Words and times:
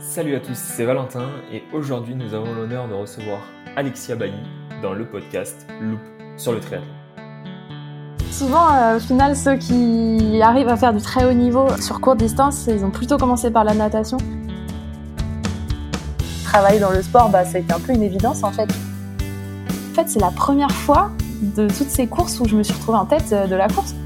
Salut 0.00 0.36
à 0.36 0.40
tous, 0.40 0.56
c'est 0.56 0.84
Valentin 0.84 1.28
et 1.52 1.64
aujourd'hui 1.72 2.14
nous 2.14 2.32
avons 2.32 2.54
l'honneur 2.54 2.86
de 2.86 2.94
recevoir 2.94 3.40
Alexia 3.74 4.14
Bailly 4.14 4.38
dans 4.80 4.92
le 4.92 5.04
podcast 5.04 5.66
Loop 5.80 5.98
sur 6.36 6.52
le 6.52 6.60
triathlon. 6.60 6.86
Souvent, 8.30 8.72
euh, 8.72 8.96
au 8.98 9.00
final, 9.00 9.34
ceux 9.34 9.56
qui 9.56 10.40
arrivent 10.40 10.68
à 10.68 10.76
faire 10.76 10.94
du 10.94 11.02
très 11.02 11.24
haut 11.24 11.32
niveau 11.32 11.66
sur 11.80 12.00
courte 12.00 12.18
distance, 12.18 12.68
ils 12.68 12.84
ont 12.84 12.90
plutôt 12.90 13.18
commencé 13.18 13.50
par 13.50 13.64
la 13.64 13.74
natation. 13.74 14.18
Travailler 16.44 16.78
dans 16.78 16.90
le 16.90 17.02
sport, 17.02 17.28
bah, 17.30 17.44
ça 17.44 17.58
a 17.58 17.60
été 17.60 17.72
un 17.72 17.80
peu 17.80 17.92
une 17.92 18.04
évidence 18.04 18.44
en 18.44 18.52
fait. 18.52 18.70
En 18.70 19.94
fait, 19.94 20.08
c'est 20.08 20.20
la 20.20 20.30
première 20.30 20.70
fois 20.70 21.10
de 21.42 21.66
toutes 21.66 21.90
ces 21.90 22.06
courses 22.06 22.38
où 22.38 22.46
je 22.46 22.56
me 22.56 22.62
suis 22.62 22.74
retrouvée 22.74 22.98
en 22.98 23.06
tête 23.06 23.32
euh, 23.32 23.48
de 23.48 23.56
la 23.56 23.66
course. 23.66 23.96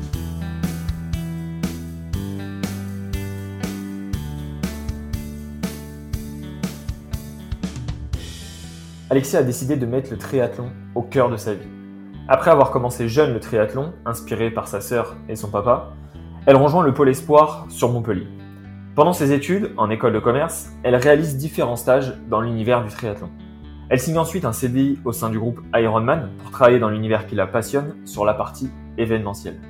Alexia 9.13 9.41
a 9.41 9.43
décidé 9.43 9.77
de 9.77 9.85
mettre 9.85 10.11
le 10.11 10.17
triathlon 10.17 10.71
au 10.95 11.03
cœur 11.03 11.29
de 11.29 11.37
sa 11.37 11.53
vie. 11.53 11.69
Après 12.29 12.51
avoir 12.51 12.71
commencé 12.71 13.11
jeune 13.11 13.35
le 13.35 13.41
triathlon, 13.41 13.93
inspiré 14.07 14.51
par 14.51 14.69
sa 14.69 14.81
sœur 14.81 15.17
et 15.29 15.37
son 15.37 15.51
papa, 15.51 15.93
elle 16.47 16.57
rejoint 16.57 16.83
le 16.83 16.95
pôle 16.95 17.11
espoir 17.11 17.67
sur 17.69 17.93
Montpellier. 17.93 18.27
Pendant 18.95 19.13
ses 19.13 19.35
études 19.35 19.73
en 19.77 19.91
école 19.91 20.15
de 20.15 20.19
commerce, 20.19 20.71
elle 20.83 20.97
réalise 20.97 21.37
différents 21.37 21.77
stages 21.77 22.15
dans 22.31 22.41
l'univers 22.41 22.83
du 22.83 22.89
triathlon. 22.89 23.29
Elle 23.91 24.01
signe 24.01 24.17
ensuite 24.17 24.47
un 24.47 24.53
CDI 24.53 24.99
au 25.05 25.13
sein 25.13 25.29
du 25.29 25.39
groupe 25.39 25.61
Ironman 25.75 26.31
pour 26.39 26.51
travailler 26.51 26.79
dans 26.79 26.89
l'univers 26.89 27.27
qui 27.27 27.35
la 27.35 27.47
passionne 27.47 27.97
sur 28.07 28.25
la 28.25 28.33
partie 28.33 28.71
événementielle. 28.97 29.61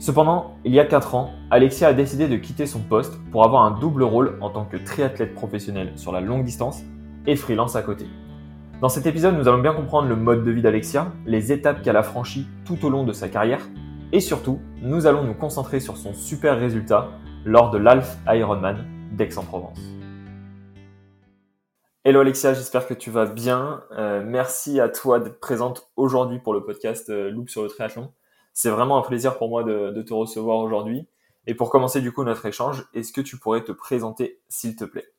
Cependant, 0.00 0.56
il 0.64 0.74
y 0.74 0.80
a 0.80 0.84
4 0.84 1.14
ans, 1.14 1.30
Alexia 1.52 1.86
a 1.86 1.92
décidé 1.92 2.26
de 2.26 2.36
quitter 2.38 2.66
son 2.66 2.80
poste 2.80 3.14
pour 3.30 3.44
avoir 3.44 3.62
un 3.66 3.78
double 3.78 4.02
rôle 4.02 4.36
en 4.40 4.50
tant 4.50 4.64
que 4.64 4.78
triathlète 4.78 5.36
professionnel 5.36 5.92
sur 5.94 6.10
la 6.10 6.20
longue 6.20 6.42
distance 6.42 6.82
et 7.28 7.36
freelance 7.36 7.76
à 7.76 7.82
côté. 7.82 8.06
Dans 8.80 8.88
cet 8.88 9.06
épisode, 9.06 9.36
nous 9.36 9.46
allons 9.46 9.62
bien 9.62 9.72
comprendre 9.72 10.08
le 10.08 10.16
mode 10.16 10.44
de 10.44 10.50
vie 10.50 10.60
d'Alexia, 10.60 11.12
les 11.26 11.52
étapes 11.52 11.80
qu'elle 11.82 11.96
a 11.96 12.02
franchies 12.02 12.48
tout 12.66 12.84
au 12.84 12.90
long 12.90 13.04
de 13.04 13.12
sa 13.12 13.28
carrière, 13.28 13.66
et 14.12 14.18
surtout, 14.18 14.60
nous 14.82 15.06
allons 15.06 15.22
nous 15.22 15.34
concentrer 15.34 15.78
sur 15.78 15.96
son 15.96 16.12
super 16.12 16.58
résultat 16.58 17.08
lors 17.44 17.70
de 17.70 17.78
l'Alf 17.78 18.16
Ironman 18.26 18.84
d'Aix-en-Provence. 19.12 19.78
Hello 22.02 22.20
Alexia, 22.20 22.52
j'espère 22.52 22.86
que 22.86 22.94
tu 22.94 23.10
vas 23.10 23.26
bien. 23.26 23.84
Euh, 23.92 24.22
merci 24.26 24.80
à 24.80 24.88
toi 24.88 25.20
d'être 25.20 25.40
présente 25.40 25.90
aujourd'hui 25.96 26.40
pour 26.40 26.52
le 26.52 26.64
podcast 26.64 27.08
euh, 27.10 27.30
Loop 27.30 27.48
sur 27.48 27.62
le 27.62 27.68
triathlon. 27.68 28.12
C'est 28.52 28.70
vraiment 28.70 28.98
un 28.98 29.02
plaisir 29.02 29.38
pour 29.38 29.48
moi 29.48 29.62
de, 29.62 29.92
de 29.92 30.02
te 30.02 30.12
recevoir 30.12 30.58
aujourd'hui. 30.58 31.08
Et 31.46 31.54
pour 31.54 31.70
commencer 31.70 32.00
du 32.00 32.12
coup 32.12 32.24
notre 32.24 32.44
échange, 32.44 32.84
est-ce 32.92 33.12
que 33.12 33.20
tu 33.20 33.38
pourrais 33.38 33.62
te 33.62 33.72
présenter 33.72 34.40
s'il 34.48 34.74
te 34.76 34.84
plaît? 34.84 35.13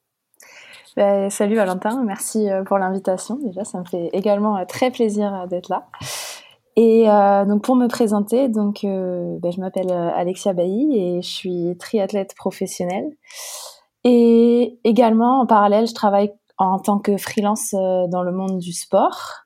Ben, 0.95 1.29
salut 1.29 1.55
Valentin, 1.57 2.03
merci 2.05 2.49
euh, 2.49 2.63
pour 2.63 2.77
l'invitation. 2.77 3.35
Déjà, 3.43 3.65
ça 3.65 3.79
me 3.79 3.83
fait 3.83 4.09
également 4.13 4.55
euh, 4.55 4.63
très 4.63 4.91
plaisir 4.91 5.33
euh, 5.33 5.45
d'être 5.45 5.67
là. 5.67 5.87
Et 6.77 7.09
euh, 7.09 7.43
donc 7.43 7.63
pour 7.63 7.75
me 7.75 7.87
présenter, 7.87 8.47
donc 8.47 8.85
euh, 8.85 9.37
ben, 9.41 9.51
je 9.51 9.59
m'appelle 9.59 9.91
Alexia 9.91 10.53
Bailly 10.53 10.97
et 10.97 11.21
je 11.21 11.27
suis 11.27 11.77
triathlète 11.79 12.33
professionnelle. 12.35 13.09
Et 14.05 14.79
également 14.85 15.41
en 15.41 15.45
parallèle, 15.45 15.87
je 15.87 15.93
travaille 15.93 16.31
en 16.57 16.79
tant 16.79 16.99
que 16.99 17.17
freelance 17.17 17.71
dans 17.73 18.23
le 18.23 18.31
monde 18.31 18.59
du 18.59 18.71
sport. 18.71 19.41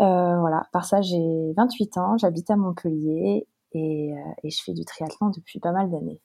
Euh, 0.00 0.38
voilà, 0.40 0.64
par 0.72 0.84
ça 0.84 1.00
j'ai 1.00 1.52
28 1.56 1.96
ans, 1.98 2.16
j'habite 2.18 2.50
à 2.50 2.56
Montpellier 2.56 3.46
et, 3.72 4.14
et 4.42 4.50
je 4.50 4.62
fais 4.62 4.72
du 4.72 4.84
triathlon 4.84 5.30
depuis 5.34 5.60
pas 5.60 5.72
mal 5.72 5.90
d'années. 5.90 6.20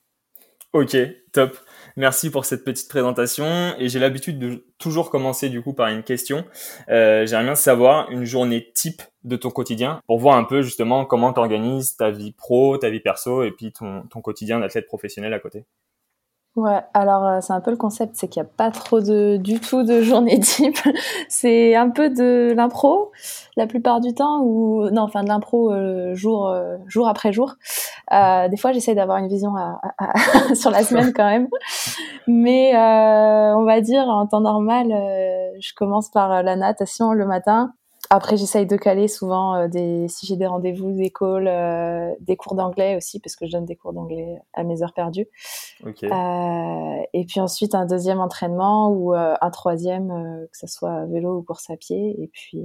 Ok, 0.74 0.96
top. 1.32 1.56
Merci 1.96 2.30
pour 2.30 2.44
cette 2.44 2.62
petite 2.62 2.88
présentation. 2.88 3.74
Et 3.78 3.88
j'ai 3.88 3.98
l'habitude 3.98 4.38
de 4.38 4.66
toujours 4.78 5.10
commencer 5.10 5.48
du 5.48 5.62
coup 5.62 5.72
par 5.72 5.88
une 5.88 6.02
question. 6.02 6.44
Euh, 6.90 7.26
J'aimerais 7.26 7.44
bien 7.44 7.54
savoir 7.54 8.10
une 8.10 8.24
journée 8.24 8.70
type 8.74 9.02
de 9.24 9.36
ton 9.36 9.50
quotidien 9.50 10.00
pour 10.06 10.18
voir 10.18 10.36
un 10.36 10.44
peu 10.44 10.60
justement 10.60 11.06
comment 11.06 11.32
tu 11.32 11.40
organises 11.40 11.96
ta 11.96 12.10
vie 12.10 12.32
pro, 12.32 12.76
ta 12.76 12.90
vie 12.90 13.00
perso 13.00 13.42
et 13.44 13.50
puis 13.50 13.72
ton, 13.72 14.02
ton 14.08 14.20
quotidien 14.20 14.60
d'athlète 14.60 14.86
professionnel 14.86 15.32
à 15.32 15.38
côté. 15.38 15.64
Ouais, 16.58 16.80
alors 16.92 17.24
euh, 17.24 17.38
c'est 17.40 17.52
un 17.52 17.60
peu 17.60 17.70
le 17.70 17.76
concept, 17.76 18.16
c'est 18.16 18.26
qu'il 18.26 18.42
n'y 18.42 18.48
a 18.48 18.50
pas 18.56 18.72
trop 18.72 18.98
de, 18.98 19.36
du 19.36 19.60
tout 19.60 19.84
de 19.84 20.02
journée 20.02 20.40
type. 20.40 20.76
c'est 21.28 21.76
un 21.76 21.88
peu 21.88 22.10
de 22.10 22.52
l'impro 22.52 23.12
la 23.56 23.68
plupart 23.68 24.00
du 24.00 24.12
temps, 24.12 24.40
ou 24.42 24.90
non, 24.90 25.02
enfin 25.02 25.22
de 25.22 25.28
l'impro 25.28 25.72
euh, 25.72 26.16
jour, 26.16 26.48
euh, 26.48 26.76
jour 26.88 27.06
après 27.06 27.32
jour. 27.32 27.54
Euh, 28.12 28.48
des 28.48 28.56
fois, 28.56 28.72
j'essaie 28.72 28.96
d'avoir 28.96 29.18
une 29.18 29.28
vision 29.28 29.54
à, 29.54 29.80
à, 29.98 30.50
à 30.50 30.54
sur 30.56 30.72
la 30.72 30.82
semaine 30.82 31.12
quand 31.14 31.26
même, 31.26 31.46
mais 32.26 32.74
euh, 32.74 33.54
on 33.56 33.62
va 33.62 33.80
dire 33.80 34.08
en 34.08 34.26
temps 34.26 34.40
normal, 34.40 34.88
je 35.60 35.72
commence 35.76 36.10
par 36.10 36.42
la 36.42 36.56
natation 36.56 37.12
le 37.12 37.24
matin. 37.24 37.72
Après, 38.10 38.36
j'essaye 38.36 38.66
de 38.66 38.76
caler 38.76 39.06
souvent 39.06 39.54
euh, 39.54 39.68
des, 39.68 40.08
si 40.08 40.26
j'ai 40.26 40.36
des 40.36 40.46
rendez-vous, 40.46 40.92
des 40.92 41.10
calls, 41.10 41.46
euh, 41.46 42.14
des 42.20 42.36
cours 42.36 42.54
d'anglais 42.54 42.96
aussi, 42.96 43.20
parce 43.20 43.36
que 43.36 43.46
je 43.46 43.52
donne 43.52 43.66
des 43.66 43.76
cours 43.76 43.92
d'anglais 43.92 44.40
à 44.54 44.64
mes 44.64 44.82
heures 44.82 44.94
perdues. 44.94 45.28
Ok. 45.84 46.04
Euh, 46.04 47.02
et 47.12 47.24
puis 47.26 47.40
ensuite, 47.40 47.74
un 47.74 47.84
deuxième 47.84 48.20
entraînement 48.20 48.90
ou 48.90 49.12
un 49.14 49.50
troisième, 49.50 50.08
que 50.50 50.58
ce 50.58 50.66
soit 50.66 51.04
vélo 51.06 51.38
ou 51.38 51.42
course 51.42 51.68
à 51.70 51.76
pied. 51.76 52.22
Et 52.22 52.28
puis, 52.28 52.64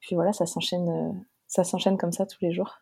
puis 0.00 0.14
voilà, 0.14 0.32
ça 0.32 0.44
s'enchaîne, 0.44 1.24
ça 1.46 1.64
s'enchaîne 1.64 1.96
comme 1.96 2.12
ça 2.12 2.26
tous 2.26 2.38
les 2.42 2.52
jours. 2.52 2.81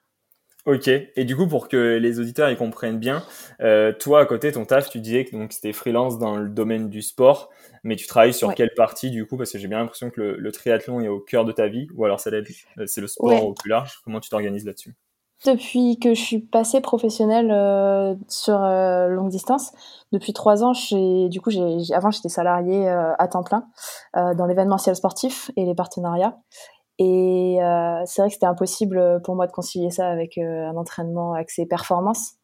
Ok. 0.70 0.86
Et 0.88 1.24
du 1.24 1.36
coup, 1.36 1.48
pour 1.48 1.66
que 1.66 1.96
les 1.96 2.20
auditeurs 2.20 2.48
y 2.48 2.56
comprennent 2.56 3.00
bien, 3.00 3.24
euh, 3.60 3.92
toi 3.92 4.20
à 4.20 4.24
côté, 4.24 4.52
ton 4.52 4.64
taf, 4.64 4.88
tu 4.88 5.00
disais 5.00 5.24
que 5.24 5.32
donc 5.32 5.52
c'était 5.52 5.72
freelance 5.72 6.16
dans 6.18 6.36
le 6.36 6.48
domaine 6.48 6.88
du 6.88 7.02
sport, 7.02 7.50
mais 7.82 7.96
tu 7.96 8.06
travailles 8.06 8.32
sur 8.32 8.48
Ouais. 8.48 8.54
quelle 8.54 8.72
partie 8.76 9.10
du 9.10 9.26
coup? 9.26 9.36
Parce 9.36 9.50
que 9.50 9.58
j'ai 9.58 9.66
bien 9.66 9.78
l'impression 9.78 10.10
que 10.10 10.20
le, 10.20 10.36
le 10.36 10.52
triathlon 10.52 11.00
est 11.00 11.08
au 11.08 11.18
cœur 11.18 11.44
de 11.44 11.50
ta 11.50 11.66
vie, 11.66 11.88
ou 11.96 12.04
alors 12.04 12.20
euh, 12.24 12.86
c'est 12.86 13.00
le 13.00 13.08
sport 13.08 13.28
Ouais. 13.28 13.40
au 13.40 13.52
plus 13.52 13.68
large. 13.68 14.00
Comment 14.04 14.20
tu 14.20 14.30
t'organises 14.30 14.64
là-dessus? 14.64 14.94
Depuis 15.44 15.98
que 15.98 16.14
je 16.14 16.20
suis 16.20 16.38
passée 16.38 16.80
professionnelle 16.80 17.50
euh, 17.50 18.14
sur 18.28 18.62
euh, 18.62 19.08
longue 19.08 19.30
distance, 19.30 19.72
depuis 20.12 20.32
trois 20.32 20.62
ans, 20.62 20.72
du 20.72 21.40
coup, 21.40 21.50
avant 21.92 22.12
j'étais 22.12 22.28
salariée 22.28 22.88
à 22.88 23.26
temps 23.26 23.42
plein 23.42 23.66
dans 24.14 24.46
l'événementiel 24.46 24.94
sportif 24.94 25.50
et 25.56 25.64
les 25.64 25.74
partenariats. 25.74 26.36
Et 27.00 27.58
euh, 27.62 28.02
c'est 28.04 28.20
vrai 28.22 28.28
que 28.28 28.34
c'était 28.34 28.46
impossible 28.46 29.22
pour 29.24 29.34
moi 29.34 29.46
de 29.46 29.52
concilier 29.52 29.90
ça 29.90 30.08
avec 30.08 30.36
euh, 30.38 30.68
un 30.68 30.76
entraînement 30.76 31.32
axé 31.32 31.66
performance. 31.66 32.34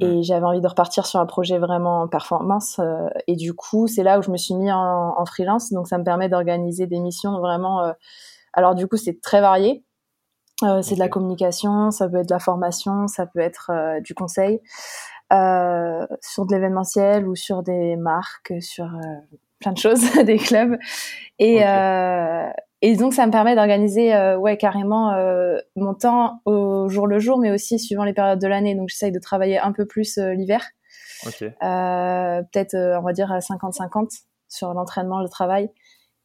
Et 0.00 0.24
j'avais 0.24 0.44
envie 0.44 0.60
de 0.60 0.66
repartir 0.66 1.06
sur 1.06 1.20
un 1.20 1.26
projet 1.26 1.58
vraiment 1.58 2.02
en 2.02 2.08
performance. 2.08 2.80
euh, 2.80 3.06
et 3.28 3.36
du 3.36 3.54
coup, 3.54 3.86
c'est 3.86 4.02
là 4.02 4.18
où 4.18 4.22
je 4.22 4.30
me 4.32 4.36
suis 4.36 4.54
mis 4.54 4.72
en, 4.72 5.14
en 5.16 5.24
freelance. 5.24 5.72
Donc, 5.72 5.86
ça 5.86 5.98
me 5.98 6.02
permet 6.04 6.28
d'organiser 6.28 6.88
des 6.88 6.98
missions 6.98 7.38
vraiment. 7.38 7.80
euh, 7.84 7.92
alors, 8.52 8.74
du 8.74 8.88
coup, 8.88 8.96
c'est 8.96 9.20
très 9.20 9.40
varié. 9.40 9.84
Euh, 10.64 10.82
c'est 10.82 10.96
de 10.96 11.00
la 11.00 11.08
communication, 11.08 11.92
ça 11.92 12.08
peut 12.08 12.18
être 12.18 12.28
de 12.28 12.34
la 12.34 12.40
formation, 12.40 13.06
ça 13.06 13.26
peut 13.26 13.40
être 13.40 13.70
euh, 13.70 14.00
du 14.00 14.14
conseil 14.14 14.60
euh, 15.32 16.06
sur 16.20 16.46
de 16.46 16.54
l'événementiel 16.54 17.28
ou 17.28 17.36
sur 17.36 17.62
des 17.62 17.96
marques, 17.96 18.54
sur 18.60 18.86
euh, 18.86 19.36
plein 19.60 19.72
de 19.72 19.78
choses, 19.78 20.00
des 20.24 20.38
clubs. 20.38 20.76
Et. 21.38 21.62
Et 22.86 22.96
donc, 22.96 23.14
ça 23.14 23.26
me 23.26 23.32
permet 23.32 23.54
d'organiser 23.54 24.14
euh, 24.14 24.36
ouais, 24.36 24.58
carrément 24.58 25.14
euh, 25.14 25.56
mon 25.74 25.94
temps 25.94 26.42
au 26.44 26.86
jour 26.90 27.06
le 27.06 27.18
jour, 27.18 27.38
mais 27.38 27.50
aussi 27.50 27.78
suivant 27.78 28.04
les 28.04 28.12
périodes 28.12 28.38
de 28.38 28.46
l'année. 28.46 28.74
Donc, 28.74 28.90
j'essaye 28.90 29.10
de 29.10 29.18
travailler 29.18 29.58
un 29.58 29.72
peu 29.72 29.86
plus 29.86 30.18
euh, 30.18 30.34
l'hiver, 30.34 30.62
Ok. 31.26 31.44
euh, 31.44 32.42
peut-être, 32.42 32.76
on 32.76 33.00
va 33.00 33.14
dire, 33.14 33.32
à 33.32 33.38
50-50 33.38 34.24
sur 34.50 34.74
l'entraînement, 34.74 35.22
le 35.22 35.30
travail. 35.30 35.70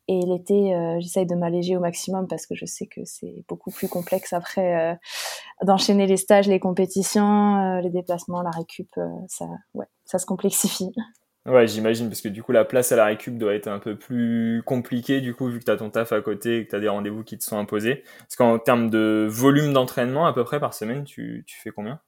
Et 0.10 0.20
l'été, 0.26 0.76
j'essaye 1.00 1.28
de 1.28 1.36
m'alléger 1.36 1.78
au 1.78 1.80
maximum 1.80 2.28
parce 2.28 2.46
que 2.48 2.56
je 2.56 2.66
sais 2.66 2.88
que 2.88 3.02
c'est 3.06 3.46
beaucoup 3.48 3.70
plus 3.70 3.88
complexe 3.88 4.34
après 4.34 4.98
d'enchaîner 5.64 6.08
les 6.08 6.18
stages, 6.18 6.48
les 6.48 6.60
compétitions, 6.60 7.80
les 7.80 7.92
déplacements, 7.92 8.42
la 8.42 8.50
récup. 8.50 8.90
ça, 9.28 9.46
ouais, 9.76 9.86
ça 10.06 10.18
se 10.18 10.26
complexifie. 10.26 10.92
Ouais, 11.46 11.68
j'imagine, 11.68 12.10
parce 12.10 12.22
que 12.22 12.28
du 12.28 12.44
coup, 12.44 12.52
la 12.52 12.66
place 12.66 12.92
à 12.92 12.96
la 12.96 13.06
récup 13.06 13.38
doit 13.38 13.54
être 13.54 13.68
un 13.68 13.80
peu 13.80 13.96
plus 13.98 14.62
compliquée, 14.66 15.22
du 15.22 15.34
coup, 15.34 15.48
vu 15.48 15.60
que 15.60 15.64
tu 15.64 15.72
as 15.72 15.78
ton 15.78 15.90
taf 15.90 16.12
à 16.12 16.22
côté 16.22 16.58
et 16.58 16.66
que 16.66 16.70
tu 16.70 16.76
as 16.76 16.80
des 16.80 16.90
rendez-vous 16.90 17.24
qui 17.24 17.38
te 17.38 17.44
sont 17.44 17.58
imposés. 17.58 18.04
Parce 18.20 18.36
qu'en 18.36 18.60
termes 18.60 18.90
de 18.90 19.26
volume 19.30 19.74
d'entraînement, 19.74 20.26
à 20.28 20.34
peu 20.34 20.44
près 20.44 20.60
par 20.60 20.74
semaine, 20.74 21.06
tu, 21.06 21.44
tu 21.48 21.58
fais 21.60 21.72
combien? 21.72 22.00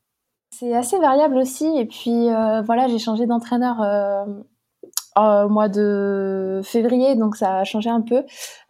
C'est 0.54 0.76
assez 0.76 1.00
variable 1.00 1.38
aussi. 1.38 1.66
Et 1.78 1.86
puis 1.86 2.30
euh, 2.30 2.62
voilà, 2.62 2.88
j'ai 2.88 3.00
changé 3.00 3.26
d'entraîneur 3.26 3.82
euh, 3.82 4.26
au 5.16 5.50
mois 5.50 5.70
de 5.70 6.62
février, 6.64 7.16
donc 7.16 7.38
ça 7.38 7.60
a 7.60 7.64
changé 7.64 7.90
un 7.90 8.02
peu. 8.02 8.24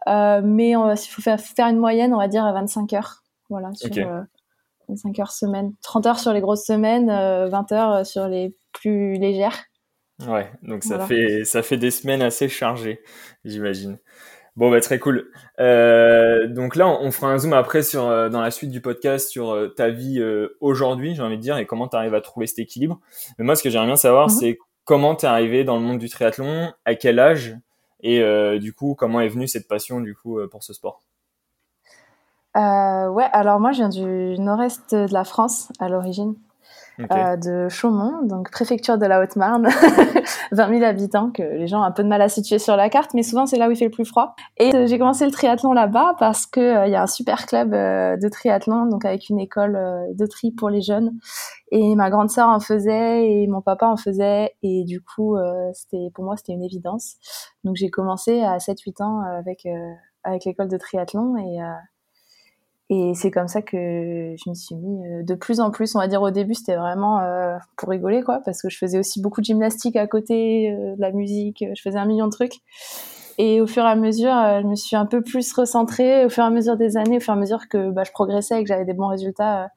Euh, 0.08 0.40
mais 0.44 0.74
s'il 0.96 1.12
faut 1.12 1.22
faire, 1.22 1.40
faire 1.40 1.66
une 1.66 1.78
moyenne, 1.78 2.14
on 2.14 2.18
va 2.18 2.28
dire 2.28 2.44
à 2.44 2.52
25 2.52 2.92
heures. 2.92 3.22
Voilà, 3.50 3.70
sur 3.74 3.90
Ok. 3.90 3.98
euh, 3.98 4.22
25 4.88 5.18
heures 5.18 5.32
semaine. 5.32 5.74
30 5.82 6.06
heures 6.06 6.18
sur 6.20 6.32
les 6.32 6.40
grosses 6.40 6.64
semaines, 6.64 7.10
euh, 7.10 7.48
20 7.48 7.72
heures 7.72 8.06
sur 8.06 8.28
les 8.28 8.56
plus 8.72 9.14
légères. 9.14 9.58
Ouais, 10.28 10.50
donc 10.62 10.84
ça 10.84 10.96
Voilà. 10.98 11.06
fait 11.06 11.44
ça 11.44 11.62
fait 11.62 11.76
des 11.76 11.90
semaines 11.90 12.22
assez 12.22 12.48
chargées, 12.48 13.00
j'imagine. 13.44 13.98
Bon, 14.54 14.70
bah 14.70 14.80
très 14.82 14.98
cool. 14.98 15.30
Euh, 15.60 16.46
donc 16.46 16.76
là, 16.76 16.86
on, 16.86 17.06
on 17.06 17.10
fera 17.10 17.32
un 17.32 17.38
zoom 17.38 17.54
après 17.54 17.82
sur 17.82 18.04
euh, 18.06 18.28
dans 18.28 18.42
la 18.42 18.50
suite 18.50 18.70
du 18.70 18.82
podcast 18.82 19.30
sur 19.30 19.50
euh, 19.52 19.68
ta 19.68 19.88
vie 19.88 20.22
aujourd'hui, 20.60 21.14
j'ai 21.14 21.22
envie 21.22 21.38
de 21.38 21.42
dire, 21.42 21.56
et 21.56 21.64
comment 21.66 21.88
tu 21.88 21.96
arrives 21.96 22.14
à 22.14 22.20
trouver 22.20 22.46
cet 22.46 22.58
équilibre. 22.58 23.00
Mais 23.38 23.44
moi, 23.46 23.56
ce 23.56 23.62
que 23.62 23.70
j'aimerais 23.70 23.86
bien 23.86 23.96
savoir, 23.96 24.28
Mhm. 24.28 24.34
c'est 24.34 24.58
comment 24.84 25.14
t'es 25.14 25.26
arrivé 25.26 25.64
dans 25.64 25.76
le 25.76 25.82
monde 25.82 25.98
du 25.98 26.08
triathlon, 26.10 26.72
à 26.84 26.94
quel 26.94 27.18
âge, 27.18 27.56
et 28.02 28.20
du 28.58 28.72
coup, 28.74 28.94
comment 28.98 29.20
est 29.20 29.28
venue 29.28 29.48
cette 29.48 29.68
passion 29.68 30.00
du 30.00 30.14
coup 30.14 30.38
pour 30.50 30.62
ce 30.64 30.72
sport? 30.74 31.00
Ouais, 32.54 33.28
alors 33.32 33.58
moi, 33.60 33.72
je 33.72 33.78
viens 33.78 33.88
du 33.88 34.38
nord-est 34.38 34.94
de 34.94 35.12
la 35.12 35.24
France 35.24 35.72
à 35.78 35.88
l'origine. 35.88 36.34
Euh, 37.00 37.36
de 37.36 37.68
Chaumont, 37.68 38.22
donc 38.22 38.50
préfecture 38.50 38.98
de 38.98 39.06
la 39.06 39.22
Haute-Marne, 39.22 39.68
20 40.52 40.68
000 40.68 40.84
habitants 40.84 41.30
que 41.30 41.42
les 41.42 41.66
gens 41.66 41.80
ont 41.80 41.84
un 41.84 41.90
peu 41.90 42.02
de 42.02 42.08
mal 42.08 42.20
à 42.20 42.28
situer 42.28 42.58
sur 42.58 42.76
la 42.76 42.90
carte, 42.90 43.14
mais 43.14 43.22
souvent 43.22 43.46
c'est 43.46 43.56
là 43.56 43.68
où 43.68 43.70
il 43.70 43.76
fait 43.76 43.86
le 43.86 43.90
plus 43.90 44.04
froid. 44.04 44.34
Et 44.58 44.74
euh, 44.74 44.86
j'ai 44.86 44.98
commencé 44.98 45.24
le 45.24 45.30
triathlon 45.30 45.72
là-bas 45.72 46.16
parce 46.18 46.46
que 46.46 46.60
euh, 46.60 46.86
il 46.86 46.92
y 46.92 46.94
a 46.94 47.02
un 47.02 47.06
super 47.06 47.46
club 47.46 47.70
de 47.70 48.28
triathlon, 48.28 48.86
donc 48.86 49.04
avec 49.04 49.30
une 49.30 49.38
école 49.38 49.72
de 50.14 50.26
tri 50.26 50.50
pour 50.52 50.68
les 50.68 50.82
jeunes. 50.82 51.12
Et 51.70 51.94
ma 51.94 52.10
grande 52.10 52.30
sœur 52.30 52.48
en 52.48 52.60
faisait 52.60 53.26
et 53.26 53.46
mon 53.46 53.62
papa 53.62 53.86
en 53.86 53.96
faisait, 53.96 54.54
et 54.62 54.84
du 54.84 55.00
coup 55.00 55.36
c'était 55.72 56.10
pour 56.14 56.24
moi 56.24 56.36
c'était 56.36 56.52
une 56.52 56.64
évidence. 56.64 57.16
Donc 57.64 57.76
j'ai 57.76 57.88
commencé 57.88 58.42
à 58.42 58.58
7-8 58.58 59.02
ans 59.02 59.20
avec 59.20 59.66
avec 60.24 60.44
l'école 60.44 60.68
de 60.68 60.76
triathlon 60.76 61.36
et 61.38 61.58
et 62.94 63.14
c'est 63.14 63.30
comme 63.30 63.48
ça 63.48 63.62
que 63.62 64.34
je 64.36 64.50
me 64.50 64.54
suis 64.54 64.74
mis 64.74 65.06
euh, 65.06 65.22
de 65.22 65.34
plus 65.34 65.60
en 65.60 65.70
plus, 65.70 65.94
on 65.94 65.98
va 65.98 66.08
dire 66.08 66.20
au 66.20 66.30
début 66.30 66.52
c'était 66.52 66.76
vraiment 66.76 67.20
euh, 67.20 67.56
pour 67.78 67.88
rigoler 67.88 68.22
quoi, 68.22 68.40
parce 68.44 68.60
que 68.60 68.68
je 68.68 68.76
faisais 68.76 68.98
aussi 68.98 69.22
beaucoup 69.22 69.40
de 69.40 69.46
gymnastique 69.46 69.96
à 69.96 70.06
côté, 70.06 70.70
euh, 70.70 70.94
de 70.94 71.00
la 71.00 71.10
musique, 71.10 71.64
je 71.74 71.80
faisais 71.80 71.98
un 71.98 72.04
million 72.04 72.26
de 72.26 72.32
trucs. 72.32 72.56
Et 73.38 73.62
au 73.62 73.66
fur 73.66 73.82
et 73.84 73.88
à 73.88 73.96
mesure, 73.96 74.34
je 74.60 74.66
me 74.66 74.74
suis 74.74 74.94
un 74.94 75.06
peu 75.06 75.22
plus 75.22 75.54
recentrée, 75.54 76.26
au 76.26 76.28
fur 76.28 76.44
et 76.44 76.46
à 76.46 76.50
mesure 76.50 76.76
des 76.76 76.98
années, 76.98 77.16
au 77.16 77.20
fur 77.20 77.32
et 77.32 77.36
à 77.38 77.40
mesure 77.40 77.66
que 77.70 77.90
bah, 77.90 78.04
je 78.04 78.12
progressais 78.12 78.60
et 78.60 78.62
que 78.62 78.68
j'avais 78.68 78.84
des 78.84 78.92
bons 78.92 79.08
résultats 79.08 79.70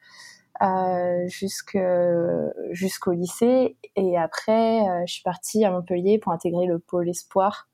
jusqu'au 2.74 3.14
lycée. 3.14 3.78
Et 3.96 4.18
après, 4.18 4.82
je 5.08 5.14
suis 5.14 5.24
partie 5.24 5.64
à 5.64 5.72
Montpellier 5.72 6.20
pour 6.20 6.34
intégrer 6.34 6.66
le 6.66 6.80
pôle 6.80 7.08
espoir 7.08 7.70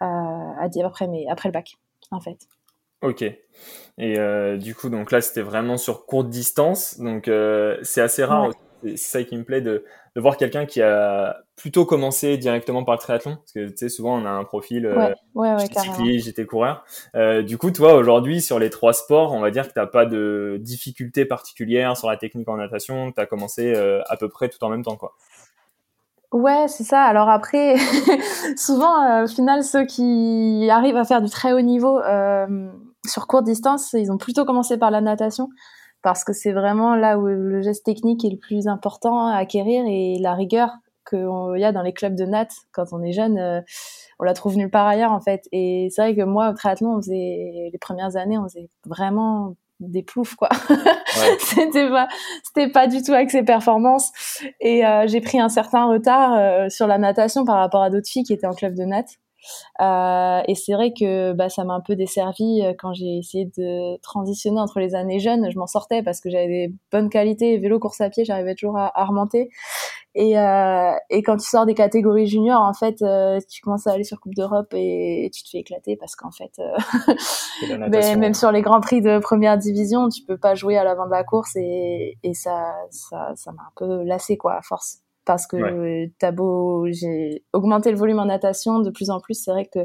après, 0.00 1.08
mes, 1.08 1.26
après 1.30 1.48
le 1.48 1.54
bac, 1.54 1.78
en 2.10 2.20
fait. 2.20 2.46
Ok. 3.02 3.24
Et 3.98 4.18
euh, 4.18 4.56
du 4.56 4.74
coup, 4.74 4.88
donc 4.88 5.10
là, 5.10 5.20
c'était 5.20 5.42
vraiment 5.42 5.76
sur 5.76 6.06
courte 6.06 6.28
distance. 6.28 6.98
Donc, 7.00 7.28
euh, 7.28 7.76
c'est 7.82 8.00
assez 8.00 8.24
rare. 8.24 8.50
C'est 8.84 8.96
ça 8.96 9.24
qui 9.24 9.36
me 9.36 9.42
plaît 9.42 9.60
de, 9.60 9.84
de 10.14 10.20
voir 10.20 10.36
quelqu'un 10.36 10.64
qui 10.64 10.80
a 10.80 11.40
plutôt 11.56 11.84
commencé 11.84 12.36
directement 12.36 12.84
par 12.84 12.94
le 12.94 13.00
triathlon. 13.00 13.34
Parce 13.36 13.52
que, 13.52 13.68
tu 13.70 13.76
sais, 13.76 13.88
souvent, 13.88 14.16
on 14.16 14.24
a 14.24 14.30
un 14.30 14.44
profil. 14.44 14.86
Euh, 14.86 14.94
ouais, 14.94 15.14
ouais, 15.34 15.58
j'étais 15.58 15.80
cycliste, 15.80 16.26
j'étais 16.26 16.46
coureur. 16.46 16.84
Euh, 17.16 17.42
du 17.42 17.58
coup, 17.58 17.72
toi, 17.72 17.94
aujourd'hui, 17.94 18.40
sur 18.40 18.60
les 18.60 18.70
trois 18.70 18.92
sports, 18.92 19.32
on 19.32 19.40
va 19.40 19.50
dire 19.50 19.66
que 19.66 19.72
tu 19.72 19.80
n'as 19.80 19.86
pas 19.86 20.06
de 20.06 20.58
difficultés 20.60 21.24
particulières 21.24 21.96
sur 21.96 22.08
la 22.08 22.16
technique 22.16 22.48
en 22.48 22.56
natation. 22.56 23.10
Tu 23.10 23.20
as 23.20 23.26
commencé 23.26 23.74
à 23.74 24.16
peu 24.16 24.28
près 24.28 24.48
tout 24.48 24.62
en 24.64 24.68
même 24.68 24.84
temps, 24.84 24.96
quoi. 24.96 25.14
Ouais, 26.30 26.68
c'est 26.68 26.84
ça. 26.84 27.02
Alors 27.02 27.28
après, 27.30 27.74
souvent, 28.56 29.24
au 29.24 29.26
final, 29.26 29.64
ceux 29.64 29.86
qui 29.86 30.68
arrivent 30.70 30.98
à 30.98 31.04
faire 31.04 31.20
du 31.20 31.30
très 31.30 31.52
haut 31.52 31.62
niveau 31.62 31.98
sur 33.08 33.26
courte 33.26 33.44
distance, 33.44 33.92
ils 33.92 34.12
ont 34.12 34.18
plutôt 34.18 34.44
commencé 34.44 34.78
par 34.78 34.90
la 34.90 35.00
natation 35.00 35.48
parce 36.02 36.24
que 36.24 36.32
c'est 36.32 36.52
vraiment 36.52 36.94
là 36.94 37.18
où 37.18 37.26
le 37.26 37.60
geste 37.60 37.84
technique 37.84 38.24
est 38.24 38.30
le 38.30 38.38
plus 38.38 38.68
important 38.68 39.26
à 39.26 39.36
acquérir 39.36 39.84
et 39.86 40.18
la 40.20 40.34
rigueur 40.34 40.70
qu'il 41.08 41.56
y 41.56 41.64
a 41.64 41.72
dans 41.72 41.82
les 41.82 41.92
clubs 41.92 42.14
de 42.14 42.24
nat 42.24 42.48
quand 42.72 42.84
on 42.92 43.02
est 43.02 43.12
jeune, 43.12 43.38
euh, 43.38 43.60
on 44.18 44.24
la 44.24 44.34
trouve 44.34 44.56
nulle 44.56 44.70
part 44.70 44.86
ailleurs 44.86 45.12
en 45.12 45.20
fait. 45.20 45.48
Et 45.52 45.88
c'est 45.90 46.02
vrai 46.02 46.14
que 46.14 46.22
moi, 46.22 46.50
au 46.50 46.54
triathlon, 46.54 46.96
on 46.96 47.00
faisait 47.00 47.70
les 47.72 47.78
premières 47.80 48.16
années, 48.16 48.38
on 48.38 48.44
faisait 48.44 48.68
vraiment 48.86 49.54
des 49.80 50.02
ploufs 50.02 50.34
quoi. 50.34 50.48
c'était 51.38 51.88
pas 51.88 52.08
c'était 52.42 52.68
pas 52.68 52.88
du 52.88 53.02
tout 53.02 53.12
avec 53.12 53.30
ses 53.30 53.44
performances 53.44 54.10
et 54.60 54.84
euh, 54.84 55.06
j'ai 55.06 55.20
pris 55.20 55.38
un 55.38 55.48
certain 55.48 55.86
retard 55.86 56.34
euh, 56.34 56.68
sur 56.68 56.88
la 56.88 56.98
natation 56.98 57.44
par 57.44 57.58
rapport 57.58 57.82
à 57.82 57.90
d'autres 57.90 58.08
filles 58.08 58.24
qui 58.24 58.32
étaient 58.32 58.46
en 58.46 58.54
club 58.54 58.74
de 58.74 58.84
nat. 58.84 59.04
Euh, 59.80 60.40
et 60.46 60.54
c'est 60.54 60.72
vrai 60.72 60.92
que 60.92 61.32
bah, 61.32 61.48
ça 61.48 61.64
m'a 61.64 61.74
un 61.74 61.80
peu 61.80 61.96
desservi 61.96 62.62
euh, 62.62 62.72
quand 62.78 62.92
j'ai 62.92 63.18
essayé 63.18 63.50
de 63.56 63.96
transitionner 63.98 64.60
entre 64.60 64.80
les 64.80 64.94
années 64.94 65.20
jeunes. 65.20 65.50
Je 65.50 65.58
m'en 65.58 65.66
sortais 65.66 66.02
parce 66.02 66.20
que 66.20 66.30
j'avais 66.30 66.68
des 66.68 66.74
bonnes 66.92 67.10
qualités. 67.10 67.58
Vélo, 67.58 67.78
course 67.78 68.00
à 68.00 68.10
pied, 68.10 68.24
j'arrivais 68.24 68.54
toujours 68.54 68.78
à, 68.78 68.92
à, 69.00 69.04
remonter. 69.04 69.50
Et, 70.14 70.36
euh, 70.36 70.92
et 71.10 71.22
quand 71.22 71.36
tu 71.36 71.48
sors 71.48 71.64
des 71.64 71.74
catégories 71.74 72.26
juniors, 72.26 72.62
en 72.62 72.72
fait, 72.72 73.02
euh, 73.02 73.38
tu 73.48 73.60
commences 73.60 73.86
à 73.86 73.92
aller 73.92 74.02
sur 74.02 74.18
Coupe 74.20 74.34
d'Europe 74.34 74.72
et, 74.72 75.30
tu 75.32 75.44
te 75.44 75.50
fais 75.50 75.58
éclater 75.58 75.96
parce 75.96 76.16
qu'en 76.16 76.32
fait, 76.32 76.50
euh, 76.58 78.16
même 78.16 78.34
sur 78.34 78.50
les 78.50 78.62
grands 78.62 78.80
prix 78.80 79.00
de 79.00 79.20
première 79.20 79.58
division, 79.58 80.08
tu 80.08 80.22
peux 80.24 80.38
pas 80.38 80.56
jouer 80.56 80.76
à 80.76 80.82
l'avant 80.82 81.06
de 81.06 81.12
la 81.12 81.22
course 81.22 81.54
et, 81.54 82.18
et 82.22 82.34
ça, 82.34 82.74
ça, 82.90 83.32
ça 83.36 83.52
m'a 83.52 83.62
un 83.62 83.72
peu 83.76 84.02
lassé 84.02 84.36
quoi, 84.36 84.54
à 84.54 84.62
force 84.62 85.02
parce 85.28 85.46
que 85.46 86.06
t'as 86.18 86.32
beau, 86.32 86.86
j'ai 86.90 87.44
augmenté 87.52 87.90
le 87.90 87.98
volume 87.98 88.18
en 88.18 88.24
natation 88.24 88.78
de 88.78 88.88
plus 88.88 89.10
en 89.10 89.20
plus. 89.20 89.34
C'est 89.34 89.50
vrai 89.50 89.66
que 89.66 89.80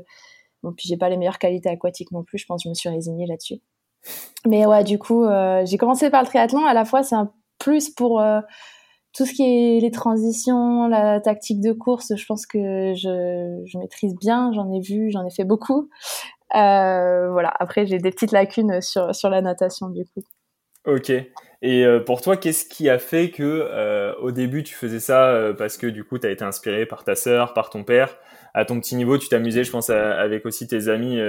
bon, 0.64 0.72
puis 0.72 0.88
j'ai 0.88 0.96
pas 0.96 1.10
les 1.10 1.18
meilleures 1.18 1.38
qualités 1.38 1.68
aquatiques 1.68 2.14
non 2.14 2.24
plus. 2.24 2.38
Je 2.38 2.46
pense 2.46 2.64
que 2.64 2.68
je 2.68 2.70
me 2.70 2.74
suis 2.74 2.88
résignée 2.88 3.28
là-dessus. 3.28 3.56
Mais 4.48 4.66
ouais, 4.66 4.86
du 4.86 4.98
coup, 4.98 5.26
euh, 5.26 5.66
j'ai 5.66 5.78
commencé 5.78 6.10
par 6.10 6.22
le 6.22 6.28
triathlon. 6.28 6.66
À 6.66 6.74
la 6.74 6.86
fois, 6.86 7.04
c'est 7.04 7.16
un 7.16 7.34
plus 7.60 7.90
pour 7.90 8.22
euh, 8.22 8.40
tout 9.14 9.26
ce 9.26 9.34
qui 9.34 9.44
est 9.44 9.82
les 9.82 9.92
transitions, 9.92 10.88
la 10.88 11.20
tactique 11.20 11.60
de 11.60 11.74
course. 11.74 12.16
Je 12.16 12.26
pense 12.26 12.46
que 12.46 12.94
je, 12.96 13.62
je 13.66 13.78
maîtrise 13.78 14.16
bien. 14.16 14.54
J'en 14.54 14.72
ai 14.72 14.80
vu, 14.80 15.12
j'en 15.12 15.26
ai 15.26 15.30
fait 15.30 15.44
beaucoup. 15.44 15.90
Euh, 16.56 17.32
voilà. 17.32 17.54
Après, 17.60 17.86
j'ai 17.86 17.98
des 17.98 18.12
petites 18.12 18.32
lacunes 18.32 18.80
sur 18.80 19.14
sur 19.14 19.30
la 19.30 19.42
natation 19.42 19.90
du 19.90 20.06
coup. 20.06 20.22
Ok. 20.86 21.12
Et 21.62 21.86
euh, 21.86 22.02
pour 22.02 22.22
toi, 22.22 22.36
qu'est-ce 22.36 22.66
qui 22.66 22.90
a 22.90 23.00
fait 23.00 23.30
que 23.30 23.44
euh, 23.44 24.14
au 24.16 24.32
début 24.32 24.64
tu 24.64 24.76
faisais 24.76 25.00
ça 25.00 25.30
euh, 25.30 25.54
parce 25.54 25.78
que 25.78 25.88
du 25.88 26.04
coup 26.04 26.20
tu 26.20 26.28
as 26.28 26.30
été 26.30 26.44
inspiré 26.44 26.86
par 26.86 27.06
ta 27.06 27.16
sœur, 27.16 27.54
par 27.54 27.70
ton 27.70 27.86
père, 27.86 28.18
à 28.54 28.66
ton 28.66 28.80
petit 28.82 28.98
niveau, 28.98 29.18
tu 29.18 29.30
t'amusais, 29.30 29.64
je 29.64 29.72
pense, 29.72 29.90
avec 29.90 30.46
aussi 30.46 30.68
tes 30.68 30.90
amis 30.90 31.20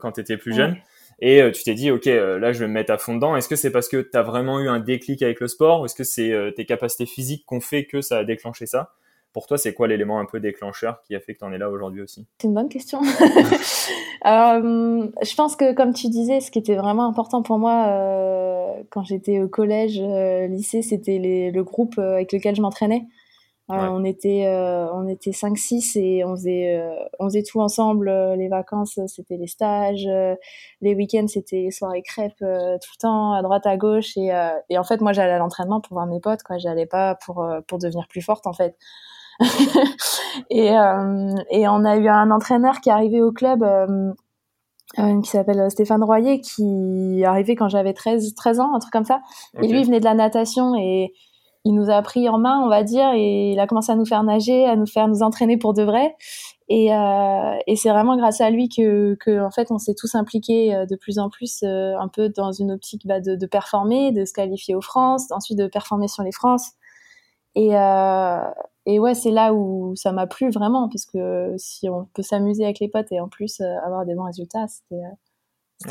quand 0.00 0.12
tu 0.12 0.20
étais 0.20 0.36
plus 0.36 0.54
jeune. 0.54 0.76
Et 1.20 1.40
tu 1.54 1.62
t'es 1.62 1.72
dit, 1.72 1.90
ok, 1.90 2.04
là 2.04 2.52
je 2.52 2.58
vais 2.58 2.66
me 2.66 2.74
mettre 2.74 2.92
à 2.92 2.98
fond 2.98 3.14
dedans. 3.14 3.34
Est-ce 3.34 3.48
que 3.48 3.56
c'est 3.56 3.70
parce 3.70 3.88
que 3.88 4.02
tu 4.02 4.18
as 4.18 4.22
vraiment 4.22 4.60
eu 4.60 4.68
un 4.68 4.80
déclic 4.80 5.22
avec 5.22 5.40
le 5.40 5.48
sport 5.48 5.80
ou 5.80 5.86
est-ce 5.86 5.94
que 5.94 6.04
c'est 6.04 6.52
tes 6.54 6.66
capacités 6.66 7.06
physiques 7.06 7.46
qu'on 7.46 7.60
fait 7.60 7.86
que 7.86 8.02
ça 8.02 8.18
a 8.18 8.24
déclenché 8.24 8.66
ça? 8.66 8.92
Pour 9.36 9.46
toi, 9.46 9.58
c'est 9.58 9.74
quoi 9.74 9.86
l'élément 9.86 10.18
un 10.18 10.24
peu 10.24 10.40
déclencheur 10.40 11.02
qui 11.02 11.14
a 11.14 11.20
fait 11.20 11.34
que 11.34 11.40
tu 11.40 11.44
en 11.44 11.52
es 11.52 11.58
là 11.58 11.68
aujourd'hui 11.68 12.00
aussi? 12.00 12.26
C'est 12.40 12.48
une 12.48 12.54
bonne 12.54 12.70
question. 12.70 13.02
euh, 14.24 15.08
je 15.22 15.34
pense 15.34 15.56
que, 15.56 15.74
comme 15.74 15.92
tu 15.92 16.08
disais, 16.08 16.40
ce 16.40 16.50
qui 16.50 16.58
était 16.58 16.74
vraiment 16.74 17.06
important 17.06 17.42
pour 17.42 17.58
moi 17.58 17.86
euh, 17.86 18.35
quand 18.90 19.04
j'étais 19.04 19.40
au 19.40 19.48
collège, 19.48 20.00
euh, 20.00 20.46
lycée, 20.46 20.82
c'était 20.82 21.18
le 21.52 21.62
groupe 21.62 21.98
euh, 21.98 22.14
avec 22.14 22.32
lequel 22.32 22.54
je 22.54 22.62
m'entraînais. 22.62 23.06
Euh, 23.68 23.88
on 23.90 24.04
était 24.04 24.46
on 24.92 25.08
était 25.08 25.32
5 25.32 25.58
6 25.58 25.96
et 25.96 26.24
on 26.24 26.36
faisait 26.36 26.80
on 27.18 27.24
faisait 27.24 27.42
tout 27.42 27.60
ensemble 27.60 28.08
les 28.36 28.46
vacances 28.46 29.00
c'était 29.08 29.36
les 29.36 29.48
stages 29.48 30.06
les 30.80 30.94
week-ends 30.94 31.26
c'était 31.26 31.62
les 31.62 31.70
soirées 31.72 32.02
crêpes 32.02 32.38
tout 32.38 32.44
le 32.46 33.00
temps 33.00 33.32
à 33.32 33.42
droite 33.42 33.66
à 33.66 33.76
gauche. 33.76 34.16
Et, 34.16 34.30
et 34.70 34.78
en 34.78 34.84
fait 34.84 35.00
moi 35.00 35.12
j'allais 35.12 35.32
à 35.32 35.38
l'entraînement 35.38 35.80
pour 35.80 35.94
voir 35.94 36.06
mes 36.06 36.20
potes 36.20 36.44
quoi. 36.44 36.58
J'allais 36.58 36.86
pas 36.86 37.16
pour 37.16 37.44
pour 37.66 37.78
devenir 37.80 38.06
plus 38.06 38.22
forte 38.22 38.46
en 38.46 38.52
fait. 38.52 38.76
Et, 40.50 40.76
euh, 40.76 41.34
et 41.50 41.68
on 41.68 41.84
a 41.84 41.96
eu 41.96 42.08
un 42.08 42.30
entraîneur 42.30 42.80
qui 42.80 42.88
est 42.88 42.92
arrivé 42.92 43.22
au 43.22 43.32
club 43.32 43.62
euh, 43.62 44.12
euh, 44.98 45.20
qui 45.20 45.30
s'appelle 45.30 45.70
Stéphane 45.70 46.02
Royer, 46.02 46.40
qui 46.40 47.20
est 47.20 47.24
arrivé 47.24 47.56
quand 47.56 47.68
j'avais 47.68 47.92
13, 47.92 48.34
13 48.34 48.60
ans, 48.60 48.74
un 48.74 48.78
truc 48.78 48.92
comme 48.92 49.04
ça. 49.04 49.20
Et 49.60 49.68
lui, 49.68 49.80
il 49.80 49.86
venait 49.86 50.00
de 50.00 50.04
la 50.04 50.14
natation 50.14 50.74
et 50.76 51.12
il 51.64 51.74
nous 51.74 51.90
a 51.90 52.00
pris 52.02 52.28
en 52.28 52.38
main, 52.38 52.60
on 52.64 52.68
va 52.68 52.84
dire, 52.84 53.10
et 53.14 53.52
il 53.52 53.58
a 53.58 53.66
commencé 53.66 53.90
à 53.90 53.96
nous 53.96 54.06
faire 54.06 54.22
nager, 54.22 54.64
à 54.66 54.76
nous 54.76 54.86
faire 54.86 55.08
nous 55.08 55.22
entraîner 55.22 55.56
pour 55.56 55.74
de 55.74 55.82
vrai. 55.82 56.14
Et, 56.68 56.94
euh, 56.94 57.56
et 57.66 57.76
c'est 57.76 57.90
vraiment 57.90 58.16
grâce 58.16 58.40
à 58.40 58.50
lui 58.50 58.68
que, 58.68 59.16
que 59.16 59.44
en 59.44 59.50
fait, 59.50 59.70
on 59.70 59.78
s'est 59.78 59.94
tous 59.94 60.14
impliqués 60.14 60.86
de 60.88 60.96
plus 60.96 61.18
en 61.18 61.28
plus, 61.28 61.62
euh, 61.62 61.96
un 61.98 62.08
peu 62.08 62.28
dans 62.28 62.52
une 62.52 62.70
optique 62.72 63.06
bah, 63.06 63.20
de, 63.20 63.34
de, 63.34 63.46
performer, 63.46 64.12
de 64.12 64.24
se 64.24 64.32
qualifier 64.32 64.74
aux 64.74 64.80
France, 64.80 65.30
ensuite 65.32 65.58
de 65.58 65.66
performer 65.66 66.08
sur 66.08 66.22
les 66.22 66.32
France. 66.32 66.70
Et, 67.56 67.76
euh, 67.76 68.40
et 68.86 69.00
ouais, 69.00 69.14
c'est 69.14 69.32
là 69.32 69.52
où 69.52 69.94
ça 69.96 70.12
m'a 70.12 70.28
plu 70.28 70.48
vraiment, 70.50 70.88
parce 70.88 71.06
que 71.06 71.54
si 71.58 71.88
on 71.88 72.06
peut 72.14 72.22
s'amuser 72.22 72.64
avec 72.64 72.78
les 72.78 72.88
potes 72.88 73.10
et 73.10 73.20
en 73.20 73.28
plus 73.28 73.60
euh, 73.60 73.64
avoir 73.84 74.06
des 74.06 74.14
bons 74.14 74.24
résultats, 74.24 74.66
c'était 74.68 75.02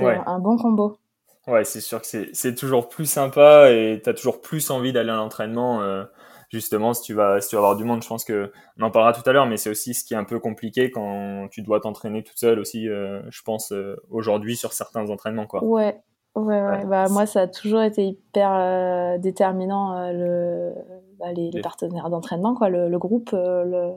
euh, 0.02 0.20
un 0.26 0.40
bon 0.40 0.58
combo. 0.58 0.98
Ouais, 1.46 1.66
c'est 1.66 1.82
sûr 1.82 2.02
que 2.02 2.08
c'est 2.08 2.56
toujours 2.56 2.88
plus 2.88 3.06
sympa 3.06 3.70
et 3.70 4.00
tu 4.02 4.10
as 4.10 4.14
toujours 4.14 4.42
plus 4.42 4.72
envie 4.72 4.94
d'aller 4.94 5.12
à 5.12 5.16
l'entraînement. 5.16 5.82
Euh, 5.82 6.06
justement, 6.50 6.94
si 6.94 7.04
tu, 7.04 7.14
vas, 7.14 7.42
si 7.42 7.50
tu 7.50 7.56
vas 7.56 7.62
avoir 7.62 7.76
du 7.76 7.84
monde, 7.84 8.02
je 8.02 8.08
pense 8.08 8.24
que 8.24 8.52
on 8.80 8.84
en 8.84 8.92
parlera 8.92 9.12
tout 9.12 9.30
à 9.30 9.34
l'heure, 9.34 9.46
mais 9.46 9.58
c'est 9.58 9.70
aussi 9.70 9.94
ce 9.94 10.06
qui 10.06 10.14
est 10.14 10.18
un 10.18 10.24
peu 10.24 10.40
compliqué 10.40 10.90
quand 10.90 11.50
tu 11.52 11.62
dois 11.62 11.82
t'entraîner 11.82 12.24
toute 12.24 12.38
seule 12.38 12.60
aussi, 12.60 12.86
je 12.86 13.42
pense, 13.44 13.74
aujourd'hui 14.10 14.56
sur 14.56 14.74
certains 14.74 15.10
entraînements. 15.10 15.46
Quoi. 15.46 15.64
Ouais, 15.64 16.02
Ouais, 16.36 16.62
ouais. 16.62 16.86
Bah, 16.86 17.06
moi, 17.10 17.26
ça 17.26 17.42
a 17.42 17.48
toujours 17.48 17.82
été 17.82 18.06
hyper 18.06 18.52
euh, 18.54 19.18
déterminant, 19.18 19.98
euh, 19.98 20.12
le, 20.12 20.74
bah, 21.18 21.32
les, 21.32 21.50
les, 21.50 21.62
partenaires 21.62 22.10
d'entraînement, 22.10 22.54
quoi, 22.54 22.68
le, 22.68 22.90
le 22.90 23.00
groupe, 23.00 23.30
euh, 23.34 23.64
le, 23.64 23.92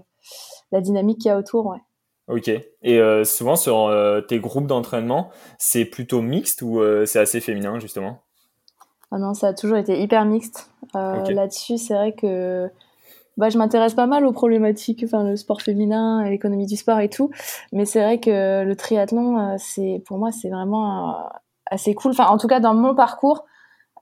la 0.71 0.81
dynamique 0.81 1.19
qu'il 1.19 1.31
y 1.31 1.33
a 1.33 1.37
autour, 1.37 1.67
ouais. 1.67 1.79
Ok. 2.29 2.51
Et 2.83 3.25
souvent, 3.25 3.57
sur 3.57 3.91
tes 4.29 4.39
groupes 4.39 4.67
d'entraînement, 4.67 5.31
c'est 5.57 5.87
plutôt 5.87 6.21
mixte 6.21 6.61
ou 6.61 6.79
c'est 7.07 7.19
assez 7.19 7.41
féminin, 7.41 7.79
justement? 7.79 8.19
Ah 9.11 9.17
non, 9.17 9.33
ça 9.33 9.49
a 9.49 9.55
toujours 9.55 9.79
été 9.79 9.99
hyper 9.99 10.27
mixte. 10.27 10.71
Là-dessus, 10.93 11.79
c'est 11.79 11.95
vrai 11.95 12.13
que 12.13 12.69
bah, 13.39 13.49
je 13.49 13.57
m'intéresse 13.57 13.95
pas 13.95 14.07
mal 14.07 14.27
aux 14.27 14.33
problématiques, 14.33 15.05
enfin 15.07 15.25
le 15.25 15.37
sport 15.37 15.63
féminin, 15.63 16.29
l'économie 16.29 16.67
du 16.67 16.77
sport 16.77 17.01
et 17.01 17.09
tout. 17.09 17.31
Mais 17.73 17.87
c'est 17.87 18.03
vrai 18.03 18.21
que 18.21 18.63
le 18.63 18.77
triathlon, 18.77 19.57
c'est 19.57 20.03
pour 20.05 20.19
moi, 20.19 20.31
c'est 20.31 20.51
vraiment 20.51 21.31
assez 21.71 21.95
cool. 21.95 22.13
Enfin, 22.13 22.27
en 22.27 22.39
tout 22.39 22.49
cas, 22.49 22.61
dans 22.61 22.75
mon 22.75 22.95
parcours, 22.95 23.45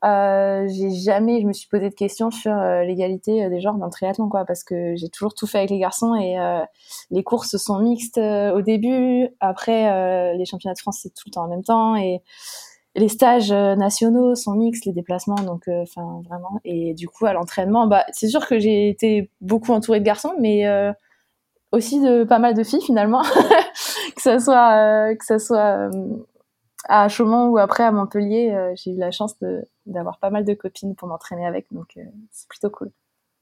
euh, 0.05 0.69
j'ai 0.69 0.91
jamais, 0.91 1.41
je 1.41 1.47
me 1.47 1.53
suis 1.53 1.69
posé 1.69 1.89
de 1.89 1.95
questions 1.95 2.31
sur 2.31 2.53
euh, 2.53 2.83
l'égalité 2.83 3.45
euh, 3.45 3.49
des 3.49 3.61
genres 3.61 3.77
dans 3.77 3.87
le 3.87 3.91
triathlon, 3.91 4.29
quoi, 4.29 4.45
parce 4.45 4.63
que 4.63 4.95
j'ai 4.97 5.09
toujours 5.09 5.35
tout 5.35 5.47
fait 5.47 5.59
avec 5.59 5.71
les 5.71 5.79
garçons 5.79 6.15
et 6.15 6.39
euh, 6.39 6.61
les 7.11 7.23
courses 7.23 7.57
sont 7.57 7.79
mixtes 7.81 8.19
au 8.19 8.61
début. 8.61 9.29
Après, 9.41 10.37
les 10.37 10.45
championnats 10.45 10.75
de 10.75 10.79
France 10.79 11.01
c'est 11.03 11.15
tout 11.15 11.25
le 11.27 11.33
temps 11.33 11.45
en 11.45 11.49
même 11.49 11.63
temps 11.63 11.97
et 11.97 12.23
les 12.95 13.09
stages 13.09 13.53
nationaux 13.53 14.35
sont 14.35 14.53
mixtes, 14.53 14.87
les 14.87 14.93
déplacements, 14.93 15.35
donc 15.37 15.69
enfin 15.69 16.23
vraiment. 16.29 16.61
Et 16.65 16.95
du 16.95 17.09
coup, 17.09 17.27
à 17.27 17.33
l'entraînement, 17.33 17.87
bah 17.87 18.05
c'est 18.13 18.29
sûr 18.29 18.47
que 18.47 18.59
j'ai 18.59 18.89
été 18.89 19.31
beaucoup 19.41 19.73
entourée 19.73 20.01
de 20.01 20.05
garçons, 20.05 20.33
mais 20.41 20.65
aussi 21.73 22.01
de 22.01 22.25
pas 22.25 22.39
mal 22.39 22.55
de 22.55 22.63
filles 22.63 22.83
finalement, 22.83 23.23
que 24.17 24.23
ça 24.23 24.39
soit 24.39 25.15
que 25.15 25.25
ça 25.25 25.39
soit 25.39 25.91
à 26.89 27.09
Chaumont 27.09 27.49
ou 27.49 27.59
après 27.59 27.85
à 27.85 27.93
Montpellier, 27.93 28.53
euh, 28.53 28.73
j'ai 28.77 28.93
eu 28.93 28.97
la 28.97 29.11
chance 29.11 29.37
d'avoir 29.87 30.19
pas 30.19 30.31
mal 30.31 30.45
de 30.45 30.55
copines 30.55 30.95
pour 30.95 31.09
m'entraîner 31.09 31.47
avec, 31.47 31.67
donc 31.73 31.97
euh, 31.97 32.03
c'est 32.31 32.49
plutôt 32.49 32.71
cool. 32.71 32.91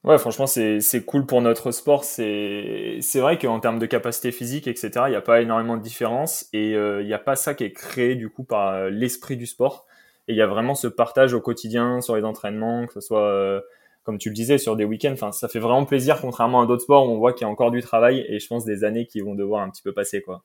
Ouais, 0.02 0.18
franchement, 0.18 0.46
c'est 0.46 1.04
cool 1.06 1.24
pour 1.24 1.40
notre 1.40 1.70
sport. 1.70 2.04
C'est 2.04 3.00
vrai 3.14 3.38
qu'en 3.38 3.58
termes 3.58 3.78
de 3.78 3.86
capacité 3.86 4.32
physique, 4.32 4.66
etc., 4.66 4.90
il 5.06 5.10
n'y 5.10 5.16
a 5.16 5.22
pas 5.22 5.40
énormément 5.40 5.78
de 5.78 5.82
différence 5.82 6.46
et 6.52 6.74
euh, 6.74 7.00
il 7.00 7.06
n'y 7.06 7.14
a 7.14 7.18
pas 7.18 7.36
ça 7.36 7.54
qui 7.54 7.64
est 7.64 7.72
créé 7.72 8.14
du 8.14 8.28
coup 8.28 8.44
par 8.44 8.90
l'esprit 8.90 9.38
du 9.38 9.46
sport. 9.46 9.86
Et 10.28 10.32
il 10.34 10.36
y 10.36 10.42
a 10.42 10.46
vraiment 10.46 10.74
ce 10.74 10.88
partage 10.88 11.32
au 11.32 11.40
quotidien 11.40 12.02
sur 12.02 12.16
les 12.16 12.24
entraînements, 12.24 12.86
que 12.86 12.92
ce 12.92 13.00
soit, 13.00 13.62
comme 14.02 14.18
tu 14.18 14.28
le 14.28 14.34
disais, 14.34 14.58
sur 14.58 14.76
des 14.76 14.84
week-ends. 14.84 15.12
Enfin, 15.14 15.32
ça 15.32 15.48
fait 15.48 15.58
vraiment 15.58 15.86
plaisir, 15.86 16.20
contrairement 16.20 16.60
à 16.60 16.66
d'autres 16.66 16.82
sports 16.82 17.08
où 17.08 17.12
on 17.12 17.18
voit 17.18 17.32
qu'il 17.32 17.46
y 17.46 17.48
a 17.48 17.50
encore 17.50 17.70
du 17.70 17.80
travail 17.80 18.26
et 18.28 18.38
je 18.38 18.46
pense 18.46 18.66
des 18.66 18.84
années 18.84 19.06
qui 19.06 19.20
vont 19.20 19.34
devoir 19.34 19.62
un 19.62 19.70
petit 19.70 19.82
peu 19.82 19.92
passer, 19.92 20.20
quoi. 20.20 20.44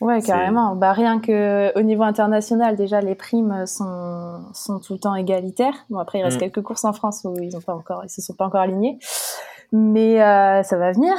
Ouais, 0.00 0.20
carrément. 0.20 0.76
Bah, 0.76 0.92
rien 0.92 1.20
que 1.20 1.76
au 1.78 1.82
niveau 1.82 2.02
international, 2.02 2.76
déjà, 2.76 3.00
les 3.00 3.14
primes 3.14 3.66
sont, 3.66 4.42
sont 4.52 4.78
tout 4.80 4.94
le 4.94 4.98
temps 4.98 5.14
égalitaires. 5.14 5.86
Bon, 5.90 5.98
après, 5.98 6.18
il 6.18 6.22
reste 6.22 6.36
mm. 6.36 6.40
quelques 6.40 6.62
courses 6.62 6.84
en 6.84 6.92
France 6.92 7.22
où 7.24 7.34
ils 7.40 7.56
ont 7.56 7.60
pas 7.60 7.74
encore, 7.74 8.02
ils 8.04 8.10
se 8.10 8.20
sont 8.20 8.34
pas 8.34 8.46
encore 8.46 8.60
alignés. 8.60 8.98
Mais 9.72 10.22
euh, 10.22 10.62
ça 10.62 10.76
va 10.76 10.92
venir. 10.92 11.14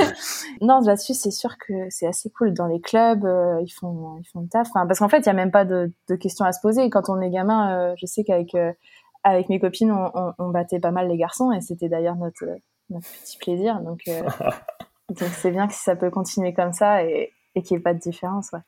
non, 0.60 0.80
là-dessus, 0.80 1.14
c'est 1.14 1.30
sûr 1.30 1.56
que 1.58 1.72
c'est 1.90 2.06
assez 2.06 2.30
cool. 2.30 2.52
Dans 2.52 2.66
les 2.66 2.80
clubs, 2.80 3.24
euh, 3.24 3.60
ils 3.62 3.70
font, 3.70 4.16
ils 4.18 4.28
font 4.28 4.40
le 4.40 4.48
taf. 4.48 4.68
Enfin, 4.70 4.86
parce 4.86 4.98
qu'en 4.98 5.08
fait, 5.08 5.20
il 5.20 5.26
y 5.26 5.30
a 5.30 5.34
même 5.34 5.52
pas 5.52 5.64
de, 5.64 5.92
de, 6.08 6.16
questions 6.16 6.44
à 6.44 6.52
se 6.52 6.60
poser. 6.60 6.90
Quand 6.90 7.08
on 7.08 7.20
est 7.20 7.30
gamin, 7.30 7.72
euh, 7.72 7.94
je 7.96 8.06
sais 8.06 8.24
qu'avec 8.24 8.54
euh, 8.54 8.72
avec 9.22 9.48
mes 9.48 9.60
copines, 9.60 9.92
on, 9.92 10.10
on, 10.14 10.32
on, 10.38 10.48
battait 10.50 10.80
pas 10.80 10.90
mal 10.90 11.08
les 11.08 11.16
garçons, 11.16 11.52
et 11.52 11.60
c'était 11.60 11.88
d'ailleurs 11.88 12.16
notre, 12.16 12.44
notre 12.90 13.06
petit 13.22 13.38
plaisir. 13.38 13.80
Donc, 13.80 14.00
donc 15.08 15.28
c'est 15.34 15.50
bien 15.50 15.66
que 15.68 15.74
ça 15.74 15.94
peut 15.94 16.10
continuer 16.10 16.52
comme 16.52 16.72
ça. 16.72 17.04
Et, 17.04 17.32
et 17.54 17.62
qu'il 17.62 17.76
n'y 17.76 17.80
ait 17.80 17.82
pas 17.82 17.94
de 17.94 18.00
différence. 18.00 18.50
Ouais. 18.52 18.60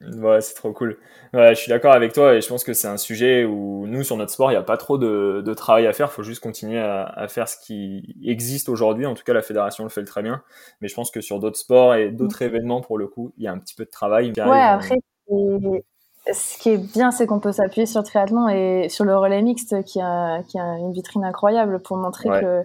Ouais, 0.00 0.40
c'est 0.40 0.54
trop 0.54 0.72
cool. 0.72 0.98
Ouais, 1.32 1.54
je 1.54 1.60
suis 1.60 1.70
d'accord 1.70 1.92
avec 1.92 2.12
toi 2.12 2.34
et 2.34 2.40
je 2.40 2.48
pense 2.48 2.64
que 2.64 2.72
c'est 2.72 2.88
un 2.88 2.96
sujet 2.96 3.44
où 3.44 3.86
nous, 3.86 4.02
sur 4.02 4.16
notre 4.16 4.32
sport, 4.32 4.50
il 4.50 4.54
n'y 4.54 4.58
a 4.58 4.62
pas 4.62 4.76
trop 4.76 4.98
de, 4.98 5.42
de, 5.44 5.54
travail 5.54 5.86
à 5.86 5.92
faire. 5.92 6.08
Il 6.10 6.14
faut 6.14 6.22
juste 6.22 6.42
continuer 6.42 6.78
à, 6.78 7.04
à, 7.04 7.28
faire 7.28 7.48
ce 7.48 7.56
qui 7.56 8.16
existe 8.22 8.68
aujourd'hui. 8.68 9.06
En 9.06 9.14
tout 9.14 9.22
cas, 9.22 9.32
la 9.32 9.42
fédération 9.42 9.84
le 9.84 9.90
fait 9.90 10.04
très 10.04 10.22
bien. 10.22 10.42
Mais 10.80 10.88
je 10.88 10.94
pense 10.94 11.10
que 11.10 11.20
sur 11.20 11.38
d'autres 11.38 11.58
sports 11.58 11.94
et 11.94 12.10
d'autres 12.10 12.42
mm. 12.42 12.48
événements, 12.48 12.80
pour 12.80 12.98
le 12.98 13.06
coup, 13.06 13.32
il 13.38 13.44
y 13.44 13.46
a 13.46 13.52
un 13.52 13.58
petit 13.58 13.74
peu 13.74 13.84
de 13.84 13.90
travail. 13.90 14.32
Ouais, 14.36 14.60
après, 14.60 14.96
ce 15.28 16.58
qui 16.58 16.70
est 16.70 16.92
bien, 16.92 17.10
c'est 17.10 17.26
qu'on 17.26 17.40
peut 17.40 17.52
s'appuyer 17.52 17.86
sur 17.86 18.00
le 18.00 18.06
triathlon 18.06 18.48
et 18.48 18.88
sur 18.88 19.04
le 19.04 19.16
relais 19.16 19.42
mixte 19.42 19.82
qui 19.84 20.00
a, 20.00 20.42
qui 20.42 20.58
a 20.58 20.78
une 20.78 20.92
vitrine 20.92 21.24
incroyable 21.24 21.80
pour 21.80 21.96
montrer 21.96 22.28
que. 22.28 22.62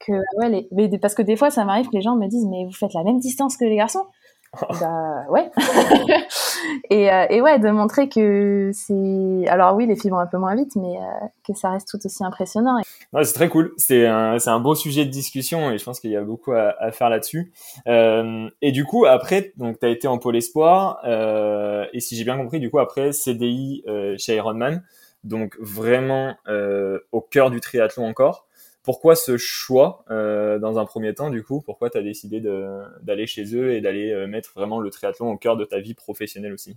que 0.00 0.12
ouais, 0.38 0.48
les, 0.48 0.68
mais 0.72 0.98
parce 0.98 1.14
que 1.14 1.22
des 1.22 1.36
fois, 1.36 1.50
ça 1.50 1.64
m'arrive 1.64 1.86
que 1.86 1.94
les 1.94 2.02
gens 2.02 2.16
me 2.16 2.26
disent 2.26 2.46
Mais 2.46 2.64
vous 2.64 2.72
faites 2.72 2.94
la 2.94 3.04
même 3.04 3.20
distance 3.20 3.56
que 3.56 3.64
les 3.64 3.76
garçons 3.76 4.06
bah 4.60 5.24
ouais. 5.30 5.50
et, 6.90 7.10
euh, 7.10 7.26
et, 7.30 7.40
ouais, 7.40 7.58
de 7.58 7.70
montrer 7.70 8.08
que 8.10 8.70
c'est. 8.74 9.48
Alors 9.48 9.74
oui, 9.74 9.86
les 9.86 9.96
filles 9.96 10.10
vont 10.10 10.18
un 10.18 10.26
peu 10.26 10.36
moins 10.36 10.54
vite, 10.54 10.76
mais 10.76 10.98
euh, 10.98 11.26
que 11.46 11.54
ça 11.54 11.70
reste 11.70 11.88
tout 11.88 11.98
aussi 12.04 12.22
impressionnant. 12.22 12.80
Ouais, 13.14 13.24
c'est 13.24 13.32
très 13.32 13.48
cool. 13.48 13.72
C'est 13.78 14.06
un, 14.06 14.38
c'est 14.38 14.50
un 14.50 14.60
beau 14.60 14.74
sujet 14.74 15.06
de 15.06 15.10
discussion 15.10 15.70
et 15.70 15.78
je 15.78 15.84
pense 15.84 16.00
qu'il 16.00 16.10
y 16.10 16.16
a 16.16 16.22
beaucoup 16.22 16.52
à, 16.52 16.92
faire 16.92 17.08
là-dessus. 17.08 17.52
Euh, 17.86 18.48
et 18.60 18.72
du 18.72 18.84
coup, 18.84 19.06
après, 19.06 19.52
donc 19.56 19.80
tu 19.80 19.86
as 19.86 19.88
été 19.88 20.06
en 20.06 20.18
pôle 20.18 20.36
espoir 20.36 21.00
et 21.92 22.00
si 22.00 22.16
j'ai 22.16 22.24
bien 22.24 22.36
compris, 22.36 22.60
du 22.60 22.70
coup 22.70 22.78
après 22.78 23.12
CDI 23.12 23.84
euh, 23.86 24.16
chez 24.18 24.36
Ironman, 24.36 24.82
donc 25.24 25.56
vraiment 25.60 26.34
au 27.12 27.20
cœur 27.22 27.50
du 27.50 27.60
triathlon 27.60 28.06
encore. 28.06 28.46
Pourquoi 28.82 29.14
ce 29.14 29.36
choix 29.36 30.04
euh, 30.10 30.58
dans 30.58 30.78
un 30.78 30.84
premier 30.84 31.14
temps 31.14 31.30
du 31.30 31.44
coup? 31.44 31.60
Pourquoi 31.64 31.88
tu 31.88 31.98
as 31.98 32.02
décidé 32.02 32.40
d'aller 33.02 33.26
chez 33.26 33.54
eux 33.54 33.74
et 33.74 33.80
d'aller 33.80 34.10
euh, 34.10 34.26
mettre 34.26 34.52
vraiment 34.54 34.80
le 34.80 34.90
triathlon 34.90 35.30
au 35.30 35.36
cœur 35.36 35.56
de 35.56 35.64
ta 35.64 35.78
vie 35.78 35.94
professionnelle 35.94 36.52
aussi? 36.52 36.76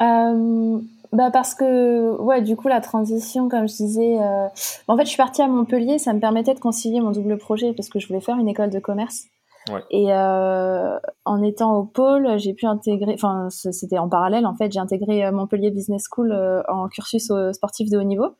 Euh, 0.00 0.78
bah 1.12 1.30
parce 1.32 1.54
que 1.54 2.10
ouais 2.20 2.42
du 2.42 2.54
coup 2.54 2.68
la 2.68 2.82
transition 2.82 3.48
comme 3.48 3.66
je 3.66 3.76
disais 3.76 4.18
en 4.18 4.96
fait 4.96 5.04
je 5.04 5.08
suis 5.08 5.16
partie 5.16 5.40
à 5.40 5.48
Montpellier 5.48 5.98
ça 5.98 6.12
me 6.12 6.20
permettait 6.20 6.52
de 6.52 6.60
concilier 6.60 7.00
mon 7.00 7.12
double 7.12 7.38
projet 7.38 7.72
parce 7.72 7.88
que 7.88 7.98
je 7.98 8.06
voulais 8.06 8.20
faire 8.20 8.36
une 8.36 8.48
école 8.48 8.68
de 8.68 8.78
commerce. 8.78 9.24
Ouais. 9.72 9.82
et 9.90 10.12
en 10.12 11.42
étant 11.42 11.78
au 11.78 11.84
pôle 11.84 12.38
j'ai 12.38 12.52
pu 12.52 12.66
intégrer 12.66 13.14
enfin 13.14 13.48
c'était 13.50 13.96
en 13.96 14.08
parallèle 14.10 14.44
en 14.44 14.54
fait 14.54 14.70
j'ai 14.70 14.78
intégré 14.78 15.30
Montpellier 15.32 15.70
Business 15.70 16.04
School 16.12 16.30
en 16.68 16.88
cursus 16.88 17.32
sportif 17.52 17.88
de 17.88 17.96
haut 17.96 18.04
niveau 18.04 18.34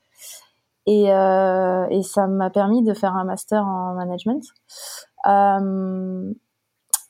et, 0.86 1.12
euh, 1.12 1.86
et 1.90 2.02
ça 2.02 2.26
m'a 2.26 2.50
permis 2.50 2.82
de 2.82 2.94
faire 2.94 3.14
un 3.14 3.24
master 3.24 3.64
en 3.66 3.94
management. 3.94 4.42
Euh, 5.26 6.32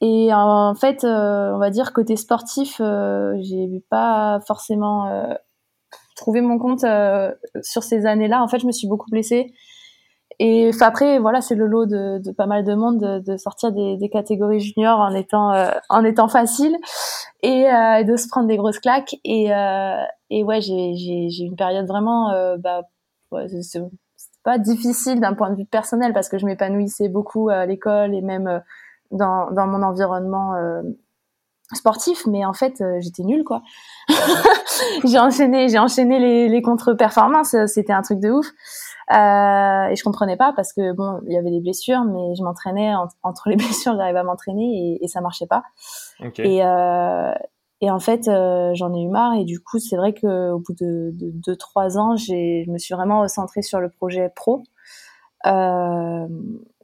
et 0.00 0.32
en 0.32 0.74
fait, 0.74 1.04
euh, 1.04 1.52
on 1.54 1.58
va 1.58 1.70
dire 1.70 1.92
côté 1.92 2.16
sportif, 2.16 2.80
euh, 2.80 3.34
j'ai 3.40 3.82
pas 3.88 4.40
forcément 4.46 5.06
euh, 5.06 5.34
trouvé 6.16 6.40
mon 6.42 6.58
compte 6.58 6.84
sur 7.62 7.82
ces 7.82 8.06
années-là. 8.06 8.42
En 8.42 8.48
fait, 8.48 8.58
je 8.58 8.66
me 8.66 8.72
suis 8.72 8.88
beaucoup 8.88 9.10
blessée. 9.10 9.52
Et 10.38 10.70
après, 10.80 11.18
voilà, 11.18 11.40
c'est 11.40 11.54
le 11.54 11.66
lot 11.66 11.86
de, 11.86 12.20
pas 12.32 12.46
mal 12.46 12.62
de 12.62 12.74
monde 12.74 13.22
de, 13.24 13.36
sortir 13.38 13.72
des, 13.72 14.08
catégories 14.10 14.60
juniors 14.60 15.00
en 15.00 15.14
étant 15.14 15.54
en 15.88 16.04
étant 16.04 16.28
facile 16.28 16.76
et 17.42 17.64
de 18.04 18.16
se 18.16 18.28
prendre 18.28 18.46
des 18.46 18.58
grosses 18.58 18.80
claques. 18.80 19.16
Et, 19.24 19.46
et 20.28 20.44
ouais, 20.44 20.60
j'ai 20.60 20.92
j'ai 20.94 21.42
une 21.44 21.56
période 21.56 21.86
vraiment 21.86 22.56
bah, 22.58 22.82
c'est 23.46 23.82
pas 24.42 24.58
difficile 24.58 25.20
d'un 25.20 25.34
point 25.34 25.50
de 25.50 25.56
vue 25.56 25.66
personnel 25.66 26.12
parce 26.12 26.28
que 26.28 26.38
je 26.38 26.46
m'épanouissais 26.46 27.08
beaucoup 27.08 27.48
à 27.48 27.66
l'école 27.66 28.14
et 28.14 28.22
même 28.22 28.46
euh, 28.46 28.58
dans, 29.10 29.50
dans 29.50 29.66
mon 29.66 29.82
environnement 29.82 30.54
euh, 30.54 30.82
sportif, 31.74 32.26
mais 32.26 32.44
en 32.44 32.52
fait 32.52 32.80
euh, 32.80 32.98
j'étais 33.00 33.24
nulle 33.24 33.44
quoi. 33.44 33.62
j'ai 35.04 35.18
enchaîné, 35.18 35.68
j'ai 35.68 35.78
enchaîné 35.78 36.18
les, 36.18 36.48
les 36.48 36.62
contre-performances, 36.62 37.56
c'était 37.66 37.92
un 37.92 38.02
truc 38.02 38.20
de 38.20 38.30
ouf. 38.30 38.46
Euh, 39.12 39.86
et 39.88 39.94
je 39.94 40.02
comprenais 40.02 40.36
pas 40.36 40.52
parce 40.54 40.72
que 40.72 40.92
bon, 40.92 41.20
il 41.26 41.32
y 41.32 41.36
avait 41.36 41.50
des 41.50 41.60
blessures, 41.60 42.02
mais 42.04 42.34
je 42.34 42.42
m'entraînais 42.42 42.92
entre 43.22 43.48
les 43.48 43.56
blessures, 43.56 43.96
j'arrivais 43.96 44.18
à 44.18 44.24
m'entraîner 44.24 44.96
et, 45.00 45.04
et 45.04 45.08
ça 45.08 45.20
marchait 45.20 45.46
pas. 45.46 45.62
Okay. 46.20 46.56
Et, 46.56 46.64
euh, 46.64 47.32
et 47.80 47.90
en 47.90 48.00
fait, 48.00 48.28
euh, 48.28 48.72
j'en 48.74 48.94
ai 48.94 49.02
eu 49.02 49.08
marre. 49.08 49.34
Et 49.34 49.44
du 49.44 49.60
coup, 49.60 49.78
c'est 49.78 49.96
vrai 49.96 50.14
qu'au 50.14 50.58
bout 50.58 50.74
de 50.74 51.12
2-3 51.46 51.98
ans, 51.98 52.16
je 52.16 52.70
me 52.70 52.78
suis 52.78 52.94
vraiment 52.94 53.20
recentrée 53.20 53.62
sur 53.62 53.80
le 53.80 53.90
projet 53.90 54.30
pro. 54.34 54.62
Euh, 55.46 56.26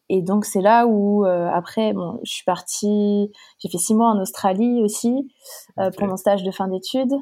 et 0.09 0.23
donc, 0.23 0.45
c'est 0.45 0.61
là 0.61 0.87
où, 0.87 1.25
euh, 1.25 1.49
après, 1.53 1.95
bon, 1.95 2.21
je 2.25 2.33
suis 2.33 2.45
partie, 2.45 3.33
j'ai 3.59 3.69
fait 3.69 3.79
6 3.79 3.95
mois 3.95 4.11
en 4.11 4.21
Australie 4.21 4.83
aussi 4.83 5.33
euh, 5.79 5.91
pour 5.97 6.07
mon 6.07 6.17
stage 6.17 6.43
de 6.43 6.51
fin 6.51 6.69
d'études. 6.69 7.15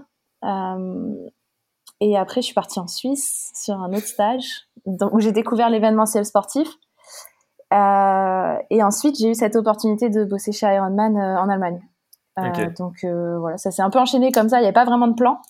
et 2.00 2.16
après, 2.16 2.40
je 2.40 2.46
suis 2.46 2.54
partie 2.54 2.80
en 2.80 2.88
Suisse 2.88 3.52
sur 3.54 3.74
un 3.74 3.92
autre 3.92 4.06
stage 4.06 4.68
où 4.86 5.20
j'ai 5.20 5.32
découvert 5.32 5.70
l'événementiel 5.70 6.24
sportif. 6.24 6.68
et 7.72 8.82
ensuite, 8.82 9.16
j'ai 9.18 9.30
eu 9.30 9.34
cette 9.34 9.54
opportunité 9.54 10.08
de 10.10 10.24
bosser 10.24 10.52
chez 10.52 10.66
Ironman 10.66 11.16
en 11.16 11.48
Allemagne. 11.48 11.80
Euh, 12.38 12.70
donc 12.78 13.04
euh, 13.04 13.38
voilà, 13.38 13.58
ça 13.58 13.70
s'est 13.70 13.82
un 13.82 13.90
peu 13.90 13.98
enchaîné 13.98 14.32
comme 14.32 14.48
ça. 14.48 14.58
Il 14.58 14.60
n'y 14.60 14.66
avait 14.66 14.72
pas 14.72 14.84
vraiment 14.84 15.08
de 15.08 15.14
plan. 15.14 15.40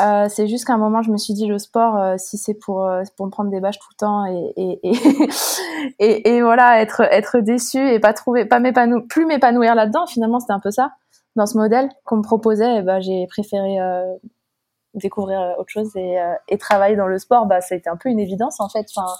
Euh, 0.00 0.26
c'est 0.28 0.48
juste 0.48 0.64
qu'à 0.64 0.74
un 0.74 0.78
moment, 0.78 1.02
je 1.02 1.10
me 1.10 1.16
suis 1.16 1.34
dit 1.34 1.46
le 1.46 1.58
sport, 1.58 1.96
euh, 1.96 2.14
si 2.18 2.36
c'est 2.36 2.54
pour 2.54 2.84
euh, 2.84 3.02
pour 3.16 3.26
me 3.26 3.30
prendre 3.30 3.50
des 3.50 3.60
bâches 3.60 3.78
tout 3.78 3.88
le 3.92 3.96
temps 3.96 4.26
et 4.26 4.52
et, 4.56 4.80
et, 4.82 5.28
et, 6.00 6.34
et 6.36 6.42
voilà, 6.42 6.80
être 6.80 7.02
être 7.02 7.38
déçu 7.38 7.78
et 7.78 8.00
pas 8.00 8.12
trouver, 8.12 8.44
pas 8.44 8.58
m'épanouir, 8.58 9.04
plus 9.08 9.26
m'épanouir 9.26 9.74
là-dedans. 9.74 10.06
Finalement, 10.06 10.40
c'était 10.40 10.52
un 10.52 10.60
peu 10.60 10.72
ça 10.72 10.92
dans 11.36 11.46
ce 11.46 11.56
modèle 11.56 11.88
qu'on 12.04 12.16
me 12.16 12.22
proposait. 12.22 12.78
Et 12.78 12.82
bah, 12.82 13.00
j'ai 13.00 13.26
préféré 13.28 13.78
découvrir 14.94 15.56
autre 15.58 15.70
chose 15.70 15.90
et, 15.96 16.16
et 16.48 16.58
travailler 16.58 16.96
dans 16.96 17.06
le 17.06 17.18
sport. 17.18 17.46
Bah, 17.46 17.60
ça 17.60 17.74
a 17.74 17.78
été 17.78 17.88
un 17.88 17.96
peu 17.96 18.08
une 18.08 18.20
évidence 18.20 18.60
en 18.60 18.68
fait. 18.68 18.86
Enfin, 18.96 19.12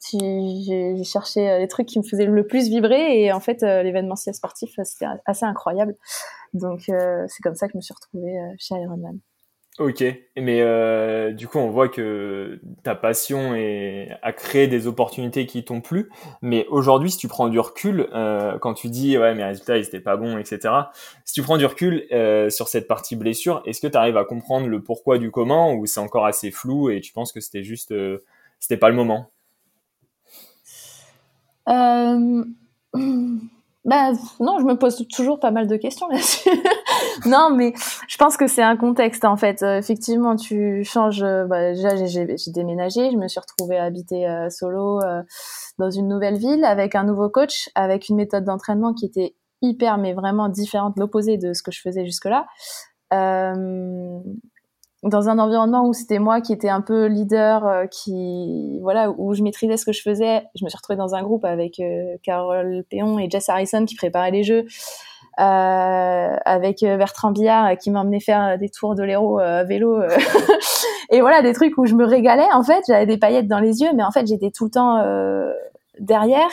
j'ai 0.00 1.04
cherché 1.04 1.50
euh, 1.50 1.58
les 1.58 1.68
trucs 1.68 1.86
qui 1.86 1.98
me 1.98 2.04
faisaient 2.04 2.26
le 2.26 2.46
plus 2.46 2.68
vibrer 2.68 3.20
et 3.22 3.32
en 3.32 3.40
fait 3.40 3.62
euh, 3.62 3.82
l'événementiel 3.82 4.34
sportif 4.34 4.78
euh, 4.78 4.84
c'était 4.84 5.06
assez 5.26 5.44
incroyable 5.44 5.94
donc 6.54 6.80
c'est 6.86 7.42
comme 7.42 7.54
ça 7.54 7.66
que 7.66 7.72
je 7.72 7.78
me 7.78 7.82
suis 7.82 7.94
retrouvée 7.94 8.36
chez 8.58 8.74
Ironman 8.74 9.18
Ok, 9.78 10.04
mais 10.36 11.32
du 11.32 11.46
coup, 11.46 11.58
on 11.58 11.70
voit 11.70 11.88
que 11.88 12.60
ta 12.82 12.94
passion 12.94 13.54
est 13.54 14.10
à 14.20 14.32
créer 14.32 14.66
des 14.66 14.88
opportunités 14.88 15.46
qui 15.46 15.64
t'ont 15.64 15.80
plu. 15.80 16.10
Mais 16.42 16.66
aujourd'hui, 16.68 17.12
si 17.12 17.16
tu 17.16 17.28
prends 17.28 17.48
du 17.48 17.58
recul, 17.58 18.08
quand 18.60 18.74
tu 18.74 18.88
dis 18.88 19.16
ouais, 19.16 19.34
mes 19.34 19.44
résultats 19.44 19.78
ils 19.78 19.86
étaient 19.86 20.00
pas 20.00 20.16
bons, 20.16 20.36
etc. 20.36 20.74
Si 21.24 21.32
tu 21.32 21.42
prends 21.42 21.56
du 21.56 21.64
recul 21.64 22.04
sur 22.50 22.68
cette 22.68 22.88
partie 22.88 23.14
blessure, 23.14 23.62
est-ce 23.64 23.80
que 23.80 23.86
tu 23.86 23.96
arrives 23.96 24.18
à 24.18 24.24
comprendre 24.24 24.66
le 24.66 24.82
pourquoi 24.82 25.18
du 25.18 25.30
comment 25.30 25.72
ou 25.72 25.86
c'est 25.86 26.00
encore 26.00 26.26
assez 26.26 26.50
flou 26.50 26.90
et 26.90 27.00
tu 27.00 27.12
penses 27.12 27.32
que 27.32 27.40
c'était 27.40 27.62
juste, 27.62 27.94
c'était 28.58 28.76
pas 28.76 28.90
le 28.90 28.96
moment? 28.96 29.30
Euh... 31.70 32.44
Bah, 33.86 34.12
non, 34.40 34.58
je 34.58 34.64
me 34.66 34.74
pose 34.74 35.06
toujours 35.08 35.40
pas 35.40 35.50
mal 35.50 35.66
de 35.66 35.74
questions 35.76 36.06
là-dessus. 36.08 36.50
non, 37.26 37.48
mais 37.50 37.72
je 38.08 38.16
pense 38.18 38.36
que 38.36 38.46
c'est 38.46 38.62
un 38.62 38.76
contexte 38.76 39.24
en 39.24 39.38
fait. 39.38 39.62
Euh, 39.62 39.78
effectivement, 39.78 40.36
tu 40.36 40.84
changes. 40.84 41.22
Euh, 41.22 41.46
bah, 41.46 41.72
déjà, 41.72 41.96
j'ai 42.04 42.26
déménagé, 42.48 43.10
je 43.10 43.16
me 43.16 43.26
suis 43.26 43.40
retrouvée 43.40 43.78
à 43.78 43.84
habiter 43.84 44.26
solo 44.50 45.00
dans 45.78 45.90
une 45.90 46.08
nouvelle 46.08 46.36
ville 46.36 46.64
avec 46.64 46.94
un 46.94 47.04
nouveau 47.04 47.30
coach, 47.30 47.70
avec 47.74 48.10
une 48.10 48.16
méthode 48.16 48.44
d'entraînement 48.44 48.92
qui 48.92 49.06
était 49.06 49.34
hyper, 49.62 49.96
mais 49.96 50.12
vraiment 50.12 50.50
différente, 50.50 50.98
l'opposé 50.98 51.38
de 51.38 51.54
ce 51.54 51.62
que 51.62 51.70
je 51.72 51.80
faisais 51.80 52.04
jusque-là 52.04 52.46
dans 55.02 55.30
un 55.30 55.38
environnement 55.38 55.86
où 55.86 55.94
c'était 55.94 56.18
moi 56.18 56.40
qui 56.40 56.52
étais 56.52 56.68
un 56.68 56.82
peu 56.82 57.06
leader, 57.06 57.66
euh, 57.66 57.86
qui 57.86 58.78
voilà, 58.82 59.10
où 59.10 59.34
je 59.34 59.42
maîtrisais 59.42 59.76
ce 59.76 59.86
que 59.86 59.92
je 59.92 60.02
faisais. 60.02 60.44
Je 60.54 60.64
me 60.64 60.68
suis 60.68 60.76
retrouvée 60.76 60.98
dans 60.98 61.14
un 61.14 61.22
groupe 61.22 61.44
avec 61.44 61.80
euh, 61.80 62.16
Carole 62.22 62.84
Péon 62.90 63.18
et 63.18 63.30
Jess 63.30 63.48
Harrison 63.48 63.86
qui 63.86 63.94
préparaient 63.94 64.30
les 64.30 64.42
jeux, 64.42 64.66
euh, 65.38 66.36
avec 66.44 66.82
euh, 66.82 66.98
Bertrand 66.98 67.30
Billard 67.30 67.78
qui 67.78 67.90
m'emmenait 67.90 68.20
faire 68.20 68.58
des 68.58 68.68
tours 68.68 68.94
de 68.94 69.02
l'héros 69.02 69.38
à 69.38 69.64
vélo, 69.64 70.02
et 71.10 71.20
voilà 71.22 71.40
des 71.40 71.54
trucs 71.54 71.78
où 71.78 71.86
je 71.86 71.94
me 71.94 72.04
régalais. 72.04 72.48
En 72.52 72.62
fait, 72.62 72.82
j'avais 72.86 73.06
des 73.06 73.16
paillettes 73.16 73.48
dans 73.48 73.60
les 73.60 73.80
yeux, 73.80 73.90
mais 73.94 74.02
en 74.02 74.10
fait 74.10 74.26
j'étais 74.26 74.50
tout 74.50 74.66
le 74.66 74.70
temps 74.70 75.02
derrière. 75.98 76.50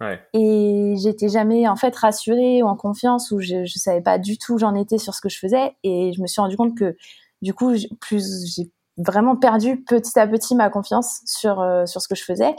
Ouais. 0.00 0.18
Et 0.32 0.94
j'étais 0.96 1.28
jamais 1.28 1.68
en 1.68 1.76
fait 1.76 1.94
rassurée 1.94 2.62
ou 2.62 2.66
en 2.66 2.76
confiance 2.76 3.32
ou 3.32 3.40
je, 3.40 3.66
je 3.66 3.78
savais 3.78 4.00
pas 4.00 4.16
du 4.16 4.38
tout 4.38 4.54
où 4.54 4.58
j'en 4.58 4.74
étais 4.74 4.96
sur 4.96 5.12
ce 5.12 5.20
que 5.20 5.28
je 5.28 5.38
faisais 5.38 5.74
et 5.84 6.14
je 6.14 6.22
me 6.22 6.26
suis 6.26 6.40
rendu 6.40 6.56
compte 6.56 6.74
que 6.74 6.96
du 7.42 7.54
coup, 7.54 7.72
plus 8.00 8.54
j'ai 8.54 8.70
vraiment 8.96 9.36
perdu 9.36 9.82
petit 9.82 10.18
à 10.18 10.26
petit 10.26 10.54
ma 10.54 10.70
confiance 10.70 11.20
sur 11.24 11.60
euh, 11.60 11.86
sur 11.86 12.00
ce 12.00 12.08
que 12.08 12.14
je 12.14 12.24
faisais. 12.24 12.54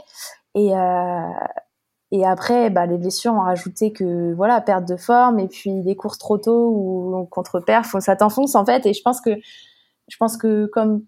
Et 0.54 0.76
euh, 0.76 1.30
et 2.10 2.26
après, 2.26 2.68
bah, 2.68 2.84
les 2.84 2.98
blessures 2.98 3.32
ont 3.32 3.40
rajouté 3.40 3.92
que 3.92 4.34
voilà, 4.34 4.60
perte 4.60 4.86
de 4.86 4.96
forme 4.96 5.38
et 5.38 5.48
puis 5.48 5.82
des 5.82 5.96
courses 5.96 6.18
trop 6.18 6.36
tôt 6.36 6.68
ou 6.68 7.26
contre 7.30 7.58
perf, 7.60 7.96
ça 8.00 8.16
t'enfonce 8.16 8.54
en 8.54 8.66
fait. 8.66 8.84
Et 8.86 8.92
je 8.92 9.02
pense 9.02 9.20
que 9.20 9.30
je 10.08 10.16
pense 10.18 10.36
que 10.36 10.66
comme 10.66 11.04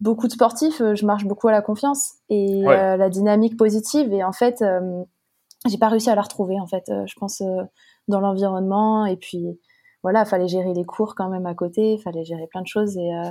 beaucoup 0.00 0.26
de 0.26 0.32
sportifs, 0.32 0.78
je 0.78 1.06
marche 1.06 1.26
beaucoup 1.26 1.48
à 1.48 1.52
la 1.52 1.62
confiance 1.62 2.14
et 2.28 2.66
euh, 2.66 2.96
la 2.96 3.08
dynamique 3.08 3.56
positive. 3.56 4.12
Et 4.12 4.24
en 4.24 4.32
fait, 4.32 4.64
j'ai 5.68 5.78
pas 5.78 5.88
réussi 5.88 6.10
à 6.10 6.16
la 6.16 6.22
retrouver 6.22 6.58
en 6.58 6.66
fait. 6.66 6.84
je 6.88 7.14
pense 7.20 7.42
dans 8.08 8.20
l'environnement 8.20 9.06
et 9.06 9.16
puis 9.16 9.60
voilà, 10.02 10.24
fallait 10.24 10.48
gérer 10.48 10.74
les 10.74 10.84
cours 10.84 11.14
quand 11.14 11.28
même 11.28 11.46
à 11.46 11.54
côté, 11.54 11.94
il 11.94 12.02
fallait 12.02 12.24
gérer 12.24 12.46
plein 12.46 12.62
de 12.62 12.66
choses 12.66 12.96
et, 12.96 13.12
euh, 13.14 13.30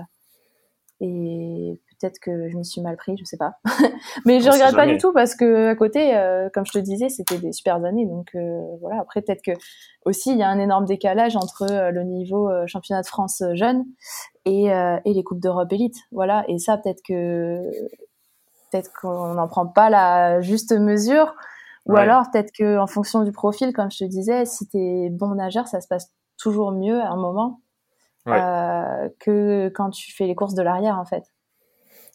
et 1.00 1.80
peut-être 2.00 2.20
que 2.20 2.50
je 2.50 2.58
me 2.58 2.64
suis 2.64 2.82
mal 2.82 2.98
pris, 2.98 3.16
je 3.18 3.24
sais 3.24 3.38
pas. 3.38 3.54
Mais 4.26 4.42
je 4.42 4.50
regrette 4.50 4.76
pas 4.76 4.88
du 4.88 4.98
tout 4.98 5.14
parce 5.14 5.36
que 5.36 5.70
à 5.70 5.76
côté, 5.76 6.16
euh, 6.18 6.50
comme 6.54 6.66
je 6.66 6.74
te 6.74 6.80
disais, 6.80 7.10
c'était 7.10 7.38
des 7.38 7.54
super 7.54 7.76
années. 7.84 8.06
Donc 8.06 8.30
euh, 8.36 8.62
voilà, 8.82 9.00
après 9.00 9.22
peut-être 9.22 9.44
que 9.44 9.52
aussi 10.06 10.32
il 10.32 10.38
y 10.38 10.44
a 10.44 10.50
un 10.50 10.60
énorme 10.60 10.86
décalage 10.86 11.36
entre 11.36 11.66
le 11.92 12.04
niveau 12.04 12.50
championnat 12.68 13.02
de 13.02 13.08
France 13.08 13.42
jeune 13.54 13.86
et, 14.46 14.66
et 14.66 15.14
les 15.14 15.24
coupes 15.24 15.40
d'Europe 15.40 15.72
élite. 15.72 15.98
Voilà, 16.12 16.44
et 16.48 16.58
ça 16.60 16.78
peut-être 16.78 17.02
que 17.08 17.62
peut-être 18.72 18.92
qu'on 19.00 19.36
n'en 19.36 19.48
prend 19.48 19.68
pas 19.68 19.90
la 19.90 20.42
juste 20.42 20.74
mesure. 20.74 21.34
Ou 21.86 21.96
alors 21.96 22.26
peut-être 22.32 22.52
que 22.52 22.78
en 22.78 22.88
fonction 22.88 23.24
du 23.24 23.32
profil, 23.32 23.72
comme 23.72 23.90
je 23.90 24.00
te 24.00 24.04
disais, 24.04 24.46
si 24.46 24.68
tu 24.68 24.78
es 24.78 25.10
bon 25.10 25.36
nageur, 25.36 25.68
ça 25.70 25.80
se 25.80 25.88
passe 25.88 26.12
toujours 26.38 26.72
mieux 26.72 27.02
à 27.02 27.10
un 27.10 27.18
moment 27.18 27.62
euh, 28.28 29.10
que 29.20 29.70
quand 29.70 29.90
tu 29.90 30.12
fais 30.12 30.26
les 30.26 30.36
courses 30.36 30.54
de 30.54 30.62
l'arrière 30.62 30.98
en 30.98 31.06
fait. 31.06 31.24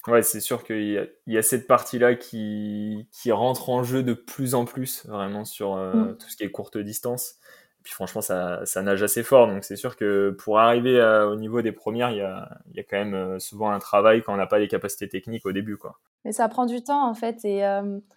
Ouais, 0.09 0.23
c'est 0.23 0.41
sûr 0.41 0.65
qu'il 0.65 1.09
y, 1.29 1.39
a 1.39 1.43
cette 1.43 1.69
partie-là 1.69 2.17
qui, 2.17 3.07
qui 3.13 3.31
rentre 3.31 3.71
en 3.71 3.85
jeu 3.85 4.03
de 4.03 4.15
plus 4.15 4.57
en 4.57 4.65
plus, 4.65 5.07
vraiment, 5.07 5.45
sur 5.45 5.77
euh, 5.77 5.93
mm. 5.93 6.19
tout 6.19 6.29
ce 6.29 6.37
qui 6.37 6.43
est 6.43 6.51
courte 6.51 6.77
distance. 6.77 7.37
Et 7.79 7.83
puis 7.85 7.93
franchement, 7.93 8.21
ça, 8.21 8.67
ça 8.67 8.83
nage 8.83 9.03
assez 9.05 9.23
fort. 9.23 9.47
Donc 9.47 9.63
c'est 9.63 9.77
sûr 9.77 9.97
que 9.97 10.37
pour 10.41 10.59
arriver 10.59 11.01
au 11.31 11.37
niveau 11.37 11.63
des 11.63 11.71
premières, 11.71 12.11
il 12.11 12.17
y 12.17 12.21
a, 12.21 12.49
y 12.75 12.81
a, 12.81 12.83
quand 12.83 12.97
même 12.97 13.15
euh, 13.15 13.39
souvent 13.39 13.71
un 13.71 13.79
travail 13.79 14.23
quand 14.23 14.35
on 14.35 14.37
n'a 14.37 14.47
pas 14.47 14.59
les 14.59 14.69
capacités 14.69 15.09
techniques 15.09 15.47
au 15.47 15.53
début. 15.53 15.77
Quoi. 15.77 16.01
Mais 16.25 16.33
ça 16.33 16.49
prend 16.49 16.67
du 16.67 16.83
temps, 16.83 17.09
en 17.09 17.15
fait. 17.15 17.45
Et 17.45 17.65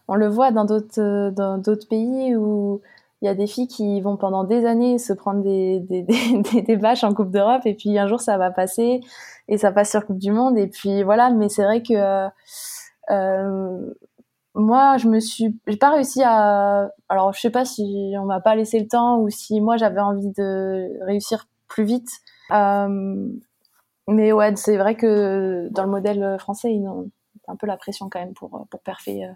on 0.08 0.16
le 0.16 0.28
voit 0.28 0.52
dans 0.52 0.66
d'autres, 0.66 1.30
dans 1.30 1.60
d'autres 1.60 1.88
pays 1.88 2.36
où 2.36 2.82
il 3.22 3.26
y 3.26 3.30
a 3.30 3.36
des 3.36 3.48
filles 3.48 3.68
qui 3.68 4.02
vont 4.02 4.18
pendant 4.18 4.44
des 4.44 4.66
années 4.66 4.98
se 4.98 5.14
prendre 5.14 5.42
des, 5.42 5.80
des, 5.90 6.04
des, 6.04 6.62
des 6.62 6.76
vaches 6.76 7.04
en 7.04 7.14
Coupe 7.14 7.32
d'Europe 7.32 7.66
et 7.66 7.74
puis 7.74 7.98
un 7.98 8.08
jour 8.08 8.22
ça 8.22 8.38
va 8.38 8.52
passer 8.52 9.02
et 9.48 9.58
ça 9.58 9.72
passe 9.72 9.92
sur 9.92 10.06
Coupe 10.06 10.20
du 10.20 10.32
Monde. 10.32 10.58
Et 10.58 10.68
puis 10.68 11.04
voilà. 11.04 11.30
Mais 11.32 11.50
c'est 11.50 11.64
vrai 11.64 11.82
que 11.82 12.28
euh, 13.12 13.94
moi 14.54 14.98
je 14.98 15.08
me 15.08 15.20
suis 15.20 15.60
j'ai 15.68 15.78
pas 15.78 15.92
réussi 15.92 16.22
à 16.24 16.90
alors 17.10 17.34
je 17.34 17.42
sais 17.42 17.50
pas 17.50 17.66
si 17.66 18.14
on 18.20 18.26
m'a 18.26 18.42
pas 18.42 18.56
laissé 18.56 18.80
le 18.80 18.88
temps 18.88 19.20
ou 19.20 19.30
si 19.30 19.62
moi 19.62 19.78
j'avais 19.78 20.02
envie 20.02 20.32
de 20.32 21.04
réussir 21.06 21.48
plus 21.68 21.84
vite. 21.84 22.10
Euh, 22.52 23.28
mais 24.08 24.32
ouais 24.32 24.56
c'est 24.56 24.78
vrai 24.78 24.96
que 24.96 25.68
dans 25.72 25.84
le 25.84 25.90
modèle 25.90 26.38
français 26.40 26.74
ils 26.74 26.88
ont 26.88 27.10
un 27.48 27.56
peu 27.56 27.68
la 27.68 27.78
pression 27.78 28.10
quand 28.10 28.20
même 28.20 28.34
pour 28.34 28.68
pour 28.70 28.80
perfer 28.82 29.26
euh, 29.26 29.32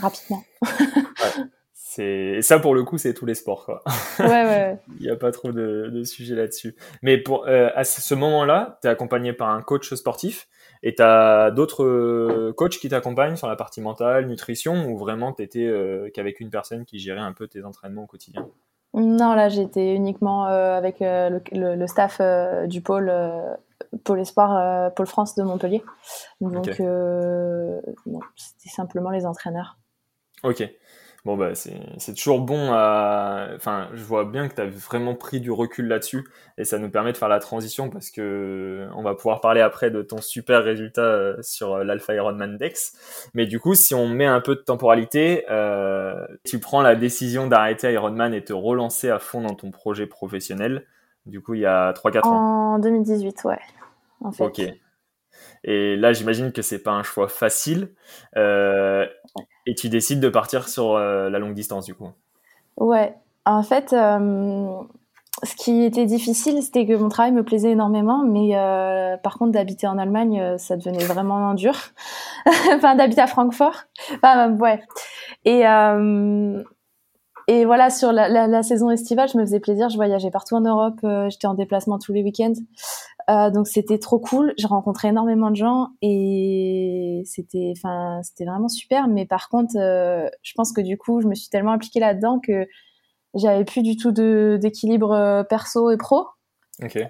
rapidement 0.00 0.42
C'est 1.96 2.42
ça 2.42 2.58
pour 2.58 2.74
le 2.74 2.84
coup, 2.84 2.98
c'est 2.98 3.14
tous 3.14 3.24
les 3.24 3.34
sports 3.34 3.64
quoi. 3.64 3.82
Ouais 4.18 4.26
ouais. 4.26 4.78
Il 5.00 5.06
n'y 5.06 5.10
a 5.10 5.16
pas 5.16 5.32
trop 5.32 5.50
de, 5.50 5.88
de 5.90 6.04
sujets 6.04 6.34
là-dessus. 6.34 6.76
Mais 7.00 7.16
pour 7.16 7.46
euh, 7.48 7.70
à 7.74 7.84
ce 7.84 8.14
moment-là, 8.14 8.78
tu 8.82 8.88
es 8.88 8.90
accompagné 8.90 9.32
par 9.32 9.48
un 9.48 9.62
coach 9.62 9.94
sportif 9.94 10.46
et 10.82 10.94
tu 10.94 11.02
as 11.02 11.50
d'autres 11.50 11.84
euh, 11.84 12.52
coachs 12.54 12.76
qui 12.76 12.90
t'accompagnent 12.90 13.36
sur 13.36 13.48
la 13.48 13.56
partie 13.56 13.80
mentale, 13.80 14.26
nutrition 14.26 14.90
ou 14.90 14.98
vraiment 14.98 15.32
tu 15.32 15.42
étais 15.42 15.64
euh, 15.64 16.10
qu'avec 16.12 16.40
une 16.40 16.50
personne 16.50 16.84
qui 16.84 16.98
gérait 16.98 17.20
un 17.20 17.32
peu 17.32 17.48
tes 17.48 17.64
entraînements 17.64 18.02
au 18.02 18.06
quotidien? 18.06 18.46
Non, 18.92 19.32
là 19.32 19.48
j'étais 19.48 19.94
uniquement 19.94 20.44
avec 20.44 21.00
le, 21.00 21.40
le, 21.52 21.86
staff 21.86 22.20
du 22.66 22.82
pôle 22.82 23.10
pôle 24.04 24.20
espoir 24.20 24.92
pôle 24.92 25.06
France 25.06 25.34
de 25.34 25.42
Montpellier. 25.42 25.82
Donc 26.42 26.66
c'était 28.36 28.68
simplement 28.68 29.08
les 29.08 29.24
entraîneurs. 29.24 29.78
OK. 30.42 30.62
Bon, 31.26 31.36
bah, 31.36 31.56
c'est 31.56 32.14
toujours 32.14 32.40
bon 32.40 32.70
à. 32.72 33.48
Enfin, 33.56 33.88
je 33.94 34.04
vois 34.04 34.24
bien 34.24 34.46
que 34.46 34.54
tu 34.54 34.60
as 34.60 34.66
vraiment 34.66 35.16
pris 35.16 35.40
du 35.40 35.50
recul 35.50 35.88
là-dessus 35.88 36.24
et 36.56 36.62
ça 36.62 36.78
nous 36.78 36.88
permet 36.88 37.10
de 37.10 37.16
faire 37.16 37.28
la 37.28 37.40
transition 37.40 37.90
parce 37.90 38.12
que 38.12 38.86
on 38.94 39.02
va 39.02 39.16
pouvoir 39.16 39.40
parler 39.40 39.60
après 39.60 39.90
de 39.90 40.02
ton 40.02 40.20
super 40.20 40.62
résultat 40.62 41.02
euh, 41.02 41.36
sur 41.42 41.74
euh, 41.74 41.82
l'Alpha 41.82 42.14
Ironman 42.14 42.56
Dex. 42.56 42.92
Mais 43.34 43.46
du 43.46 43.58
coup, 43.58 43.74
si 43.74 43.92
on 43.92 44.06
met 44.06 44.24
un 44.24 44.40
peu 44.40 44.54
de 44.54 44.60
temporalité, 44.60 45.44
euh, 45.50 46.14
tu 46.44 46.60
prends 46.60 46.80
la 46.80 46.94
décision 46.94 47.48
d'arrêter 47.48 47.92
Ironman 47.92 48.32
et 48.32 48.44
te 48.44 48.52
relancer 48.52 49.10
à 49.10 49.18
fond 49.18 49.40
dans 49.40 49.56
ton 49.56 49.72
projet 49.72 50.06
professionnel. 50.06 50.86
Du 51.26 51.40
coup, 51.40 51.54
il 51.54 51.62
y 51.62 51.66
a 51.66 51.92
3-4 51.92 52.28
ans. 52.28 52.74
En 52.74 52.78
2018, 52.78 53.42
ouais. 53.46 53.58
En 54.20 54.30
fait. 54.30 54.44
Ok. 54.44 54.62
Et 55.66 55.96
là, 55.96 56.12
j'imagine 56.12 56.52
que 56.52 56.62
c'est 56.62 56.82
pas 56.82 56.92
un 56.92 57.02
choix 57.02 57.28
facile. 57.28 57.90
Euh, 58.36 59.04
et 59.66 59.74
tu 59.74 59.88
décides 59.88 60.20
de 60.20 60.28
partir 60.28 60.68
sur 60.68 60.94
euh, 60.94 61.28
la 61.28 61.40
longue 61.40 61.54
distance, 61.54 61.84
du 61.84 61.94
coup. 61.94 62.08
Ouais. 62.76 63.14
En 63.44 63.64
fait, 63.64 63.92
euh, 63.92 64.68
ce 65.42 65.56
qui 65.56 65.82
était 65.82 66.06
difficile, 66.06 66.62
c'était 66.62 66.86
que 66.86 66.94
mon 66.94 67.08
travail 67.08 67.32
me 67.32 67.42
plaisait 67.42 67.72
énormément, 67.72 68.24
mais 68.24 68.52
par 69.22 69.38
contre, 69.38 69.52
d'habiter 69.52 69.88
en 69.88 69.98
Allemagne, 69.98 70.56
ça 70.56 70.76
devenait 70.76 71.04
vraiment 71.04 71.52
dur. 71.54 71.74
enfin, 72.72 72.94
d'habiter 72.94 73.20
à 73.20 73.26
Francfort. 73.26 73.84
Enfin, 74.22 74.52
ouais. 74.52 74.80
Et 75.44 75.64
et 77.48 77.64
voilà, 77.64 77.90
sur 77.90 78.10
la, 78.10 78.62
saison 78.64 78.90
estivale, 78.90 79.28
je 79.28 79.38
me 79.38 79.44
faisais 79.44 79.60
plaisir. 79.60 79.88
Je 79.88 79.96
voyageais 79.96 80.32
partout 80.32 80.56
en 80.56 80.62
Europe. 80.62 80.98
J'étais 81.28 81.46
en 81.46 81.54
déplacement 81.54 81.98
tous 81.98 82.12
les 82.12 82.24
week-ends. 82.24 82.54
Euh, 83.28 83.50
donc 83.50 83.66
c'était 83.66 83.98
trop 83.98 84.18
cool. 84.18 84.54
J'ai 84.56 84.66
rencontré 84.68 85.08
énormément 85.08 85.50
de 85.50 85.56
gens 85.56 85.88
et 86.00 87.22
c'était, 87.24 87.72
enfin, 87.76 88.20
c'était 88.22 88.44
vraiment 88.44 88.68
super. 88.68 89.08
Mais 89.08 89.26
par 89.26 89.48
contre, 89.48 89.76
euh, 89.76 90.28
je 90.42 90.52
pense 90.54 90.72
que 90.72 90.80
du 90.80 90.96
coup, 90.96 91.20
je 91.20 91.26
me 91.26 91.34
suis 91.34 91.48
tellement 91.48 91.72
impliquée 91.72 92.00
là-dedans 92.00 92.38
que 92.38 92.66
j'avais 93.34 93.64
plus 93.64 93.82
du 93.82 93.96
tout 93.96 94.12
d'équilibre 94.12 95.12
euh, 95.12 95.42
perso 95.42 95.90
et 95.90 95.96
pro. 95.96 96.26
Okay. 96.82 97.06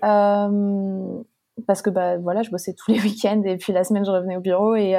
parce 1.66 1.83
que 1.83 1.90
bah 1.90 2.18
voilà, 2.18 2.42
je 2.42 2.50
bossais 2.50 2.72
tous 2.72 2.92
les 2.92 3.00
week-ends 3.02 3.42
et 3.44 3.57
puis 3.57 3.72
la 3.72 3.83
semaine 3.83 4.05
je 4.05 4.12
revenais 4.12 4.37
au 4.37 4.40
bureau 4.40 4.76
et 4.76 4.94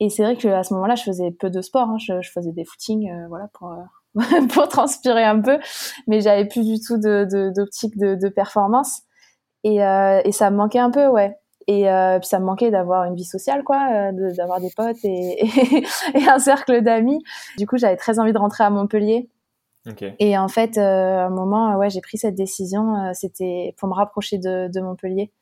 et 0.00 0.10
c'est 0.10 0.24
vrai 0.24 0.36
que 0.36 0.48
à 0.48 0.64
ce 0.64 0.74
moment-là, 0.74 0.96
je 0.96 1.04
faisais 1.04 1.30
peu 1.30 1.50
de 1.50 1.60
sport. 1.62 1.88
Hein. 1.88 1.98
Je, 1.98 2.20
je, 2.20 2.30
faisais 2.32 2.50
des 2.50 2.64
footings, 2.64 3.12
voilà, 3.28 3.48
pour 3.52 3.72
pour 4.52 4.68
transpirer 4.68 5.22
un 5.22 5.40
peu, 5.40 5.58
mais 6.08 6.20
j'avais 6.20 6.46
plus 6.46 6.64
du 6.66 6.80
tout 6.80 6.98
de 6.98 7.52
d'optique 7.54 7.96
de, 7.96 8.16
de, 8.16 8.28
performance 8.28 9.02
et, 9.64 9.82
euh, 9.82 10.20
et 10.24 10.32
ça 10.32 10.50
me 10.50 10.56
manquait 10.56 10.78
un 10.78 10.90
peu, 10.90 11.08
ouais. 11.08 11.36
Et 11.66 11.90
euh, 11.90 12.18
puis 12.18 12.28
ça 12.28 12.38
me 12.38 12.44
manquait 12.44 12.70
d'avoir 12.70 13.04
une 13.04 13.14
vie 13.14 13.24
sociale, 13.24 13.64
quoi, 13.64 14.12
d'avoir 14.12 14.60
des 14.60 14.70
potes 14.76 15.02
et, 15.02 15.44
et, 16.14 16.28
un 16.28 16.38
cercle 16.38 16.82
d'amis. 16.82 17.22
Du 17.56 17.66
coup, 17.66 17.78
j'avais 17.78 17.96
très 17.96 18.18
envie 18.18 18.34
de 18.34 18.38
rentrer 18.38 18.64
à 18.64 18.70
Montpellier. 18.70 19.30
Et 20.18 20.38
en 20.38 20.48
fait, 20.48 20.78
à 20.78 21.26
un 21.26 21.30
moment, 21.30 21.76
ouais, 21.76 21.90
j'ai 21.90 22.00
pris 22.00 22.18
cette 22.18 22.34
décision. 22.34 23.12
c'était 23.12 23.74
pour 23.78 23.88
me 23.88 23.94
rapprocher 23.94 24.38
de, 24.38 24.68
de 24.68 24.80
Montpellier. 24.80 25.32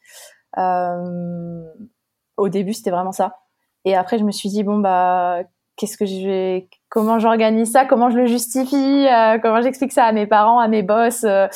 au 2.36 2.48
début, 2.48 2.72
c'était 2.72 2.90
vraiment 2.90 3.12
ça. 3.12 3.36
Et 3.84 3.96
après, 3.96 4.18
je 4.18 4.24
me 4.24 4.30
suis 4.30 4.48
dit 4.48 4.62
bon 4.62 4.78
bah 4.78 5.42
qu'est-ce 5.76 5.96
que 5.96 6.06
je 6.06 6.26
vais, 6.26 6.68
comment 6.92 7.18
j'organise 7.18 7.72
ça, 7.72 7.86
comment 7.86 8.10
je 8.10 8.18
le 8.18 8.26
justifie, 8.26 9.06
euh, 9.06 9.38
comment 9.40 9.62
j'explique 9.62 9.92
ça 9.92 10.04
à 10.04 10.12
mes 10.12 10.26
parents, 10.26 10.58
à 10.58 10.68
mes 10.68 10.82
boss, 10.82 11.24
euh, 11.24 11.48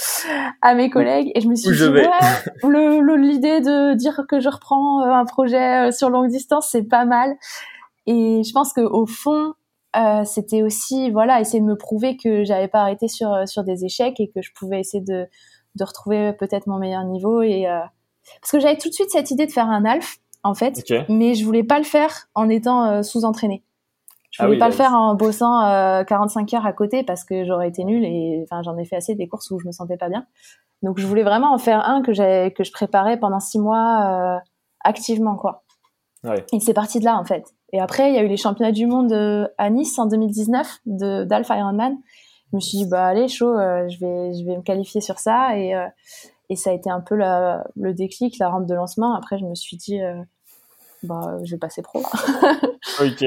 à 0.63 0.75
mes 0.75 0.89
collègues. 0.89 1.31
Et 1.35 1.43
je 1.43 1.49
me 1.49 1.55
suis 1.55 1.77
dit, 1.77 1.89
ouais, 1.89 2.09
le, 2.63 3.17
l'idée 3.17 3.61
de 3.61 3.93
dire 3.93 4.23
que 4.31 4.41
je 4.41 4.49
reprends 4.49 5.03
euh, 5.03 5.13
un 5.13 5.27
projet 5.27 5.93
sur 5.93 6.09
longue 6.09 6.31
distance, 6.31 6.69
c'est 6.71 6.85
pas 6.85 7.05
mal. 7.05 7.35
Et 8.07 8.43
je 8.45 8.53
pense 8.53 8.73
que 8.73 8.81
au 8.81 9.05
fond, 9.05 9.53
c'était 10.25 10.63
aussi, 10.63 11.11
voilà, 11.11 11.41
essayer 11.41 11.61
de 11.61 11.67
me 11.67 11.77
prouver 11.77 12.17
que 12.17 12.45
j'avais 12.45 12.69
pas 12.69 12.81
arrêté 12.81 13.09
sur 13.09 13.31
sur 13.47 13.65
des 13.65 13.85
échecs 13.85 14.21
et 14.21 14.29
que 14.29 14.43
je 14.43 14.51
pouvais 14.55 14.81
essayer 14.81 15.03
de 15.03 15.27
de 15.75 15.85
retrouver 15.85 16.33
peut-être 16.35 16.67
mon 16.67 16.79
meilleur 16.79 17.05
niveau 17.05 17.41
et 17.41 17.67
parce 18.43 18.53
que 18.53 18.61
j'avais 18.61 18.77
tout 18.77 18.91
de 18.91 18.95
suite 18.95 19.11
cette 19.11 19.31
idée 19.31 19.47
de 19.47 19.53
faire 19.53 19.69
un 19.69 19.87
alf 19.87 20.19
en 20.43 20.55
fait, 20.55 20.85
mais 21.09 21.35
je 21.35 21.45
voulais 21.47 21.65
pas 21.65 21.79
le 21.79 21.85
faire 21.85 22.29
en 22.35 22.51
étant 22.51 23.03
sous-entraîné. 23.03 23.65
Je 24.31 24.45
voulais 24.45 24.57
ah 24.57 24.61
pas 24.61 24.69
le 24.69 24.75
faire 24.75 24.93
en 24.93 25.15
bossant 25.15 25.61
45 26.07 26.53
euh, 26.53 26.57
heures 26.57 26.67
à 26.67 26.73
côté 26.73 27.03
parce 27.03 27.25
que 27.25 27.45
j'aurais 27.45 27.69
été 27.69 27.85
nulle 27.85 28.05
et 28.05 28.45
enfin 28.45 28.63
j'en 28.63 28.77
ai 28.77 28.85
fait 28.85 28.97
assez 28.97 29.15
des 29.15 29.29
courses 29.29 29.51
où 29.51 29.59
je 29.59 29.67
me 29.67 29.73
sentais 29.73 29.97
pas 29.97 30.09
bien. 30.09 30.27
Donc 30.83 30.99
je 30.99 31.07
voulais 31.07 31.23
vraiment 31.23 31.53
en 31.55 31.59
faire 31.59 31.89
un 31.89 32.03
que 32.03 32.13
j'ai 32.13 32.53
que 32.57 32.65
je 32.65 32.73
préparais 32.73 33.19
pendant 33.19 33.41
six 33.41 33.59
mois 33.59 34.37
euh, 34.37 34.39
activement 34.85 35.37
quoi. 35.37 35.65
Ouais. 36.25 36.45
Et 36.53 36.61
c'est 36.61 36.75
parti 36.75 37.01
de 37.01 37.05
là 37.05 37.19
en 37.19 37.25
fait. 37.25 37.45
Et 37.73 37.81
après 37.81 38.11
il 38.11 38.15
y 38.15 38.19
a 38.19 38.23
eu 38.23 38.29
les 38.29 38.37
championnats 38.37 38.73
du 38.73 38.87
monde 38.87 39.13
euh, 39.13 39.49
à 39.59 39.71
Nice 39.71 39.99
en 39.99 40.07
2019 40.07 40.81
de 40.87 41.25
d'Alpha 41.25 41.57
Ironman. 41.59 41.97
Je 42.53 42.57
me 42.57 42.61
suis 42.61 42.79
dit 42.79 42.87
bah 42.87 43.07
allez 43.07 43.29
chaud, 43.29 43.55
je 43.55 43.99
vais 43.99 44.35
je 44.35 44.45
vais 44.45 44.57
me 44.57 44.63
qualifier 44.63 45.01
sur 45.01 45.19
ça 45.19 45.59
et 45.59 45.75
et 46.49 46.55
ça 46.55 46.71
a 46.71 46.73
été 46.73 46.89
un 46.89 47.01
peu 47.01 47.17
la, 47.17 47.65
le 47.75 47.93
déclic, 47.93 48.39
la 48.39 48.51
rampe 48.51 48.67
de 48.67 48.75
lancement. 48.75 49.15
Après 49.17 49.37
je 49.37 49.45
me 49.45 49.57
suis 49.57 49.77
dit 49.77 49.99
bah 51.03 51.39
je 51.43 51.53
vais 51.53 51.59
passer 51.59 51.83
pro. 51.83 52.01
ok. 53.01 53.25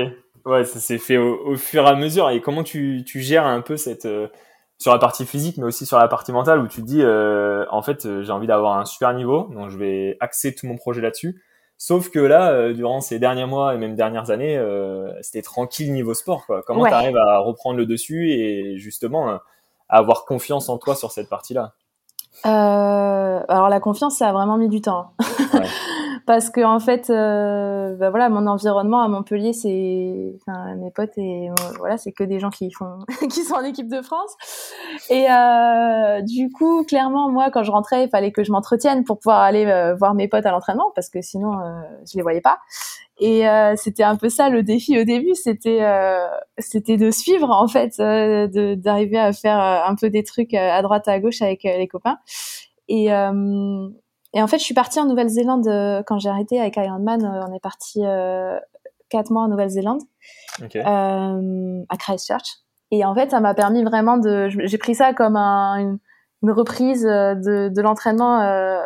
Ouais, 0.49 0.65
ça 0.65 0.79
s'est 0.79 0.97
fait 0.97 1.17
au, 1.17 1.55
fur 1.57 1.85
et 1.85 1.89
à 1.89 1.95
mesure. 1.95 2.31
Et 2.31 2.41
comment 2.41 2.63
tu, 2.63 3.03
tu 3.05 3.21
gères 3.21 3.45
un 3.45 3.61
peu 3.61 3.77
cette 3.77 4.05
euh, 4.05 4.27
sur 4.79 4.91
la 4.91 4.97
partie 4.97 5.27
physique, 5.27 5.57
mais 5.57 5.65
aussi 5.65 5.85
sur 5.85 5.99
la 5.99 6.07
partie 6.07 6.31
mentale, 6.31 6.59
où 6.59 6.67
tu 6.67 6.81
te 6.81 6.87
dis, 6.87 7.03
euh, 7.03 7.65
en 7.69 7.83
fait, 7.83 8.05
euh, 8.07 8.23
j'ai 8.23 8.31
envie 8.31 8.47
d'avoir 8.47 8.79
un 8.79 8.85
super 8.85 9.13
niveau, 9.13 9.47
donc 9.53 9.69
je 9.69 9.77
vais 9.77 10.17
axer 10.19 10.55
tout 10.55 10.65
mon 10.65 10.75
projet 10.75 11.01
là-dessus. 11.01 11.43
Sauf 11.77 12.09
que 12.09 12.19
là, 12.19 12.73
durant 12.73 12.99
ces 12.99 13.19
derniers 13.19 13.45
mois 13.45 13.73
et 13.73 13.77
même 13.77 13.95
dernières 13.95 14.31
années, 14.31 14.61
c'était 15.21 15.41
tranquille 15.41 15.93
niveau 15.93 16.13
sport. 16.13 16.45
Quoi. 16.45 16.61
Comment 16.63 16.85
tu 16.85 16.91
arrives 16.91 17.15
à 17.15 17.37
reprendre 17.37 17.77
le 17.77 17.85
dessus 17.85 18.33
et 18.33 18.77
justement 18.77 19.29
à 19.29 19.41
avoir 19.87 20.25
confiance 20.25 20.67
en 20.67 20.77
toi 20.77 20.93
sur 20.93 21.13
cette 21.13 21.29
partie-là? 21.29 21.75
Alors 22.43 23.69
la 23.69 23.79
confiance, 23.79 24.17
ça 24.17 24.29
a 24.29 24.33
vraiment 24.33 24.57
mis 24.57 24.69
du 24.69 24.81
temps. 24.81 25.11
Ouais. 25.53 25.61
parce 26.29 26.51
que 26.51 26.61
en 26.61 26.79
fait, 26.79 27.09
euh, 27.09 27.95
bah 27.95 28.11
voilà, 28.11 28.29
mon 28.29 28.45
environnement 28.45 29.01
à 29.01 29.07
Montpellier, 29.07 29.51
c'est, 29.51 30.35
enfin, 30.35 30.75
mes 30.75 30.91
potes 30.91 31.17
et 31.17 31.49
voilà, 31.79 31.97
c'est 31.97 32.11
que 32.11 32.23
des 32.23 32.39
gens 32.39 32.51
qui 32.51 32.71
font, 32.71 32.99
qui 33.31 33.43
sont 33.43 33.55
en 33.55 33.63
équipe 33.63 33.89
de 33.89 34.03
France. 34.03 34.35
Et 35.09 35.25
euh, 35.27 36.21
du 36.21 36.51
coup, 36.51 36.83
clairement, 36.83 37.31
moi, 37.31 37.49
quand 37.49 37.63
je 37.63 37.71
rentrais, 37.71 38.03
il 38.03 38.09
fallait 38.09 38.31
que 38.31 38.43
je 38.43 38.51
m'entretienne 38.51 39.03
pour 39.05 39.17
pouvoir 39.17 39.39
aller 39.39 39.65
euh, 39.65 39.95
voir 39.95 40.13
mes 40.13 40.27
potes 40.27 40.45
à 40.45 40.51
l'entraînement, 40.51 40.91
parce 40.93 41.09
que 41.09 41.19
sinon, 41.19 41.53
euh, 41.53 41.81
je 42.05 42.15
les 42.15 42.21
voyais 42.21 42.41
pas. 42.41 42.59
Et 43.19 43.47
euh, 43.47 43.75
c'était 43.75 44.03
un 44.03 44.15
peu 44.15 44.29
ça 44.29 44.49
le 44.49 44.63
défi 44.63 44.99
au 44.99 45.03
début, 45.03 45.35
c'était, 45.35 45.85
c'était 46.57 46.97
de 46.97 47.11
suivre 47.11 47.49
en 47.51 47.67
fait, 47.67 47.97
de 47.99 48.75
d'arriver 48.75 49.19
à 49.19 49.33
faire 49.33 49.59
un 49.59 49.95
peu 49.95 50.09
des 50.09 50.23
trucs 50.23 50.53
à 50.53 50.81
droite 50.81 51.07
à 51.07 51.19
gauche 51.19 51.41
avec 51.41 51.63
les 51.63 51.87
copains. 51.87 52.17
Et 52.87 53.11
et 54.33 54.41
en 54.41 54.47
fait, 54.47 54.59
je 54.59 54.63
suis 54.63 54.73
partie 54.73 54.99
en 54.99 55.05
Nouvelle-Zélande 55.05 55.67
euh, 55.67 56.03
quand 56.05 56.19
j'ai 56.19 56.29
arrêté 56.29 56.59
avec 56.59 56.77
Ironman. 56.77 57.23
Euh, 57.23 57.45
on 57.47 57.53
est 57.53 57.59
parti 57.59 58.05
euh, 58.05 58.59
quatre 59.09 59.31
mois 59.31 59.43
en 59.43 59.47
Nouvelle-Zélande, 59.47 60.01
euh, 60.75 61.83
à 61.89 61.97
Christchurch. 61.97 62.59
Et 62.91 63.05
en 63.05 63.15
fait, 63.15 63.31
ça 63.31 63.39
m'a 63.39 63.53
permis 63.53 63.83
vraiment 63.83 64.17
de. 64.17 64.49
J'ai 64.49 64.77
pris 64.77 64.95
ça 64.95 65.13
comme 65.13 65.35
un, 65.35 65.77
une, 65.77 65.99
une, 66.43 66.51
reprise 66.51 67.03
de, 67.03 67.69
de 67.69 67.81
l'entraînement 67.81 68.41
euh, 68.41 68.81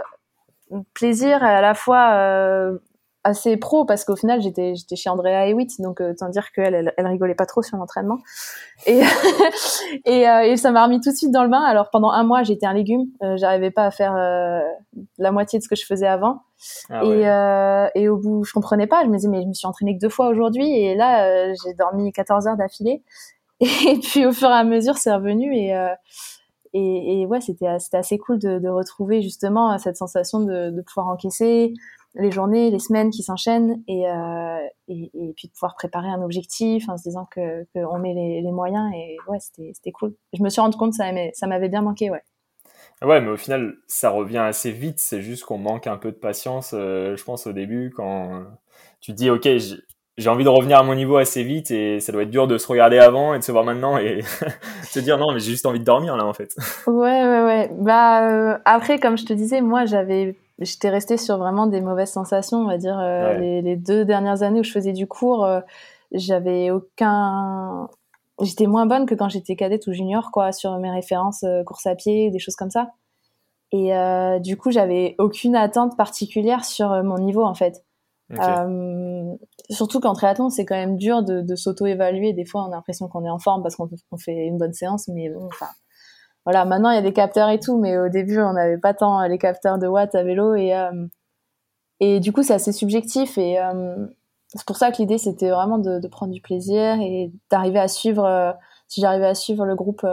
plaisir 0.93 1.43
à 1.43 1.61
la 1.61 1.73
fois 1.73 2.79
assez 3.23 3.55
pro 3.57 3.86
parce 3.86 4.03
qu'au 4.03 4.15
final 4.15 4.41
j'étais 4.41 4.75
j'étais 4.75 4.95
chez 4.95 5.09
Andrea 5.09 5.47
Hewitt 5.47 5.79
donc 5.79 6.01
euh, 6.01 6.13
tant 6.17 6.29
dire 6.29 6.51
qu'elle 6.51 6.73
elle, 6.73 6.93
elle, 6.97 7.07
rigolait 7.07 7.36
pas 7.36 7.45
trop 7.45 7.62
sur 7.62 7.77
l'entraînement. 7.77 8.17
Et 8.86 9.01
et, 10.05 10.29
euh, 10.29 10.41
et, 10.41 10.57
ça 10.57 10.71
m'a 10.71 10.83
remis 10.83 10.99
tout 10.99 11.12
de 11.12 11.15
suite 11.15 11.31
dans 11.31 11.43
le 11.43 11.49
bain. 11.49 11.62
Alors 11.62 11.89
pendant 11.89 12.09
un 12.12 12.23
mois 12.23 12.43
j'étais 12.43 12.65
un 12.65 12.73
légume. 12.73 13.05
Euh, 13.21 13.38
j'arrivais 13.38 13.71
pas 13.71 13.86
à 13.86 13.91
faire 13.91 14.15
euh, 14.15 14.59
la 15.17 15.31
moitié 15.31 15.59
de 15.59 15.63
ce 15.63 15.69
que 15.69 15.75
je 15.75 15.86
faisais 15.86 16.07
avant. 16.07 16.41
Ah 16.89 17.03
et 17.95 18.01
et 18.01 18.09
au 18.09 18.17
bout 18.17 18.43
je 18.43 18.51
comprenais 18.51 18.88
pas. 18.88 19.03
Je 19.03 19.09
me 19.09 19.15
disais 19.15 19.29
mais 19.29 19.41
je 19.41 19.47
me 19.47 19.53
suis 19.53 19.67
entraînée 19.67 19.95
que 19.95 20.01
deux 20.01 20.09
fois 20.09 20.27
aujourd'hui. 20.27 20.69
Et 20.69 20.95
là 20.95 21.53
j'ai 21.53 21.73
dormi 21.73 22.12
14 22.12 22.47
heures 22.47 22.57
d'affilée. 22.57 23.03
Et 23.62 23.99
puis 23.99 24.25
au 24.25 24.33
fur 24.33 24.49
et 24.49 24.53
à 24.53 24.63
mesure 24.63 24.97
c'est 24.97 25.13
revenu. 25.13 25.55
Et 25.55 25.69
et, 26.73 27.21
et 27.21 27.25
ouais 27.25 27.39
c'était 27.39 27.79
c'était 27.79 27.97
assez 27.97 28.17
cool 28.17 28.39
de, 28.39 28.59
de 28.59 28.67
retrouver 28.67 29.21
justement 29.21 29.77
cette 29.77 29.95
sensation 29.95 30.39
de, 30.39 30.71
de 30.71 30.81
pouvoir 30.81 31.07
encaisser 31.07 31.73
les 32.15 32.32
journées, 32.32 32.69
les 32.69 32.80
semaines 32.80 33.10
qui 33.10 33.23
s'enchaînent 33.23 33.84
et, 33.88 34.08
euh, 34.08 34.60
et, 34.88 35.12
et, 35.13 35.34
puis 35.36 35.47
de 35.47 35.54
pouvoir 35.54 35.76
préparer 35.76 36.10
un 36.10 36.21
objectif 36.21 36.88
en 36.89 36.97
se 36.97 37.04
disant 37.04 37.28
que 37.32 37.65
qu'on 37.73 37.97
met 37.99 38.13
les, 38.13 38.41
les, 38.41 38.52
moyens 38.52 38.91
et 38.95 39.17
ouais 39.28 39.39
c'était 39.39 39.91
cool. 39.91 40.13
Je 40.34 40.43
me 40.43 40.49
suis 40.49 40.62
rendu 40.62 40.78
compte 40.78 40.93
ça 40.93 41.06
ça 41.34 41.47
m'avait 41.47 41.69
bien 41.69 41.82
manqué 41.82 42.12
ouais. 42.12 42.21
Ouais, 43.02 43.19
mais 43.19 43.32
au 43.32 43.38
final, 43.38 43.76
ça 43.88 44.10
revient 44.10 44.38
assez 44.38 44.71
vite. 44.71 44.99
C'est 44.99 45.21
juste 45.21 45.43
qu'on 45.43 45.58
manque 45.58 45.88
un 45.88 45.97
peu 45.97 46.12
de 46.12 46.17
patience, 46.17 46.71
euh, 46.73 47.17
je 47.17 47.23
pense, 47.23 47.47
au 47.47 47.52
début, 47.52 47.91
quand 47.93 48.43
tu 49.02 49.12
dis, 49.12 49.30
OK, 49.30 49.47
j'ai 50.17 50.30
envie 50.30 50.43
de 50.43 50.49
revenir 50.49 50.78
à 50.78 50.84
mon 50.84 50.95
niveau 50.95 51.17
assez 51.17 51.43
vite 51.43 51.71
et 51.71 51.99
ça 51.99 52.12
doit 52.13 52.23
être 52.23 52.30
dur 52.30 52.47
de 52.47 52.58
se 52.58 52.67
regarder 52.67 52.99
avant 52.99 53.34
et 53.34 53.39
de 53.39 53.43
se 53.43 53.52
voir 53.52 53.65
maintenant 53.65 53.97
et 53.97 54.21
se 54.84 54.99
dire, 54.99 55.17
non, 55.17 55.34
mais 55.34 55.39
j'ai 55.39 55.52
juste 55.52 55.65
envie 55.65 55.80
de 55.80 55.84
dormir, 55.84 56.15
là, 56.15 56.26
en 56.26 56.34
fait. 56.34 56.56
Ouais, 56.88 57.26
ouais, 57.26 57.43
ouais. 57.43 57.71
Bah, 57.73 58.30
euh, 58.30 58.58
après, 58.63 58.99
comme 58.99 59.17
je 59.17 59.26
te 59.26 59.34
disais, 59.34 59.60
moi, 59.60 59.86
j'avais 59.86 60.38
j'étais 60.59 60.89
restée 60.89 61.17
sur 61.17 61.37
vraiment 61.37 61.67
des 61.67 61.81
mauvaises 61.81 62.11
sensations, 62.11 62.59
on 62.59 62.67
va 62.67 62.77
dire. 62.77 62.99
Euh, 62.99 63.37
les, 63.37 63.61
les, 63.61 63.75
deux 63.75 64.05
dernières 64.05 64.43
années 64.43 64.59
où 64.59 64.63
je 64.63 64.71
faisais 64.71 64.93
du 64.93 65.07
cours, 65.07 65.45
euh, 65.45 65.61
j'avais 66.11 66.71
aucun. 66.71 67.89
J'étais 68.41 68.67
moins 68.67 68.85
bonne 68.85 69.05
que 69.05 69.15
quand 69.15 69.29
j'étais 69.29 69.55
cadette 69.55 69.87
ou 69.87 69.93
junior, 69.93 70.31
quoi, 70.31 70.51
sur 70.51 70.77
mes 70.79 70.91
références 70.91 71.43
euh, 71.43 71.63
course 71.63 71.85
à 71.85 71.95
pied, 71.95 72.31
des 72.31 72.39
choses 72.39 72.55
comme 72.55 72.71
ça. 72.71 72.91
Et 73.75 73.91
du 74.41 74.55
coup, 74.55 74.69
j'avais 74.69 75.15
aucune 75.17 75.55
attente 75.55 75.97
particulière 75.97 76.63
sur 76.63 76.89
mon 77.03 77.17
niveau, 77.17 77.43
en 77.43 77.55
fait. 77.55 77.83
surtout 79.71 79.99
qu'en 79.99 80.13
triathlon, 80.13 80.51
c'est 80.51 80.63
quand 80.63 80.75
même 80.75 80.95
dur 80.95 81.23
de, 81.23 81.41
de 81.41 81.55
s'auto-évaluer. 81.55 82.33
Des 82.33 82.45
fois, 82.45 82.65
on 82.65 82.71
a 82.71 82.75
l'impression 82.75 83.07
qu'on 83.07 83.25
est 83.25 83.31
en 83.31 83.39
forme 83.39 83.63
parce 83.63 83.75
qu'on 83.75 83.89
fait 84.19 84.45
une 84.45 84.59
bonne 84.59 84.73
séance, 84.73 85.07
mais 85.07 85.27
bon, 85.29 85.47
enfin, 85.47 85.69
voilà, 86.45 86.65
maintenant 86.65 86.89
il 86.91 86.95
y 86.95 86.97
a 86.97 87.01
des 87.01 87.13
capteurs 87.13 87.49
et 87.49 87.60
tout, 87.60 87.77
mais 87.77 87.97
au 87.97 88.10
début 88.10 88.39
on 88.39 88.53
n'avait 88.53 88.77
pas 88.77 88.93
tant 88.93 89.25
les 89.27 89.38
capteurs 89.38 89.77
de 89.77 89.88
watts 89.88 90.15
à 90.15 90.23
vélo 90.23 90.56
et 90.56 90.75
euh, 90.75 91.08
et 91.99 92.19
du 92.19 92.34
coup 92.34 92.43
c'est 92.43 92.53
assez 92.53 92.73
subjectif 92.73 93.38
et 93.38 93.60
euh, 93.60 94.08
c'est 94.49 94.65
pour 94.65 94.77
ça 94.77 94.91
que 94.91 94.97
l'idée 94.97 95.17
c'était 95.17 95.49
vraiment 95.49 95.77
de, 95.77 95.99
de, 95.99 96.08
prendre 96.08 96.34
du 96.34 96.41
plaisir 96.41 96.99
et 97.01 97.32
d'arriver 97.49 97.79
à 97.79 97.88
suivre. 97.88 98.25
Euh, 98.25 98.51
si 98.88 99.01
j'arrivais 99.01 99.27
à 99.27 99.36
suivre 99.36 99.65
le 99.65 99.75
groupe 99.75 100.06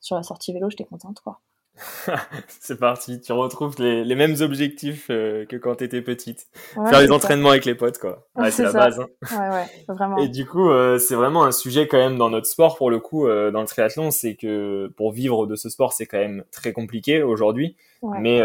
sur 0.00 0.16
la 0.16 0.22
sortie 0.22 0.52
vélo, 0.52 0.70
j'étais 0.70 0.84
contente 0.84 1.20
quoi. 1.20 1.40
c'est 2.48 2.78
parti, 2.78 3.20
tu 3.20 3.32
retrouves 3.32 3.74
les, 3.78 4.04
les 4.04 4.14
mêmes 4.14 4.36
objectifs 4.40 5.06
euh, 5.10 5.44
que 5.46 5.56
quand 5.56 5.76
tu 5.76 5.84
étais 5.84 6.02
petite. 6.02 6.48
Faire 6.74 7.00
les 7.00 7.10
entraînements 7.10 7.50
avec 7.50 7.64
les 7.64 7.74
potes, 7.74 7.98
quoi. 7.98 8.26
Ouais, 8.36 8.50
c'est 8.50 8.62
la 8.62 8.72
base. 8.72 9.00
Hein. 9.00 9.08
Ouais, 9.30 9.48
ouais, 9.50 9.94
vraiment. 9.94 10.18
Et 10.18 10.28
du 10.28 10.46
coup, 10.46 10.70
euh, 10.70 10.98
c'est 10.98 11.14
vraiment 11.14 11.44
un 11.44 11.52
sujet 11.52 11.86
quand 11.86 11.98
même 11.98 12.16
dans 12.16 12.30
notre 12.30 12.46
sport, 12.46 12.76
pour 12.76 12.90
le 12.90 12.98
coup, 12.98 13.26
euh, 13.26 13.50
dans 13.50 13.60
le 13.60 13.66
triathlon, 13.66 14.10
c'est 14.10 14.34
que 14.34 14.88
pour 14.96 15.12
vivre 15.12 15.46
de 15.46 15.56
ce 15.56 15.68
sport, 15.68 15.92
c'est 15.92 16.06
quand 16.06 16.18
même 16.18 16.44
très 16.50 16.72
compliqué 16.72 17.22
aujourd'hui. 17.22 17.76
Mais 18.02 18.40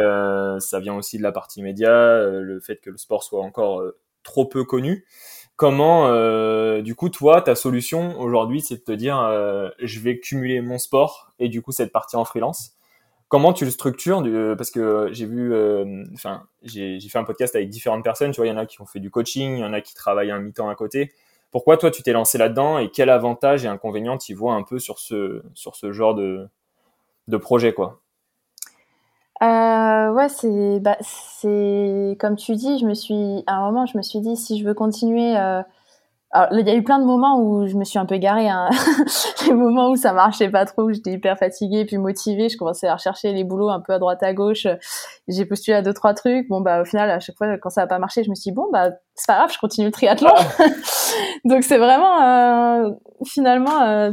ça 0.60 0.80
vient 0.80 0.96
aussi 0.96 1.18
de 1.18 1.24
la 1.24 1.32
partie 1.32 1.64
média, 1.64 2.26
le 2.26 2.60
fait 2.60 2.78
que 2.78 2.90
le 2.90 2.98
sport 2.98 3.24
soit 3.24 3.42
encore 3.42 3.82
trop 4.24 4.46
peu 4.46 4.66
connu. 4.66 5.06
Comment, 5.56 6.12
du 6.82 6.94
coup, 6.96 7.08
toi, 7.08 7.42
ta 7.42 7.56
solution 7.56 8.20
aujourd'hui, 8.20 8.60
c'est 8.60 8.76
de 8.76 8.82
te 8.82 8.92
dire, 8.92 9.16
je 9.80 10.00
vais 10.02 10.20
cumuler 10.20 10.60
mon 10.60 10.78
sport 10.78 11.32
et 11.40 11.48
du 11.48 11.62
coup 11.62 11.72
cette 11.72 11.92
partie 11.92 12.18
en 12.18 12.26
freelance 12.26 12.75
comment 13.36 13.52
tu 13.52 13.66
le 13.66 13.72
structures 13.72 14.24
Parce 14.58 14.72
que 14.72 15.10
j'ai 15.12 15.26
vu, 15.26 15.54
euh, 15.54 16.06
enfin, 16.14 16.44
j'ai 16.64 17.02
fait 17.02 17.18
un 17.18 17.26
podcast 17.26 17.54
avec 17.54 17.68
différentes 17.68 18.02
personnes. 18.02 18.32
Tu 18.32 18.38
vois, 18.38 18.48
il 18.48 18.50
y 18.50 18.54
en 18.54 18.58
a 18.58 18.66
qui 18.66 18.80
ont 18.80 18.86
fait 18.86 19.02
du 19.02 19.12
coaching, 19.12 19.58
il 19.58 19.60
y 19.60 19.66
en 19.66 19.74
a 19.74 19.82
qui 19.82 19.94
travaillent 19.94 20.32
un 20.32 20.40
mi-temps 20.40 20.70
à 20.70 20.76
côté. 20.76 21.12
Pourquoi 21.52 21.76
toi 21.76 21.92
tu 21.92 22.02
t'es 22.02 22.14
lancé 22.14 22.38
là-dedans 22.38 22.78
et 22.78 22.90
quel 22.90 23.10
avantage 23.10 23.66
et 23.66 23.68
inconvénient 23.68 24.18
tu 24.18 24.34
vois 24.34 24.54
un 24.54 24.64
peu 24.64 24.80
sur 24.80 25.00
ce 25.00 25.44
sur 25.54 25.76
ce 25.76 25.92
genre 25.92 26.16
de 26.16 26.48
de 27.28 27.36
projet 27.36 27.74
quoi? 27.74 28.00
Euh, 29.44 30.14
ouais, 30.14 30.30
c'est, 30.30 30.80
bah, 30.80 30.98
comme 32.18 32.38
tu 32.38 32.56
dis. 32.56 32.80
Je 32.80 32.86
me 32.86 32.94
suis, 32.94 33.44
à 33.48 33.58
un 33.58 33.66
moment, 33.70 33.86
je 33.86 33.98
me 33.98 34.02
suis 34.02 34.22
dit 34.22 34.38
si 34.38 34.58
je 34.58 34.66
veux 34.66 34.74
continuer. 34.74 35.36
Euh... 35.36 35.62
Alors, 36.36 36.50
il 36.52 36.68
y 36.68 36.70
a 36.70 36.76
eu 36.76 36.84
plein 36.84 37.00
de 37.00 37.06
moments 37.06 37.40
où 37.40 37.66
je 37.66 37.78
me 37.78 37.86
suis 37.86 37.98
un 37.98 38.06
peu 38.06 38.18
garée. 38.18 38.50
Hein. 38.50 38.70
les 39.48 39.54
moments 39.54 39.90
où 39.90 39.96
ça 39.96 40.12
marchait 40.12 40.50
pas 40.50 40.66
trop, 40.66 40.84
où 40.84 40.92
j'étais 40.92 41.14
hyper 41.14 41.38
fatiguée, 41.38 41.86
puis 41.86 41.98
motivée. 41.98 42.50
Je 42.50 42.58
commençais 42.58 42.88
à 42.88 42.96
rechercher 42.96 43.32
les 43.32 43.46
boulots 43.46 43.70
un 43.70 43.80
peu 43.80 43.94
à 43.94 44.00
droite 44.00 44.22
à 44.22 44.34
gauche. 44.34 44.68
J'ai 45.30 45.46
postulé 45.46 45.78
à 45.78 45.82
deux 45.82 45.94
trois 45.94 46.14
trucs. 46.14 46.50
Bon 46.50 46.60
bah 46.60 46.82
au 46.82 46.86
final, 46.86 47.10
à 47.10 47.22
chaque 47.22 47.38
fois 47.38 47.58
quand 47.58 47.70
ça 47.70 47.84
a 47.84 47.88
pas 47.88 48.00
marché, 48.00 48.26
je 48.26 48.30
me 48.30 48.36
suis 48.36 48.52
dit 48.52 48.56
bon 48.56 48.68
bah 48.70 48.90
c'est 49.14 49.28
pas 49.28 49.38
grave, 49.38 49.52
je 49.54 49.60
continue 49.60 49.86
le 49.86 49.94
triathlon. 49.94 50.34
Donc 51.46 51.64
c'est 51.64 51.78
vraiment 51.78 52.22
euh, 52.22 52.92
finalement 53.26 53.82
euh, 53.84 54.12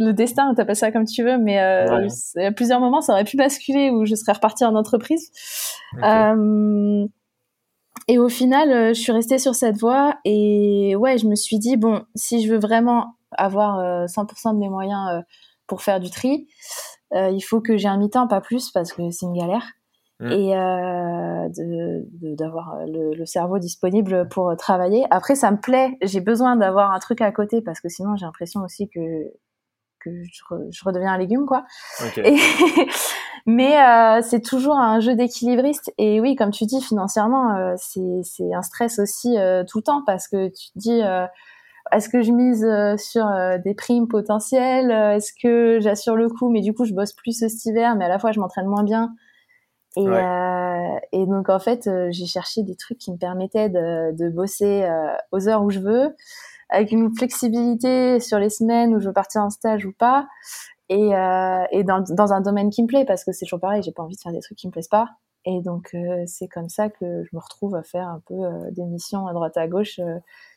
le 0.00 0.12
destin, 0.12 0.52
t'appelles 0.54 0.74
ça 0.74 0.90
comme 0.90 1.04
tu 1.04 1.22
veux, 1.22 1.38
mais 1.38 1.60
euh, 1.60 2.08
à 2.36 2.50
plusieurs 2.50 2.80
moments, 2.80 3.00
ça 3.00 3.12
aurait 3.12 3.24
pu 3.24 3.36
basculer 3.36 3.90
où 3.90 4.04
je 4.04 4.16
serais 4.16 4.32
repartie 4.32 4.64
en 4.64 4.74
entreprise. 4.74 5.30
Euh, 6.02 7.06
et 8.08 8.18
au 8.18 8.28
final, 8.28 8.70
euh, 8.70 8.88
je 8.88 9.00
suis 9.00 9.12
restée 9.12 9.38
sur 9.38 9.54
cette 9.54 9.76
voie 9.76 10.16
et 10.24 10.94
ouais, 10.96 11.18
je 11.18 11.26
me 11.26 11.34
suis 11.34 11.58
dit 11.58 11.76
bon, 11.76 12.04
si 12.14 12.44
je 12.44 12.52
veux 12.52 12.58
vraiment 12.58 13.16
avoir 13.32 14.06
100% 14.06 14.48
euh, 14.48 14.52
de 14.52 14.58
mes 14.58 14.68
moyens 14.68 15.10
euh, 15.10 15.20
pour 15.66 15.82
faire 15.82 16.00
du 16.00 16.10
tri, 16.10 16.46
il 17.12 17.40
faut 17.42 17.60
que 17.60 17.76
j'ai 17.76 17.86
un 17.86 17.96
mi-temps, 17.96 18.26
pas 18.26 18.40
plus, 18.40 18.72
parce 18.72 18.92
que 18.92 19.08
c'est 19.10 19.26
une 19.26 19.38
galère. 19.38 19.64
Mm. 20.18 20.32
Et 20.32 20.50
d'avoir 22.36 22.76
le, 22.86 23.14
le, 23.14 23.26
cerveau 23.26 23.60
disponible 23.60 24.28
pour 24.28 24.56
travailler. 24.56 25.04
Après, 25.10 25.36
ça 25.36 25.52
me 25.52 25.58
plaît. 25.58 25.96
J'ai 26.02 26.20
besoin 26.20 26.56
d'avoir 26.56 26.90
un 26.90 26.98
truc 26.98 27.20
à 27.20 27.30
côté 27.30 27.62
parce 27.62 27.80
que 27.80 27.88
sinon, 27.88 28.16
j'ai 28.16 28.26
l'impression 28.26 28.62
aussi 28.62 28.88
que 28.88 29.00
que 30.04 30.10
je, 30.70 30.84
redeviens 30.84 31.12
un 31.12 31.18
légume 31.18 31.46
quoi. 31.46 31.64
mais 33.46 33.80
euh, 33.80 34.20
c'est 34.22 34.40
toujours 34.40 34.76
un 34.76 35.00
jeu 35.00 35.14
d'équilibriste. 35.14 35.92
Et 35.98 36.20
oui 36.20 36.36
comme 36.36 36.50
tu 36.50 36.66
dis 36.66 36.80
financièrement 36.80 37.54
euh, 37.56 37.74
c'est 37.78 38.52
un 38.52 38.62
stress 38.62 38.98
aussi 38.98 39.38
euh, 39.38 39.64
tout 39.64 39.78
le 39.78 39.84
temps 39.84 40.02
parce 40.04 40.28
que 40.28 40.48
tu 40.48 40.70
te 40.72 40.78
dis 40.78 41.00
est-ce 41.92 42.08
que 42.08 42.22
je 42.22 42.32
mise 42.32 42.66
sur 42.96 43.26
des 43.62 43.74
primes 43.74 44.08
potentielles 44.08 44.90
Est-ce 44.90 45.32
que 45.40 45.78
j'assure 45.80 46.16
le 46.16 46.28
coup 46.28 46.48
Mais 46.48 46.62
du 46.62 46.72
coup, 46.72 46.86
je 46.86 46.94
bosse 46.94 47.12
plus 47.12 47.38
cet 47.38 47.64
hiver, 47.66 47.94
mais 47.94 48.06
à 48.06 48.08
la 48.08 48.18
fois, 48.18 48.32
je 48.32 48.40
m'entraîne 48.40 48.66
moins 48.66 48.82
bien. 48.82 49.14
Et, 49.96 50.06
et 51.12 51.26
donc, 51.26 51.50
en 51.50 51.58
fait, 51.58 51.88
j'ai 52.10 52.24
cherché 52.24 52.62
des 52.62 52.74
trucs 52.74 52.96
qui 52.96 53.12
me 53.12 53.18
permettaient 53.18 53.68
de, 53.68 54.16
de 54.16 54.30
bosser 54.30 54.88
aux 55.30 55.46
heures 55.46 55.62
où 55.62 55.70
je 55.70 55.78
veux, 55.78 56.16
avec 56.74 56.92
une 56.92 57.14
flexibilité 57.14 58.20
sur 58.20 58.38
les 58.38 58.50
semaines 58.50 58.94
où 58.94 59.00
je 59.00 59.06
veux 59.06 59.12
partir 59.12 59.42
en 59.42 59.50
stage 59.50 59.86
ou 59.86 59.92
pas, 59.92 60.26
et, 60.88 61.14
euh, 61.14 61.82
dans, 61.82 62.32
un 62.32 62.40
domaine 62.40 62.70
qui 62.70 62.82
me 62.82 62.86
plaît, 62.86 63.04
parce 63.04 63.24
que 63.24 63.32
c'est 63.32 63.46
toujours 63.46 63.60
pareil, 63.60 63.82
j'ai 63.82 63.92
pas 63.92 64.02
envie 64.02 64.16
de 64.16 64.20
faire 64.20 64.32
des 64.32 64.40
trucs 64.40 64.58
qui 64.58 64.66
me 64.66 64.72
plaisent 64.72 64.88
pas. 64.88 65.08
Et 65.46 65.60
donc 65.60 65.90
euh, 65.94 66.24
c'est 66.26 66.48
comme 66.48 66.70
ça 66.70 66.88
que 66.88 67.22
je 67.22 67.28
me 67.36 67.38
retrouve 67.38 67.74
à 67.74 67.82
faire 67.82 68.08
un 68.08 68.22
peu 68.26 68.34
euh, 68.34 68.70
des 68.70 68.84
missions 68.84 69.26
à 69.26 69.34
droite 69.34 69.58
à 69.58 69.68
gauche, 69.68 70.00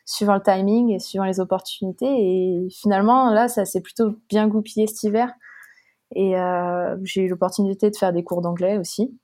suivant 0.06 0.34
le 0.34 0.42
timing 0.42 0.90
et 0.90 0.98
suivant 0.98 1.24
les 1.24 1.40
opportunités. 1.40 2.06
Et 2.06 2.68
finalement 2.70 3.30
là, 3.30 3.48
ça 3.48 3.66
s'est 3.66 3.82
plutôt 3.82 4.14
bien 4.30 4.48
goupillé 4.48 4.86
cet 4.86 5.02
hiver. 5.02 5.32
Et 6.14 6.34
j'ai 7.02 7.22
eu 7.22 7.28
l'opportunité 7.28 7.90
de 7.90 7.96
faire 7.96 8.14
des 8.14 8.24
cours 8.24 8.40
d'anglais 8.40 8.78
aussi. 8.78 9.14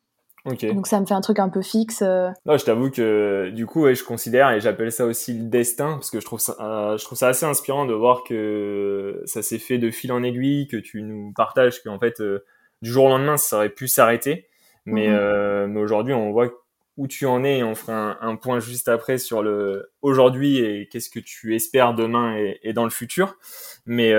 Donc 0.44 0.86
ça 0.86 1.00
me 1.00 1.06
fait 1.06 1.14
un 1.14 1.22
truc 1.22 1.38
un 1.38 1.48
peu 1.48 1.62
fixe. 1.62 2.02
Euh. 2.02 2.28
Non, 2.44 2.58
je 2.58 2.64
t'avoue 2.64 2.90
que 2.90 3.50
du 3.50 3.64
coup, 3.64 3.82
ouais, 3.84 3.94
je 3.94 4.04
considère 4.04 4.50
et 4.50 4.60
j'appelle 4.60 4.92
ça 4.92 5.06
aussi 5.06 5.32
le 5.32 5.44
destin 5.48 5.94
parce 5.94 6.10
que 6.10 6.20
je 6.20 6.24
trouve 6.26 6.40
ça, 6.40 6.54
euh, 6.60 6.98
je 6.98 7.04
trouve 7.04 7.16
ça 7.16 7.28
assez 7.28 7.46
inspirant 7.46 7.86
de 7.86 7.94
voir 7.94 8.24
que 8.24 9.22
ça 9.24 9.42
s'est 9.42 9.58
fait 9.58 9.78
de 9.78 9.90
fil 9.90 10.12
en 10.12 10.22
aiguille, 10.22 10.68
que 10.68 10.76
tu 10.76 11.02
nous 11.02 11.32
partages 11.34 11.82
qu'en 11.82 11.98
fait 11.98 12.20
euh, 12.20 12.44
du 12.82 12.90
jour 12.90 13.06
au 13.06 13.08
lendemain 13.08 13.38
ça 13.38 13.56
aurait 13.56 13.70
pu 13.70 13.88
s'arrêter, 13.88 14.48
mais, 14.84 15.08
mhm. 15.08 15.72
mais 15.72 15.80
aujourd'hui 15.80 16.12
on 16.12 16.30
voit 16.30 16.52
où 16.98 17.08
tu 17.08 17.24
en 17.24 17.42
es 17.42 17.58
et 17.58 17.64
on 17.64 17.74
fera 17.74 18.18
un, 18.20 18.36
point 18.36 18.60
juste 18.60 18.86
après 18.88 19.18
sur 19.18 19.42
le 19.42 19.90
aujourd'hui 20.02 20.58
et 20.58 20.88
qu'est-ce 20.88 21.10
que 21.10 21.18
tu 21.18 21.56
espères 21.56 21.94
demain 21.94 22.36
et, 22.36 22.60
et 22.62 22.72
dans 22.72 22.84
le 22.84 22.90
futur. 22.90 23.36
Mais 23.86 24.12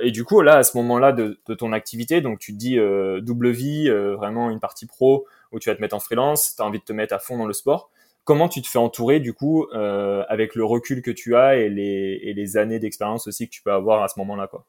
et 0.00 0.10
du 0.12 0.24
coup 0.24 0.40
là 0.40 0.58
à 0.58 0.62
ce 0.62 0.76
moment-là 0.76 1.10
de, 1.12 1.40
de, 1.46 1.54
ton 1.54 1.72
activité, 1.72 2.20
donc 2.20 2.38
tu 2.38 2.52
te 2.52 2.58
dis 2.58 2.78
double 3.22 3.50
vie, 3.50 3.90
vraiment 3.90 4.50
une 4.50 4.60
partie 4.60 4.86
pro 4.86 5.26
où 5.54 5.60
tu 5.60 5.70
vas 5.70 5.76
te 5.76 5.80
mettre 5.80 5.94
en 5.94 6.00
freelance, 6.00 6.54
tu 6.56 6.62
as 6.62 6.66
envie 6.66 6.80
de 6.80 6.84
te 6.84 6.92
mettre 6.92 7.14
à 7.14 7.18
fond 7.18 7.38
dans 7.38 7.46
le 7.46 7.52
sport. 7.52 7.90
Comment 8.24 8.48
tu 8.48 8.60
te 8.62 8.68
fais 8.68 8.78
entourer 8.78 9.20
du 9.20 9.34
coup 9.34 9.66
euh, 9.74 10.24
avec 10.28 10.54
le 10.54 10.64
recul 10.64 11.02
que 11.02 11.10
tu 11.10 11.36
as 11.36 11.56
et 11.56 11.68
les, 11.68 12.56
années 12.56 12.78
d'expérience 12.78 13.26
aussi 13.26 13.46
que 13.46 13.52
tu 13.52 13.62
peux 13.62 13.72
avoir 13.72 14.02
à 14.02 14.08
ce 14.08 14.18
moment-là 14.18 14.46
quoi? 14.46 14.64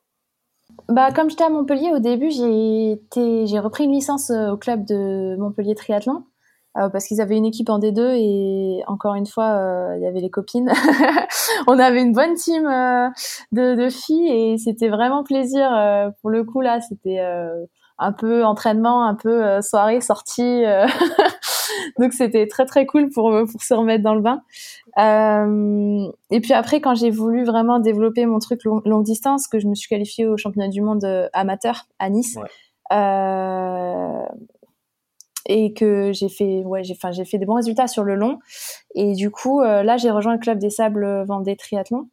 Bah, 0.90 1.12
comme 1.12 1.30
j'étais 1.30 1.44
à 1.44 1.50
Montpellier 1.50 1.92
au 1.94 2.00
début, 2.00 2.32
j'ai 2.32 3.60
repris 3.60 3.86
une 3.86 3.94
licence 3.94 4.30
euh, 4.30 4.52
au 4.52 4.58
club 4.58 4.86
de 4.86 5.36
Montpellier 5.38 5.76
Triathlon 5.76 6.26
euh, 6.78 6.90
parce 6.90 7.06
qu'ils 7.06 7.22
avaient 7.22 7.38
une 7.38 7.46
équipe 7.46 7.70
en 7.70 7.80
D2 7.80 8.16
et 8.18 8.84
encore 8.88 9.16
une 9.16 9.28
fois, 9.28 9.94
il 9.96 10.02
y 10.02 10.08
avait 10.08 10.20
les 10.20 10.30
copines. 10.30 10.70
On 11.68 11.80
avait 11.80 12.02
une 12.02 12.12
bonne 12.12 12.34
team 12.34 12.64
de, 12.64 13.76
de, 13.76 13.90
filles 13.90 14.28
et 14.28 14.58
c'était 14.58 14.90
vraiment 14.90 15.24
plaisir. 15.24 15.70
pour 16.22 16.30
le 16.30 16.44
coup 16.44 16.60
là, 16.60 16.82
c'était 16.82 17.22
un 17.98 18.12
peu 18.12 18.44
entraînement, 18.44 19.06
un 19.06 19.16
peu 19.16 19.46
euh, 19.46 19.62
soirée, 19.62 20.02
sortie. 20.02 20.66
Euh. 20.66 20.88
Donc 22.00 22.14
c'était 22.14 22.48
très 22.48 22.66
très 22.66 22.86
cool 22.86 23.10
pour 23.10 23.32
pour 23.52 23.62
se 23.62 23.74
remettre 23.74 24.04
dans 24.04 24.16
le 24.16 24.22
bain. 24.22 24.42
Euh, 24.98 26.08
et 26.32 26.42
puis 26.42 26.54
après, 26.54 26.82
quand 26.82 26.96
j'ai 26.96 27.12
voulu 27.12 27.44
vraiment 27.44 27.80
développer 27.80 28.26
mon 28.26 28.40
truc 28.40 28.64
longue 28.64 29.04
distance, 29.04 29.48
que 29.48 29.60
je 29.60 29.68
me 29.68 29.76
suis 29.76 29.90
qualifiée 29.90 30.26
au 30.26 30.38
championnat 30.38 30.70
du 30.70 30.82
monde 30.82 31.06
amateur 31.34 31.88
à 32.00 32.10
Nice. 32.10 32.38
et 35.48 35.74
que 35.74 36.12
j'ai 36.12 36.30
fait 36.30 36.64
ouais 36.66 36.84
j'ai 36.84 36.94
enfin 36.94 37.12
j'ai 37.12 37.24
fait 37.24 37.38
des 37.38 37.46
bons 37.46 37.54
résultats 37.56 37.88
sur 37.88 38.04
le 38.04 38.16
long 38.16 38.40
et 38.96 39.14
du 39.14 39.30
coup 39.30 39.62
là 39.62 39.96
j'ai 39.98 40.10
rejoint 40.10 40.34
le 40.34 40.40
club 40.40 40.58
des 40.58 40.72
sables 40.72 41.24
Vendée 41.26 41.56
Triathlon 41.56 42.08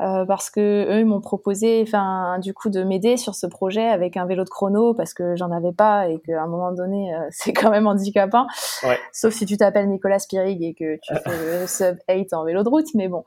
euh, 0.00 0.24
parce 0.24 0.48
que 0.48 0.86
eux 0.90 1.04
m'ont 1.04 1.20
proposé, 1.20 1.82
enfin, 1.82 2.38
du 2.38 2.54
coup, 2.54 2.70
de 2.70 2.84
m'aider 2.84 3.16
sur 3.16 3.34
ce 3.34 3.48
projet 3.48 3.88
avec 3.88 4.16
un 4.16 4.26
vélo 4.26 4.44
de 4.44 4.48
chrono 4.48 4.94
parce 4.94 5.12
que 5.12 5.34
j'en 5.34 5.50
avais 5.50 5.72
pas 5.72 6.08
et 6.08 6.20
qu'à 6.20 6.40
un 6.40 6.46
moment 6.46 6.70
donné, 6.72 7.14
euh, 7.14 7.26
c'est 7.30 7.52
quand 7.52 7.70
même 7.70 7.86
handicapant. 7.86 8.46
Ouais. 8.84 8.98
Sauf 9.12 9.34
si 9.34 9.44
tu 9.44 9.56
t'appelles 9.56 9.88
Nicolas 9.88 10.20
Spirig 10.20 10.62
et 10.62 10.74
que 10.74 10.96
tu 11.02 11.14
fais 11.14 11.60
le 11.60 11.66
sub 11.66 11.96
8 12.08 12.32
en 12.32 12.44
vélo 12.44 12.62
de 12.62 12.68
route, 12.68 12.86
mais 12.94 13.08
bon. 13.08 13.24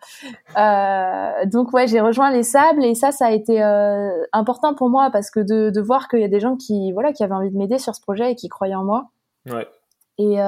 Euh, 0.57 1.45
donc 1.45 1.73
ouais, 1.73 1.87
j'ai 1.87 1.99
rejoint 1.99 2.31
les 2.31 2.43
sables 2.43 2.85
et 2.85 2.95
ça, 2.95 3.11
ça 3.11 3.25
a 3.25 3.31
été 3.31 3.61
important 4.31 4.73
pour 4.73 4.89
moi 4.89 5.09
parce 5.11 5.29
que 5.29 5.41
de, 5.41 5.71
de 5.71 5.81
voir 5.81 6.07
qu'il 6.07 6.19
y 6.19 6.25
a 6.25 6.29
des 6.29 6.39
gens 6.39 6.55
qui, 6.55 6.93
voilà, 6.93 7.11
qui 7.11 7.23
avaient 7.23 7.33
envie 7.33 7.51
de 7.51 7.57
m'aider 7.57 7.79
sur 7.79 7.95
ce 7.95 8.01
projet 8.01 8.31
et 8.31 8.35
qui 8.35 8.47
croyaient 8.47 8.75
en 8.75 8.85
moi. 8.85 9.09
Ouais. 9.49 9.67
Et 10.17 10.39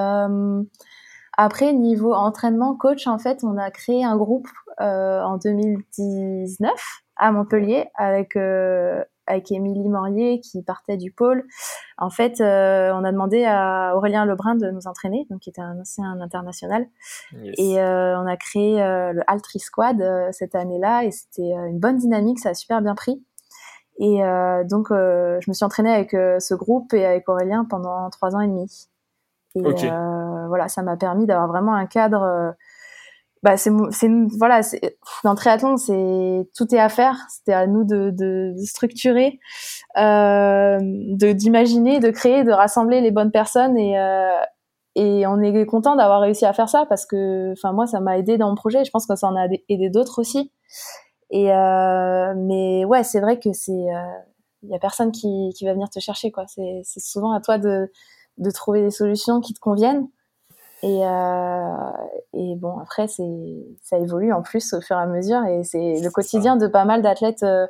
après, 1.36 1.74
niveau 1.74 2.14
entraînement, 2.14 2.76
coach, 2.76 3.08
en 3.08 3.18
fait, 3.18 3.44
on 3.44 3.58
a 3.58 3.72
créé 3.72 4.04
un 4.06 4.16
groupe 4.18 4.48
en 4.80 5.38
2019 5.38 6.72
à 7.18 7.32
Montpellier 7.32 7.90
avec 7.96 8.36
euh, 8.36 9.04
avec 9.26 9.52
Émilie 9.52 9.88
Morier 9.88 10.40
qui 10.42 10.62
partait 10.64 10.98
du 10.98 11.12
pôle. 11.12 11.46
En 11.98 12.10
fait, 12.10 12.42
euh, 12.42 12.92
on 12.94 13.04
a 13.04 13.12
demandé 13.12 13.46
à 13.46 13.94
Aurélien 13.96 14.26
Lebrun 14.26 14.56
de 14.56 14.70
nous 14.70 14.88
entraîner, 14.88 15.26
donc 15.30 15.42
qui 15.42 15.50
était 15.50 15.62
un 15.62 15.80
ancien 15.80 16.20
international, 16.20 16.88
et 17.58 17.80
euh, 17.80 18.20
on 18.20 18.26
a 18.26 18.36
créé 18.36 18.82
euh, 18.82 19.14
le 19.14 19.22
Altri 19.28 19.60
Squad 19.60 20.02
euh, 20.02 20.28
cette 20.32 20.56
année-là, 20.56 21.06
et 21.06 21.12
c'était 21.12 21.52
une 21.52 21.80
bonne 21.80 21.98
dynamique, 21.98 22.40
ça 22.40 22.50
a 22.50 22.54
super 22.54 22.82
bien 22.82 22.96
pris. 22.96 23.24
Et 24.00 24.22
donc, 24.66 24.88
je 24.90 25.48
me 25.48 25.54
suis 25.54 25.64
entraînée 25.64 25.94
avec 25.94 26.12
ce 26.14 26.56
groupe 26.56 26.96
et 26.96 27.06
avec 27.06 27.30
Aurélien 27.30 27.64
pendant 27.64 28.10
trois 28.10 28.36
ans 28.36 28.40
et 28.40 28.48
demi. 28.48 28.90
Et 29.56 29.62
voilà, 30.48 30.68
ça 30.68 30.82
m'a 30.82 30.98
permis 30.98 31.28
d'avoir 31.28 31.48
vraiment 31.48 31.76
un 31.76 31.86
cadre 31.86 32.56
bah 33.44 33.58
c'est 33.58 33.72
c'est 33.92 34.10
voilà 34.40 34.64
c'est 34.64 34.98
dans 35.24 35.36
triathlon 35.36 35.78
c'est 35.78 36.50
tout 36.56 36.74
est 36.74 36.80
à 36.80 36.90
faire 36.90 37.18
c'était 37.30 37.54
à 37.54 37.68
nous 37.68 37.84
de, 37.84 38.10
de, 38.10 38.54
de 38.58 38.66
structurer 38.66 39.40
euh, 39.98 40.80
de 40.82 41.34
d'imaginer 41.34 42.00
de 42.00 42.10
créer 42.10 42.44
de 42.44 42.52
rassembler 42.52 43.02
les 43.02 43.12
bonnes 43.12 43.32
personnes 43.32 43.78
et 43.78 44.00
euh, 44.00 44.40
et 44.96 45.26
on 45.26 45.42
est 45.42 45.66
content 45.66 45.96
d'avoir 45.96 46.22
réussi 46.22 46.46
à 46.46 46.54
faire 46.54 46.70
ça 46.70 46.86
parce 46.88 47.06
que 47.06 47.52
enfin 47.54 47.74
moi 47.74 47.88
ça 47.88 48.00
m'a 48.00 48.18
aidé 48.18 48.38
dans 48.38 48.50
mon 48.50 48.56
projet 48.56 48.86
je 48.86 48.92
pense 48.92 49.08
que 49.08 49.16
ça 49.16 49.28
en 49.28 49.36
a 49.36 49.48
aidé 49.70 49.90
d'autres 49.90 50.20
aussi. 50.20 50.52
Et 51.32 51.52
euh, 51.52 52.34
mais 52.38 52.86
ouais 52.86 53.04
c'est 53.04 53.20
vrai 53.20 53.40
que 53.40 53.54
c'est 53.54 53.72
il 53.72 53.90
euh, 53.90 54.70
y 54.70 54.76
a 54.76 54.80
personne 54.80 55.12
qui 55.12 55.52
qui 55.58 55.66
va 55.66 55.74
venir 55.74 55.90
te 55.90 56.00
chercher 56.00 56.32
quoi. 56.32 56.46
C'est 56.48 56.82
c'est 56.84 57.00
souvent 57.00 57.32
à 57.32 57.42
toi 57.42 57.58
de 57.58 57.92
de 58.38 58.52
trouver 58.52 58.82
des 58.82 58.92
solutions 58.92 59.42
qui 59.42 59.54
te 59.54 59.60
conviennent 59.60 60.08
et, 60.84 61.08
euh, 61.08 61.92
et 62.34 62.56
bon, 62.58 62.78
après, 62.80 63.08
c'est, 63.08 63.24
ça 63.82 63.98
évolue 63.98 64.34
en 64.34 64.42
plus 64.42 64.74
au 64.74 64.82
fur 64.82 64.98
et 64.98 65.02
à 65.02 65.06
mesure. 65.06 65.44
Et 65.46 65.64
c'est 65.64 66.02
le 66.02 66.10
quotidien 66.10 66.58
de 66.58 66.68
pas 66.68 66.84
mal 66.84 67.02
d'athlètes 67.02 67.44
euh, 67.44 67.68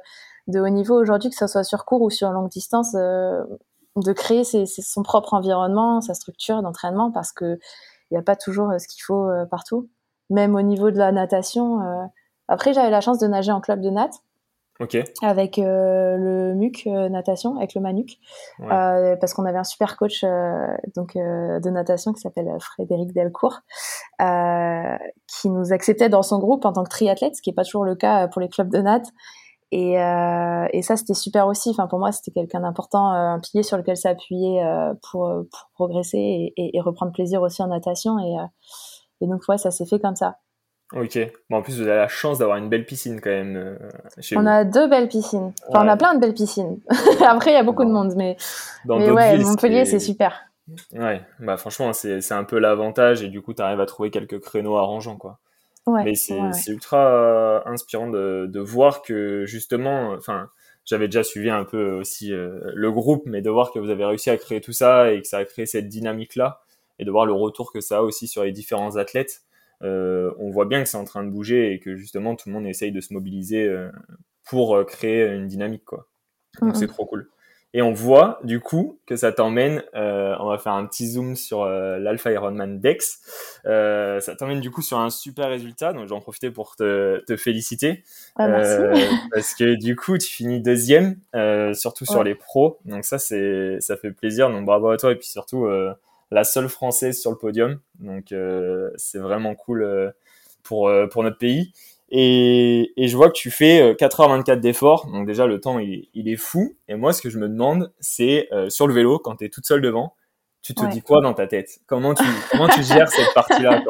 de 0.47 0.60
haut 0.60 0.69
niveau 0.69 0.99
aujourd'hui, 0.99 1.30
que 1.30 1.36
ce 1.36 1.45
soit 1.45 1.63
sur 1.63 1.86
court 1.86 2.02
ou 2.02 2.10
sur 2.10 2.32
longue 2.32 2.49
distance, 2.49 2.95
euh, 2.95 3.43
de 3.97 4.13
créer 4.13 4.43
ses, 4.43 4.65
son 4.65 5.04
propre 5.04 5.36
environnement, 5.36 6.02
sa 6.02 6.15
structure 6.15 6.63
d'entraînement, 6.63 7.12
parce 7.12 7.32
que 7.32 7.60
il 8.10 8.15
n'y 8.15 8.17
a 8.17 8.23
pas 8.23 8.36
toujours 8.36 8.71
ce 8.80 8.88
qu'il 8.88 9.04
faut 9.04 9.28
partout. 9.49 9.89
Même 10.30 10.56
au 10.56 10.62
niveau 10.62 10.91
de 10.91 10.97
la 10.97 11.12
natation. 11.12 11.80
après, 12.47 12.73
j'avais 12.73 12.91
la 12.91 13.02
chance 13.02 13.17
de 13.17 13.28
nager 13.28 13.52
en 13.52 13.62
club 13.62 13.82
de 13.82 13.89
avec 15.22 15.58
le 15.58 16.54
MUC 16.56 16.86
natation, 16.86 17.58
avec 17.58 17.76
le 17.76 17.82
MANUC, 17.82 18.19
parce 18.60 19.34
qu'on 19.34 19.46
avait 19.46 19.58
un 19.58 19.63
super 19.63 19.98
coach 19.98 20.24
donc 20.96 21.15
de 21.15 21.69
natation 21.69 22.13
qui 22.13 22.22
s'appelle 22.22 22.50
Frédéric 22.60 23.13
Delcourt, 23.13 23.62
qui 24.19 25.50
nous 25.50 25.74
acceptait 25.74 26.10
dans 26.10 26.24
son 26.24 26.39
groupe 26.39 26.65
en 26.65 26.74
tant 26.74 26.84
que 26.84 26.89
triathlète, 26.89 27.36
ce 27.36 27.41
qui 27.41 27.50
n'est 27.50 27.56
pas 27.56 27.63
toujours 27.63 27.86
le 27.86 27.96
cas 27.96 28.28
pour 28.28 28.41
les 28.41 28.50
clubs 28.50 28.69
de 28.69 28.80
nat. 28.80 29.04
Et, 29.76 30.00
euh, 30.00 30.67
et 30.72 30.84
ça, 30.84 30.96
c'était 30.96 31.15
super 31.15 31.48
aussi. 31.48 31.72
Enfin, 31.72 31.88
pour 31.88 31.98
moi, 31.98 32.12
c'était 32.12 32.30
quelqu'un 32.30 32.60
d'important, 32.60 33.12
euh, 33.12 33.34
un 33.34 33.39
pilier 33.39 33.63
sur 33.63 33.76
lequel 33.76 33.98
s'appuyer 33.98 34.63
euh, 34.63 34.93
pour, 35.02 35.28
pour, 35.52 35.69
progresser 35.74 36.54
et, 36.56 36.78
et, 36.78 36.80
reprendre 36.80 37.12
plaisir 37.12 37.41
aussi 37.41 37.63
en 37.63 37.69
natation. 37.69 38.19
Et, 38.19 38.38
euh, 38.38 38.46
et 39.22 39.28
donc, 39.28 39.41
ouais, 39.50 39.58
ça 39.58 39.72
s'est 39.72 39.88
fait 39.88 40.00
comme 40.00 40.15
ça. 40.15 40.36
Ok. 40.96 41.18
Bon, 41.50 41.58
en 41.58 41.62
plus, 41.62 41.76
vous 41.76 41.88
avez 41.88 41.98
la 41.98 42.08
chance 42.08 42.40
d'avoir 42.40 42.58
une 42.58 42.70
belle 42.70 42.86
piscine 42.86 43.20
quand 43.20 43.30
même. 43.30 43.56
Euh, 43.56 43.78
chez 44.20 44.38
on 44.38 44.46
a 44.46 44.64
deux 44.64 44.88
belles 44.88 45.08
piscines. 45.08 45.54
Enfin, 45.68 45.86
on 45.86 45.88
a 45.88 45.98
plein 45.98 46.14
de 46.14 46.20
belles 46.20 46.34
piscines. 46.34 46.80
Après, 47.26 47.52
il 47.52 47.56
y 47.56 47.58
a 47.58 47.64
beaucoup 47.64 47.84
de 47.84 47.92
monde, 47.92 48.14
mais, 48.16 48.38
mais 48.86 49.10
ouais, 49.10 49.38
Montpellier, 49.40 49.86
c'est 49.86 50.00
super. 50.00 50.44
Ouais, 50.94 51.22
bah 51.40 51.58
franchement, 51.58 51.92
c'est 51.92 52.32
un 52.32 52.44
peu 52.46 52.58
l'avantage 52.58 53.22
et 53.22 53.28
du 53.28 53.42
coup, 53.42 53.54
tu 53.54 53.62
arrives 53.62 53.82
à 53.82 53.86
trouver 53.86 54.12
quelques 54.12 54.40
créneaux 54.40 54.78
arrangeants, 54.78 55.18
quoi. 55.18 55.40
Mais 55.88 56.16
c'est 56.16 56.38
ultra 56.68 56.98
euh, 56.98 57.60
inspirant 57.66 58.10
de, 58.10 58.48
de, 58.50 58.60
voir 58.62 59.02
que 59.02 59.44
justement, 59.46 60.14
enfin, 60.14 60.50
j'avais 60.86 61.08
déjà 61.08 61.24
suivi 61.24 61.50
un 61.50 61.66
peu 61.66 61.92
aussi 61.92 62.32
euh, 62.32 62.60
le 62.74 62.92
groupe, 62.92 63.24
mais 63.26 63.42
de 63.42 63.50
voir 63.50 63.72
que 63.72 63.80
vous 63.80 63.90
avez 63.90 64.06
réussi 64.06 64.30
à 64.30 64.38
créer 64.38 64.62
tout 64.62 64.72
ça 64.72 65.12
et 65.12 65.22
que 65.22 65.28
ça 65.28 65.40
a 65.40 65.46
créé 65.46 65.66
cette 65.66 65.90
dynamique-là, 65.90 66.62
et 67.00 67.06
de 67.06 67.12
voir 67.12 67.26
le 67.26 67.34
retour 67.34 67.74
que 67.74 67.82
ça 67.82 67.98
a 67.98 68.02
aussi 68.02 68.28
sur 68.28 68.44
les 68.44 68.54
différents 68.54 68.96
athlètes, 68.96 69.42
on 69.84 70.50
voit 70.50 70.65
bien 70.65 70.82
que 70.82 70.89
c'est 70.89 70.98
en 70.98 71.06
train 71.06 71.24
de 71.24 71.30
bouger 71.30 71.74
et 71.74 71.80
que 71.80 71.96
justement 71.96 72.36
tout 72.36 72.50
le 72.50 72.54
monde 72.54 72.65
essaye 72.65 72.91
de 72.91 73.02
se 73.02 73.13
mobiliser 73.13 73.65
euh, 73.65 73.89
pour 74.46 74.86
créer 74.86 75.28
une 75.28 75.48
dynamique, 75.48 75.86
quoi. 75.86 76.08
Donc 76.62 76.76
c'est 76.76 76.88
trop 76.88 77.06
cool. 77.06 77.30
Et 77.76 77.82
on 77.82 77.91
voit 77.91 78.39
du 78.43 78.60
coup 78.60 79.00
que 79.08 79.15
ça 79.15 79.32
t'emmène, 79.32 79.84
euh, 79.96 80.36
on 80.39 80.48
va 80.48 80.60
faire 80.60 80.74
un 80.74 80.86
petit 80.86 81.08
zoom 81.08 81.36
sur 81.36 81.63
euh, 81.63 81.98
l'Alpha 81.98 82.32
Ironman 82.32 82.80
Dex, 82.80 83.60
euh, 83.65 84.19
ça 84.19 84.36
t'emmène 84.36 84.60
du 84.60 84.69
coup 84.69 84.84
sur 84.84 85.00
un 85.00 85.10
super 85.10 85.50
résultat, 85.50 85.91
donc 85.91 86.08
j'en 86.08 86.22
profiter 86.22 86.52
pour 86.52 86.76
te, 86.76 87.24
te 87.26 87.36
féliciter. 87.36 88.04
Ah, 88.36 88.46
euh, 88.46 88.96
parce 89.34 89.56
que 89.56 89.74
du 89.74 89.96
coup 89.96 90.19
tu 90.19 90.28
finis 90.28 90.62
deuxième, 90.62 91.17
euh, 91.34 91.74
surtout 91.74 92.06
sur 92.06 92.24
les 92.24 92.36
pros, 92.36 92.78
donc 92.86 93.06
ça 93.06 93.17
c'est 93.17 93.78
ça 93.80 93.98
fait 93.98 94.12
plaisir, 94.12 94.52
donc 94.52 94.65
bravo 94.65 94.89
à 94.89 94.98
toi. 94.98 95.12
Et 95.12 95.15
puis 95.15 95.28
surtout 95.28 95.65
la 96.34 96.43
seule 96.43 96.67
française 96.69 97.19
sur 97.19 97.32
le 97.32 97.38
podium, 97.38 97.80
donc 98.00 98.34
c'est 98.98 99.19
vraiment 99.19 99.56
cool 99.56 100.13
pour, 100.63 100.91
pour 101.12 101.24
notre 101.24 101.38
pays. 101.38 101.74
Et, 102.15 102.93
et, 102.96 103.08
je 103.08 103.17
vois 103.17 103.30
que 103.30 103.34
tu 103.34 103.50
fais 103.50 103.93
4h24 103.93 104.52
euh, 104.52 104.56
d'efforts, 104.58 105.08
donc 105.08 105.26
déjà 105.26 105.48
le 105.48 105.60
temps 105.60 105.80
il, 105.80 106.10
il, 106.13 106.30
est 106.30 106.36
fou. 106.36 106.76
Et 106.88 106.93
moi 106.93 107.12
ce 107.12 107.24
que 107.24 107.32
je 107.32 107.39
me 107.39 107.50
demande, 107.50 107.91
c'est 108.00 108.50
euh, 108.52 108.69
sur 108.69 108.86
le 108.86 108.93
vélo, 108.93 109.17
quand 109.17 109.38
tu 109.38 109.46
es 109.46 109.50
toute 109.50 109.65
seule 109.65 109.82
devant, 109.82 110.13
tu 110.62 110.76
te 110.76 110.86
dis 110.86 111.02
quoi 111.02 111.22
dans 111.22 111.34
ta 111.34 111.48
tête? 111.48 111.80
Comment 111.88 112.13
tu, 112.13 112.24
comment 112.52 112.67
tu 112.67 112.84
gères 112.84 113.10
cette 113.10 113.34
partie-là 113.34 113.82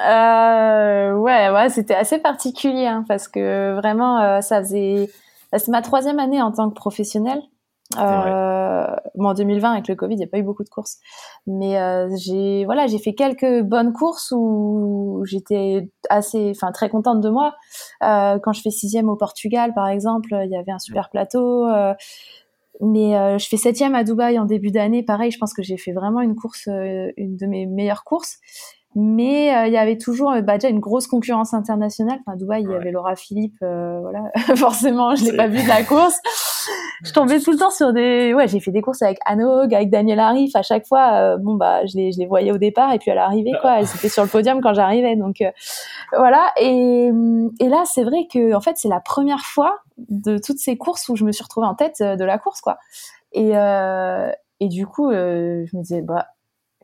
euh, 0.00 1.12
Ouais, 1.14 1.50
ouais 1.50 1.68
c'était 1.68 1.94
assez 1.94 2.18
particulier 2.18 2.86
hein, 2.86 3.04
parce 3.06 3.28
que 3.28 3.76
vraiment 3.76 4.20
euh, 4.20 4.40
ça 4.40 4.60
faisait... 4.60 5.08
C'est 5.52 5.68
ma 5.68 5.82
troisième 5.82 6.18
année 6.18 6.42
en 6.42 6.50
tant 6.50 6.68
que 6.68 6.74
professionnelle. 6.74 7.40
Euh, 7.96 8.86
bon, 9.14 9.28
en 9.28 9.34
2020 9.34 9.72
avec 9.72 9.88
le 9.88 9.94
Covid, 9.94 10.14
il 10.14 10.18
n'y 10.18 10.24
a 10.24 10.28
pas 10.28 10.38
eu 10.38 10.42
beaucoup 10.42 10.62
de 10.64 10.68
courses, 10.68 10.98
mais 11.46 11.80
euh, 11.80 12.08
j'ai 12.16 12.66
voilà, 12.66 12.86
j'ai 12.86 12.98
fait 12.98 13.14
quelques 13.14 13.62
bonnes 13.62 13.94
courses 13.94 14.32
où 14.36 15.22
j'étais 15.24 15.88
assez, 16.10 16.52
enfin 16.54 16.70
très 16.70 16.90
contente 16.90 17.22
de 17.22 17.30
moi. 17.30 17.54
Euh, 18.02 18.38
quand 18.40 18.52
je 18.52 18.60
fais 18.60 18.70
sixième 18.70 19.08
au 19.08 19.16
Portugal, 19.16 19.72
par 19.74 19.88
exemple, 19.88 20.36
il 20.44 20.50
y 20.50 20.56
avait 20.56 20.72
un 20.72 20.78
super 20.78 21.08
plateau. 21.08 21.66
Euh, 21.66 21.94
mais 22.80 23.16
euh, 23.16 23.38
je 23.38 23.48
fais 23.48 23.56
septième 23.56 23.94
à 23.94 24.04
Dubaï 24.04 24.38
en 24.38 24.44
début 24.44 24.70
d'année. 24.70 25.02
Pareil, 25.02 25.30
je 25.30 25.38
pense 25.38 25.52
que 25.52 25.62
j'ai 25.62 25.78
fait 25.78 25.92
vraiment 25.92 26.20
une 26.20 26.36
course, 26.36 26.66
une 26.68 27.36
de 27.36 27.46
mes 27.46 27.66
meilleures 27.66 28.04
courses 28.04 28.38
mais 28.94 29.68
il 29.68 29.72
y 29.72 29.76
avait 29.76 29.98
toujours 29.98 30.32
bah, 30.42 30.54
déjà 30.54 30.68
une 30.68 30.80
grosse 30.80 31.06
concurrence 31.06 31.54
internationale. 31.54 32.18
Enfin, 32.20 32.32
à 32.32 32.36
Dubaï, 32.36 32.62
il 32.62 32.70
y 32.70 32.74
avait 32.74 32.90
Laura 32.90 33.16
Philippe, 33.16 33.56
euh, 33.62 34.00
voilà. 34.00 34.30
Forcément, 34.56 35.14
je 35.14 35.24
l'ai 35.24 35.36
pas 35.36 35.46
vu 35.46 35.62
de 35.62 35.68
la 35.68 35.82
course. 35.82 36.18
Je 37.04 37.12
tombais 37.12 37.40
tout 37.40 37.52
le 37.52 37.58
temps 37.58 37.70
sur 37.70 37.92
des 37.92 38.34
ouais 38.34 38.48
j'ai 38.48 38.60
fait 38.60 38.72
des 38.72 38.82
courses 38.82 39.02
avec 39.02 39.18
Anog 39.24 39.72
avec 39.72 39.90
Daniel 39.90 40.18
Arif. 40.18 40.54
À 40.56 40.62
chaque 40.62 40.86
fois 40.86 41.12
euh, 41.14 41.36
bon 41.38 41.54
bah 41.54 41.86
je 41.86 41.96
les 41.96 42.12
je 42.12 42.18
les 42.18 42.26
voyais 42.26 42.50
au 42.50 42.58
départ 42.58 42.92
et 42.92 42.98
puis 42.98 43.10
à 43.10 43.14
l'arrivée 43.14 43.52
quoi. 43.60 43.78
Elles 43.78 43.86
étaient 43.94 44.08
sur 44.08 44.22
le 44.22 44.28
podium 44.28 44.60
quand 44.60 44.74
j'arrivais. 44.74 45.16
Donc 45.16 45.40
euh, 45.40 45.50
voilà. 46.16 46.50
Et 46.60 47.10
et 47.60 47.68
là 47.68 47.84
c'est 47.84 48.04
vrai 48.04 48.26
que 48.32 48.54
en 48.54 48.60
fait 48.60 48.76
c'est 48.76 48.88
la 48.88 49.00
première 49.00 49.40
fois 49.40 49.78
de 50.08 50.38
toutes 50.38 50.58
ces 50.58 50.76
courses 50.76 51.08
où 51.08 51.16
je 51.16 51.24
me 51.24 51.32
suis 51.32 51.42
retrouvée 51.42 51.66
en 51.66 51.74
tête 51.74 52.00
euh, 52.00 52.16
de 52.16 52.24
la 52.24 52.38
course 52.38 52.60
quoi. 52.60 52.78
Et 53.32 53.52
et 54.60 54.68
du 54.68 54.86
coup 54.86 55.12
je 55.12 55.76
me 55.76 55.82
disais 55.82 56.02
bah 56.02 56.26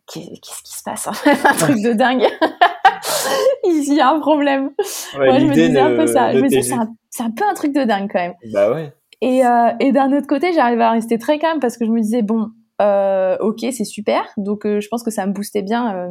qu'est-ce 0.07 0.62
qui 0.62 0.77
se 0.77 0.83
passe 0.83 1.07
un 1.27 1.55
truc 1.55 1.83
de 1.83 1.93
dingue 1.93 2.25
il 3.64 3.95
y 3.95 4.01
a 4.01 4.11
un 4.11 4.21
problème 4.21 4.71
ouais, 5.19 5.40
je 5.40 5.47
me 5.47 5.55
disais 5.55 5.81
un 5.81 5.97
peu 5.97 6.07
ça 6.07 6.33
je 6.33 6.38
me 6.38 6.49
disais 6.49 6.62
c'est 6.62 6.75
un, 6.75 7.27
un 7.27 7.31
peu 7.31 7.45
un 7.49 7.55
truc 7.55 7.73
de 7.73 7.85
dingue 7.85 8.11
quand 8.12 8.21
même 8.21 8.35
bah 8.53 8.71
ouais 8.71 8.93
et, 9.25 9.45
euh, 9.47 9.71
et 9.81 9.93
d'un 9.93 10.12
autre 10.12 10.27
côté, 10.27 10.53
j'arrivais 10.53 10.83
à 10.83 10.90
rester 10.90 11.17
très 11.19 11.38
calme 11.38 11.59
parce 11.59 11.79
que 11.79 11.87
je 11.87 11.90
me 11.90 12.01
disais 12.01 12.21
bon, 12.21 12.51
euh, 12.83 13.38
ok, 13.40 13.61
c'est 13.61 13.85
super. 13.85 14.23
Donc 14.37 14.67
euh, 14.67 14.81
je 14.81 14.88
pense 14.88 15.03
que 15.03 15.11
ça 15.11 15.27
me 15.27 15.33
boostait 15.33 15.62
bien 15.62 16.11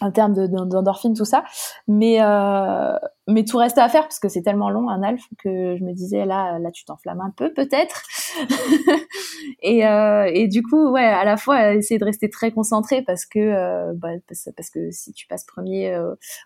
en 0.00 0.10
termes 0.10 0.34
d'endorphine, 0.34 1.14
tout 1.14 1.24
ça. 1.24 1.44
Mais 1.88 2.20
euh, 2.20 2.96
mais 3.28 3.44
tout 3.44 3.56
restait 3.56 3.80
à 3.80 3.88
faire 3.88 4.02
parce 4.02 4.18
que 4.18 4.28
c'est 4.28 4.42
tellement 4.42 4.68
long 4.68 4.88
un 4.90 5.02
alf 5.02 5.22
que 5.42 5.76
je 5.78 5.84
me 5.84 5.92
disais 5.92 6.26
là 6.26 6.58
là 6.58 6.70
tu 6.70 6.84
t'enflammes 6.84 7.20
un 7.20 7.32
peu 7.34 7.52
peut-être. 7.54 8.02
et 9.62 9.86
euh, 9.86 10.30
et 10.32 10.48
du 10.48 10.62
coup 10.62 10.90
ouais 10.90 11.04
à 11.04 11.24
la 11.24 11.36
fois 11.36 11.74
essayer 11.74 11.98
de 11.98 12.04
rester 12.04 12.30
très 12.30 12.50
concentré 12.50 13.02
parce 13.02 13.26
que 13.26 13.92
bah, 13.94 14.08
parce, 14.28 14.48
parce, 14.56 14.70
que 14.70 14.90
si 14.90 15.12
tu 15.12 15.26
passes 15.26 15.44
premier 15.44 15.96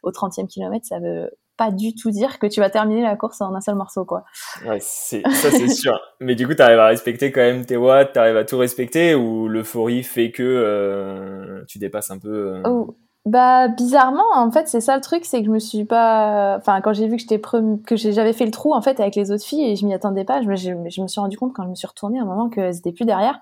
au 0.03 0.11
30e 0.11 0.47
kilomètre 0.47 0.87
ça 0.87 0.99
veut 1.01 1.31
pas 1.59 1.71
du 1.73 1.95
tout 1.95 2.11
dire 2.11 2.39
que 2.39 2.47
tu 2.47 2.61
vas 2.61 2.71
terminer 2.71 3.03
la 3.03 3.17
course 3.17 3.41
en 3.43 3.55
un 3.55 3.61
seul 3.61 3.75
morceau, 3.75 4.05
quoi. 4.05 4.25
Ouais, 4.65 4.79
ça 4.79 5.19
c'est 5.51 5.69
sûr. 5.69 6.01
Mais 6.21 6.37
du 6.37 6.47
coup, 6.47 6.55
tu 6.55 6.63
arrives 6.63 6.79
à 6.79 6.87
respecter 6.87 7.33
quand 7.33 7.41
même 7.41 7.67
tes 7.67 7.77
watts, 7.77 8.13
tu 8.13 8.19
arrives 8.19 8.37
à 8.37 8.45
tout 8.45 8.57
respecter 8.57 9.15
ou 9.15 9.49
l'euphorie 9.49 10.05
fait 10.05 10.31
que 10.31 10.43
euh, 10.45 11.65
tu 11.67 11.79
dépasses 11.79 12.13
un 12.13 12.19
peu 12.19 12.55
euh... 12.55 12.63
oh. 12.65 12.97
Bah 13.29 13.69
bizarrement, 13.69 14.25
en 14.35 14.51
fait, 14.51 14.69
c'est 14.69 14.81
ça 14.81 14.95
le 14.95 15.03
truc, 15.03 15.27
c'est 15.27 15.41
que 15.41 15.47
je 15.47 15.51
me 15.51 15.59
suis 15.59 15.85
pas, 15.85 16.57
enfin 16.57 16.81
quand 16.81 16.95
j'ai 16.95 17.07
vu 17.09 17.17
que 17.17 17.23
j'étais 17.23 17.39
que 17.39 17.97
j'avais 17.97 18.33
fait 18.33 18.47
le 18.47 18.51
trou 18.51 18.73
en 18.73 18.81
fait 18.81 19.01
avec 19.01 19.17
les 19.17 19.31
autres 19.31 19.45
filles 19.45 19.71
et 19.71 19.77
je 19.77 19.85
m'y 19.85 19.93
attendais 19.93 20.25
pas, 20.25 20.41
je 20.41 20.49
me, 20.49 20.57
je, 20.57 21.03
me 21.03 21.09
suis 21.09 21.21
rendu 21.21 21.37
compte 21.37 21.53
quand 21.53 21.65
je 21.65 21.69
me 21.69 21.75
suis 21.75 21.87
retournée 21.87 22.19
à 22.19 22.23
un 22.23 22.25
moment 22.25 22.49
qu'elles 22.49 22.79
étaient 22.79 22.93
plus 22.93 23.05
derrière. 23.05 23.39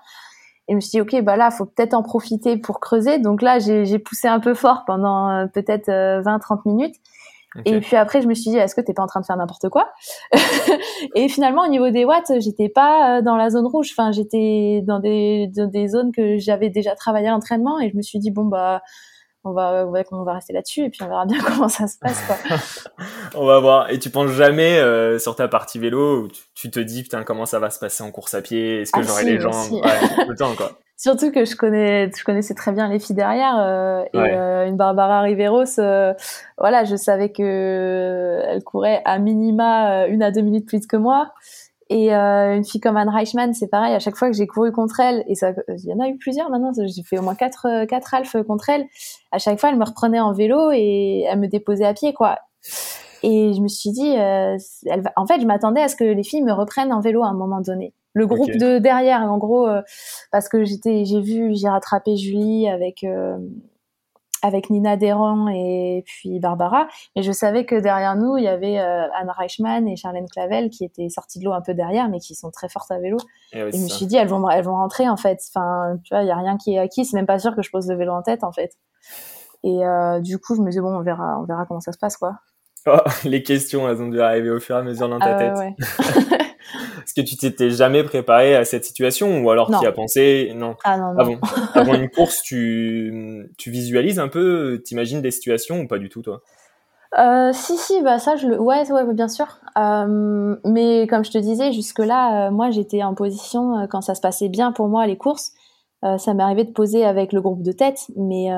Et 0.67 0.73
je 0.73 0.75
me 0.75 0.81
suis 0.81 0.91
dit, 0.91 0.99
ok, 1.01 1.21
bah 1.23 1.37
là, 1.37 1.49
faut 1.51 1.65
peut-être 1.65 1.93
en 1.93 2.03
profiter 2.03 2.57
pour 2.57 2.81
creuser. 2.81 3.19
Donc 3.19 3.41
là, 3.41 3.59
j'ai 3.59 3.99
poussé 3.99 4.27
un 4.27 4.41
peu 4.41 4.53
fort 4.53 4.83
pendant 4.85 5.29
euh, 5.29 5.45
peut-être 5.47 5.87
20-30 5.87 5.89
euh, 5.89 6.55
minutes. 6.65 6.95
Et 7.65 7.79
puis 7.79 7.95
après, 7.95 8.21
je 8.21 8.27
me 8.27 8.33
suis 8.33 8.51
dit, 8.51 8.57
est-ce 8.57 8.75
que 8.75 8.81
t'es 8.81 8.93
pas 8.93 9.03
en 9.03 9.07
train 9.07 9.21
de 9.21 9.25
faire 9.25 9.37
n'importe 9.37 9.69
quoi 9.69 9.89
Et 11.15 11.29
finalement, 11.29 11.63
au 11.63 11.69
niveau 11.69 11.89
des 11.89 12.03
watts, 12.03 12.33
j'étais 12.39 12.67
pas 12.67 13.19
euh, 13.19 13.21
dans 13.21 13.37
la 13.37 13.49
zone 13.49 13.65
rouge. 13.65 13.89
Enfin, 13.97 14.11
j'étais 14.11 14.83
dans 14.85 14.99
des, 14.99 15.47
dans 15.55 15.69
des 15.69 15.87
zones 15.87 16.11
que 16.11 16.37
j'avais 16.37 16.69
déjà 16.69 16.95
travaillé 16.95 17.27
à 17.29 17.31
l'entraînement. 17.31 17.79
Et 17.79 17.89
je 17.89 17.95
me 17.95 18.01
suis 18.01 18.19
dit, 18.19 18.31
bon 18.31 18.43
bah, 18.43 18.81
on 19.47 19.53
va, 19.53 19.87
on 20.11 20.23
va 20.23 20.33
rester 20.33 20.53
là-dessus 20.53 20.81
et 20.85 20.89
puis 20.89 21.01
on 21.03 21.07
verra 21.07 21.25
bien 21.25 21.39
comment 21.45 21.69
ça 21.69 21.87
se 21.87 21.97
passe. 21.97 22.21
Quoi. 22.25 22.57
on 23.35 23.45
va 23.45 23.59
voir. 23.59 23.89
Et 23.89 23.99
tu 23.99 24.09
penses 24.09 24.31
jamais 24.31 24.79
euh, 24.79 25.19
sur 25.19 25.35
ta 25.35 25.47
partie 25.47 25.79
vélo 25.79 26.23
où 26.23 26.27
tu, 26.55 26.69
te 26.69 26.79
dis, 26.79 27.03
putain, 27.03 27.23
comment 27.23 27.45
ça 27.45 27.59
va 27.59 27.69
se 27.69 27.79
passer 27.79 28.03
en 28.03 28.11
course 28.11 28.33
à 28.33 28.41
pied? 28.41 28.81
Est-ce 28.81 28.91
que 28.91 28.99
ah, 28.99 29.03
j'aurai 29.03 29.23
les 29.23 29.39
jambes 29.39 29.71
ouais, 29.71 30.25
le 30.27 30.35
temps, 30.35 30.55
quoi. 30.55 30.71
Surtout 30.99 31.31
que 31.31 31.45
je 31.45 31.55
connais, 31.55 32.09
je 32.11 32.23
connaissais 32.23 32.55
très 32.55 32.71
bien 32.71 32.89
les 32.89 32.97
filles 32.97 33.15
derrière 33.15 33.55
euh, 33.59 34.03
et 34.13 34.17
euh, 34.17 34.65
une 34.65 34.77
Barbara 34.77 35.21
Riveros, 35.21 35.79
voilà, 36.57 36.85
je 36.85 36.95
savais 36.95 37.31
que 37.31 38.41
elle 38.47 38.63
courait 38.63 39.03
à 39.05 39.19
minima 39.19 40.07
une 40.07 40.23
à 40.23 40.31
deux 40.31 40.41
minutes 40.41 40.65
plus 40.65 40.87
que 40.87 40.97
moi. 40.97 41.33
Et 41.89 42.11
une 42.11 42.65
fille 42.65 42.81
comme 42.81 42.97
Anne 42.97 43.09
Reichmann, 43.09 43.53
c'est 43.53 43.67
pareil. 43.67 43.93
À 43.93 43.99
chaque 43.99 44.15
fois 44.15 44.29
que 44.29 44.35
j'ai 44.35 44.47
couru 44.47 44.71
contre 44.71 44.99
elle, 44.99 45.23
et 45.27 45.35
ça, 45.35 45.51
il 45.69 45.85
y 45.85 45.93
en 45.93 45.99
a 45.99 46.09
eu 46.09 46.17
plusieurs 46.17 46.49
maintenant. 46.49 46.71
J'ai 46.73 47.03
fait 47.03 47.17
au 47.17 47.21
moins 47.21 47.35
quatre 47.35 47.85
quatre 47.85 48.13
alphes 48.13 48.35
contre 48.45 48.69
elle. 48.69 48.85
À 49.31 49.37
chaque 49.37 49.59
fois, 49.59 49.69
elle 49.69 49.77
me 49.77 49.85
reprenait 49.85 50.19
en 50.19 50.33
vélo 50.33 50.71
et 50.73 51.25
elle 51.29 51.39
me 51.39 51.47
déposait 51.47 51.85
à 51.85 51.93
pied, 51.93 52.13
quoi. 52.13 52.39
Et 53.23 53.53
je 53.53 53.61
me 53.61 53.67
suis 53.67 53.91
dit, 53.91 54.09
elle 54.09 55.03
en 55.15 55.25
fait, 55.25 55.39
je 55.39 55.45
m'attendais 55.45 55.81
à 55.81 55.87
ce 55.87 55.95
que 55.95 56.03
les 56.03 56.23
filles 56.23 56.43
me 56.43 56.53
reprennent 56.53 56.91
en 56.91 56.99
vélo 56.99 57.23
à 57.23 57.27
un 57.27 57.33
moment 57.33 57.61
donné 57.61 57.93
le 58.17 58.25
groupe 58.25 58.51
de 58.51 58.79
derrière 58.79 59.21
en 59.21 59.37
gros 59.37 59.67
euh, 59.67 59.81
parce 60.31 60.49
que 60.49 60.65
j'étais 60.65 61.05
j'ai 61.05 61.21
vu 61.21 61.55
j'ai 61.55 61.69
rattrapé 61.69 62.17
Julie 62.17 62.67
avec 62.67 63.03
euh, 63.03 63.37
avec 64.47 64.69
Nina 64.69 64.97
Deran 64.97 65.47
et 65.49 66.03
puis 66.05 66.39
Barbara. 66.39 66.87
Mais 67.15 67.21
je 67.21 67.31
savais 67.31 67.65
que 67.65 67.75
derrière 67.75 68.15
nous 68.15 68.37
il 68.37 68.43
y 68.43 68.47
avait 68.47 68.79
euh, 68.79 69.07
Anne 69.13 69.29
Reichmann 69.29 69.87
et 69.87 69.95
Charlène 69.95 70.27
Clavel 70.27 70.69
qui 70.69 70.83
étaient 70.83 71.09
sorties 71.09 71.39
de 71.39 71.45
l'eau 71.45 71.53
un 71.53 71.61
peu 71.61 71.73
derrière 71.73 72.09
mais 72.09 72.19
qui 72.19 72.33
sont 72.33 72.49
très 72.51 72.69
fortes 72.69 72.91
à 72.91 72.99
vélo. 72.99 73.17
Et, 73.53 73.59
je 73.59 73.77
me 73.77 73.87
suis 73.87 74.05
dit 74.05 74.15
elles 74.15 74.27
vont 74.27 74.49
elles 74.49 74.63
vont 74.63 74.75
rentrer 74.75 75.07
en 75.07 75.17
fait. 75.17 75.39
Enfin 75.53 75.97
tu 76.03 76.13
vois 76.13 76.23
il 76.23 76.27
y 76.27 76.31
a 76.31 76.37
rien 76.37 76.57
qui 76.57 76.75
est 76.75 76.79
acquis. 76.79 77.05
C'est 77.05 77.15
même 77.15 77.27
pas 77.27 77.39
sûr 77.39 77.55
que 77.55 77.61
je 77.61 77.69
pose 77.69 77.87
le 77.87 77.95
vélo 77.95 78.13
en 78.13 78.21
tête 78.23 78.43
en 78.43 78.51
fait. 78.51 78.73
Et 79.63 79.79
du 80.21 80.39
coup 80.39 80.55
je 80.55 80.61
me 80.61 80.69
disais 80.69 80.81
bon 80.81 80.95
on 80.97 81.01
verra 81.01 81.39
on 81.39 81.43
verra 81.45 81.65
comment 81.65 81.81
ça 81.81 81.91
se 81.91 81.97
passe 81.97 82.17
quoi. 82.17 82.39
Oh, 82.87 82.97
les 83.25 83.43
questions, 83.43 83.87
elles 83.89 84.01
ont 84.01 84.07
dû 84.07 84.21
arriver 84.21 84.49
au 84.49 84.59
fur 84.59 84.75
et 84.75 84.79
à 84.79 84.83
mesure 84.83 85.09
dans 85.09 85.19
ta 85.19 85.35
Ah, 85.35 85.37
tête. 85.37 85.57
ouais. 85.57 86.37
Est-ce 87.03 87.13
que 87.13 87.21
tu 87.21 87.37
t'étais 87.37 87.69
jamais 87.69 88.03
préparé 88.03 88.55
à 88.55 88.65
cette 88.65 88.85
situation 88.85 89.41
ou 89.41 89.49
alors 89.49 89.69
tu 89.79 89.85
as 89.85 89.91
pensé? 89.91 90.53
Non. 90.55 90.75
Ah 90.83 90.97
non, 90.97 91.13
non. 91.13 91.19
Avant, 91.19 91.37
avant 91.73 91.93
une 91.95 92.09
course, 92.09 92.41
tu, 92.41 93.49
tu 93.57 93.71
visualises 93.71 94.19
un 94.19 94.27
peu, 94.27 94.81
t'imagines 94.83 95.21
des 95.21 95.31
situations 95.31 95.81
ou 95.81 95.87
pas 95.87 95.97
du 95.97 96.09
tout, 96.09 96.21
toi? 96.21 96.41
Euh, 97.17 97.51
si, 97.53 97.77
si, 97.77 98.01
bah 98.03 98.19
ça, 98.19 98.35
je 98.35 98.47
le. 98.47 98.59
Ouais, 98.59 98.91
ouais, 98.91 99.13
bien 99.13 99.29
sûr. 99.29 99.47
Euh, 99.77 100.55
mais 100.65 101.07
comme 101.07 101.23
je 101.23 101.31
te 101.31 101.37
disais, 101.37 101.71
jusque-là, 101.71 102.47
euh, 102.47 102.51
moi, 102.51 102.69
j'étais 102.69 103.01
en 103.01 103.15
position, 103.15 103.87
quand 103.89 104.01
ça 104.01 104.13
se 104.13 104.21
passait 104.21 104.49
bien 104.49 104.71
pour 104.73 104.87
moi, 104.87 105.07
les 105.07 105.17
courses, 105.17 105.53
ça 106.03 106.33
m'arrivait 106.33 106.65
de 106.65 106.71
poser 106.71 107.05
avec 107.05 107.33
le 107.33 107.41
groupe 107.41 107.63
de 107.63 107.71
tête, 107.71 108.01
mais 108.15 108.49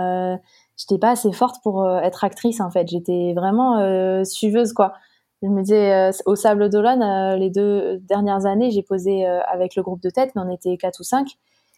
j'étais 0.78 0.97
pas 0.97 1.12
assez 1.12 1.32
forte 1.32 1.57
pour 1.64 1.88
être 1.88 2.24
actrice, 2.24 2.60
en 2.60 2.70
fait. 2.70 2.88
J'étais 2.88 3.34
vraiment 3.34 4.24
suiveuse, 4.26 4.74
quoi. 4.74 4.93
Je 5.41 5.47
me 5.47 5.61
disais, 5.61 5.93
euh, 5.93 6.11
au 6.25 6.35
Sable 6.35 6.69
d'Olonne, 6.69 7.01
euh, 7.01 7.37
les 7.37 7.49
deux 7.49 7.97
dernières 7.99 8.45
années, 8.45 8.71
j'ai 8.71 8.83
posé 8.83 9.25
euh, 9.25 9.39
avec 9.51 9.75
le 9.75 9.83
groupe 9.83 10.01
de 10.01 10.09
tête, 10.09 10.31
mais 10.35 10.41
on 10.45 10.49
était 10.51 10.75
quatre 10.77 10.99
ou 10.99 11.03
cinq. 11.03 11.27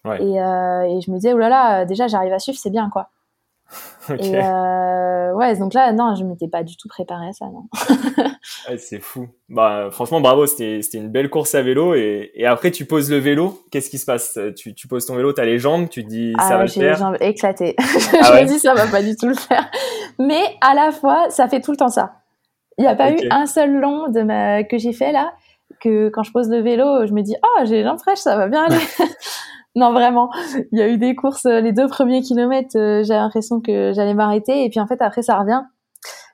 Ouais. 0.04 0.18
Et, 0.24 0.32
et 0.38 1.02
je 1.02 1.12
me 1.12 1.18
disais, 1.18 1.34
oh 1.34 1.38
là 1.38 1.48
là, 1.48 1.86
déjà, 1.86 2.08
j'arrive 2.08 2.34
à 2.34 2.40
suivre, 2.40 2.58
c'est 2.60 2.72
bien, 2.72 2.90
quoi. 2.92 3.10
Et 4.20 4.36
euh, 4.36 5.34
ouais, 5.34 5.56
donc 5.58 5.74
là, 5.74 5.94
non, 5.94 6.16
je 6.16 6.26
m'étais 6.26 6.48
pas 6.50 6.64
du 6.64 6.76
tout 6.76 6.90
préparée 6.90 7.28
à 7.30 7.34
ça, 7.34 7.46
non. 7.46 7.66
Ouais, 8.70 8.78
c'est 8.78 9.00
fou. 9.00 9.28
Bah, 9.48 9.90
franchement, 9.92 10.20
bravo, 10.20 10.46
c'était 10.48 10.82
une 10.96 11.10
belle 11.10 11.30
course 11.30 11.54
à 11.56 11.62
vélo. 11.62 11.94
Et, 11.94 12.32
et 12.34 12.46
après, 12.48 12.72
tu 12.72 12.86
poses 12.86 13.10
le 13.12 13.18
vélo. 13.18 13.62
Qu'est-ce 13.72 13.90
qui 13.92 13.98
se 14.00 14.06
passe? 14.06 14.38
Tu, 14.58 14.74
tu 14.74 14.88
poses 14.88 15.06
ton 15.06 15.16
vélo, 15.16 15.32
t'as 15.34 15.46
les 15.46 15.60
jambes, 15.60 15.88
tu 15.88 16.04
te 16.04 16.10
dis 16.10 16.34
ça 16.40 16.50
va 16.50 16.56
Ah, 16.56 16.62
le 16.64 16.68
j'ai 16.68 16.82
les 16.82 16.88
faire. 16.88 16.98
jambes 16.98 17.18
éclatées. 17.22 17.76
Ah 17.80 17.84
je 18.24 18.32
ouais 18.34 18.44
me 18.44 18.48
dis, 18.48 18.60
ça 18.60 18.74
va 18.74 18.88
pas 18.88 19.02
du 19.04 19.16
tout 19.16 19.28
le 19.28 19.36
faire. 19.36 19.70
Mais 20.20 20.42
à 20.62 20.74
la 20.74 20.92
fois, 20.92 21.30
ça 21.30 21.48
fait 21.48 21.62
tout 21.62 21.72
le 21.72 21.78
temps 21.78 21.90
ça. 21.90 22.21
Il 22.78 22.82
n'y 22.82 22.88
a 22.88 22.96
pas 22.96 23.12
eu 23.12 23.18
un 23.30 23.46
seul 23.46 23.74
long 23.74 24.08
de 24.08 24.22
ma... 24.22 24.64
que 24.64 24.78
j'ai 24.78 24.94
fait 24.94 25.12
là, 25.12 25.34
que 25.82 26.10
quand 26.10 26.24
je 26.24 26.32
pose 26.32 26.50
le 26.50 26.62
vélo, 26.62 27.06
je 27.06 27.14
me 27.14 27.22
dis, 27.22 27.36
oh, 27.44 27.66
j'ai 27.66 27.78
les 27.78 27.84
jambes 27.84 28.00
fraîches, 28.00 28.20
ça 28.20 28.38
va 28.38 28.48
bien 28.48 28.64
aller. 28.64 28.80
non, 29.76 29.92
vraiment. 29.92 30.30
Il 30.72 30.80
y 30.80 30.82
a 30.82 30.88
eu 30.88 30.98
des 30.98 31.16
courses, 31.16 31.46
euh, 31.46 31.62
les 31.62 31.72
deux 31.72 31.88
premiers 31.88 32.22
kilomètres, 32.22 32.78
euh, 32.78 33.04
j'avais 33.04 33.20
l'impression 33.20 33.62
que 33.62 33.92
j'allais 33.94 34.14
m'arrêter. 34.14 34.64
Et 34.64 34.70
puis 34.70 34.80
en 34.80 34.88
fait, 34.88 35.02
après, 35.02 35.22
ça 35.22 35.38
revient. 35.38 35.62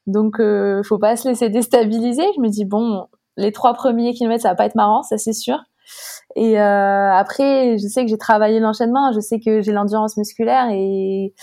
Donc, 0.05 0.39
euh, 0.39 0.81
faut 0.83 0.97
pas 0.97 1.15
se 1.15 1.27
laisser 1.27 1.49
déstabiliser. 1.49 2.23
Je 2.35 2.41
me 2.41 2.49
dis, 2.49 2.65
bon, 2.65 3.07
les 3.35 3.51
trois 3.51 3.73
premiers 3.73 4.13
kilomètres, 4.13 4.43
ça 4.43 4.49
va 4.49 4.55
pas 4.55 4.65
être 4.65 4.75
marrant, 4.75 5.03
ça 5.03 5.17
c'est 5.17 5.33
sûr. 5.33 5.59
Et 6.35 6.59
euh, 6.59 7.11
après, 7.13 7.77
je 7.77 7.87
sais 7.87 8.03
que 8.03 8.09
j'ai 8.09 8.17
travaillé 8.17 8.59
l'enchaînement, 8.59 9.11
je 9.13 9.19
sais 9.19 9.39
que 9.39 9.61
j'ai 9.61 9.71
l'endurance 9.71 10.17
musculaire 10.17 10.69
et, 10.71 11.33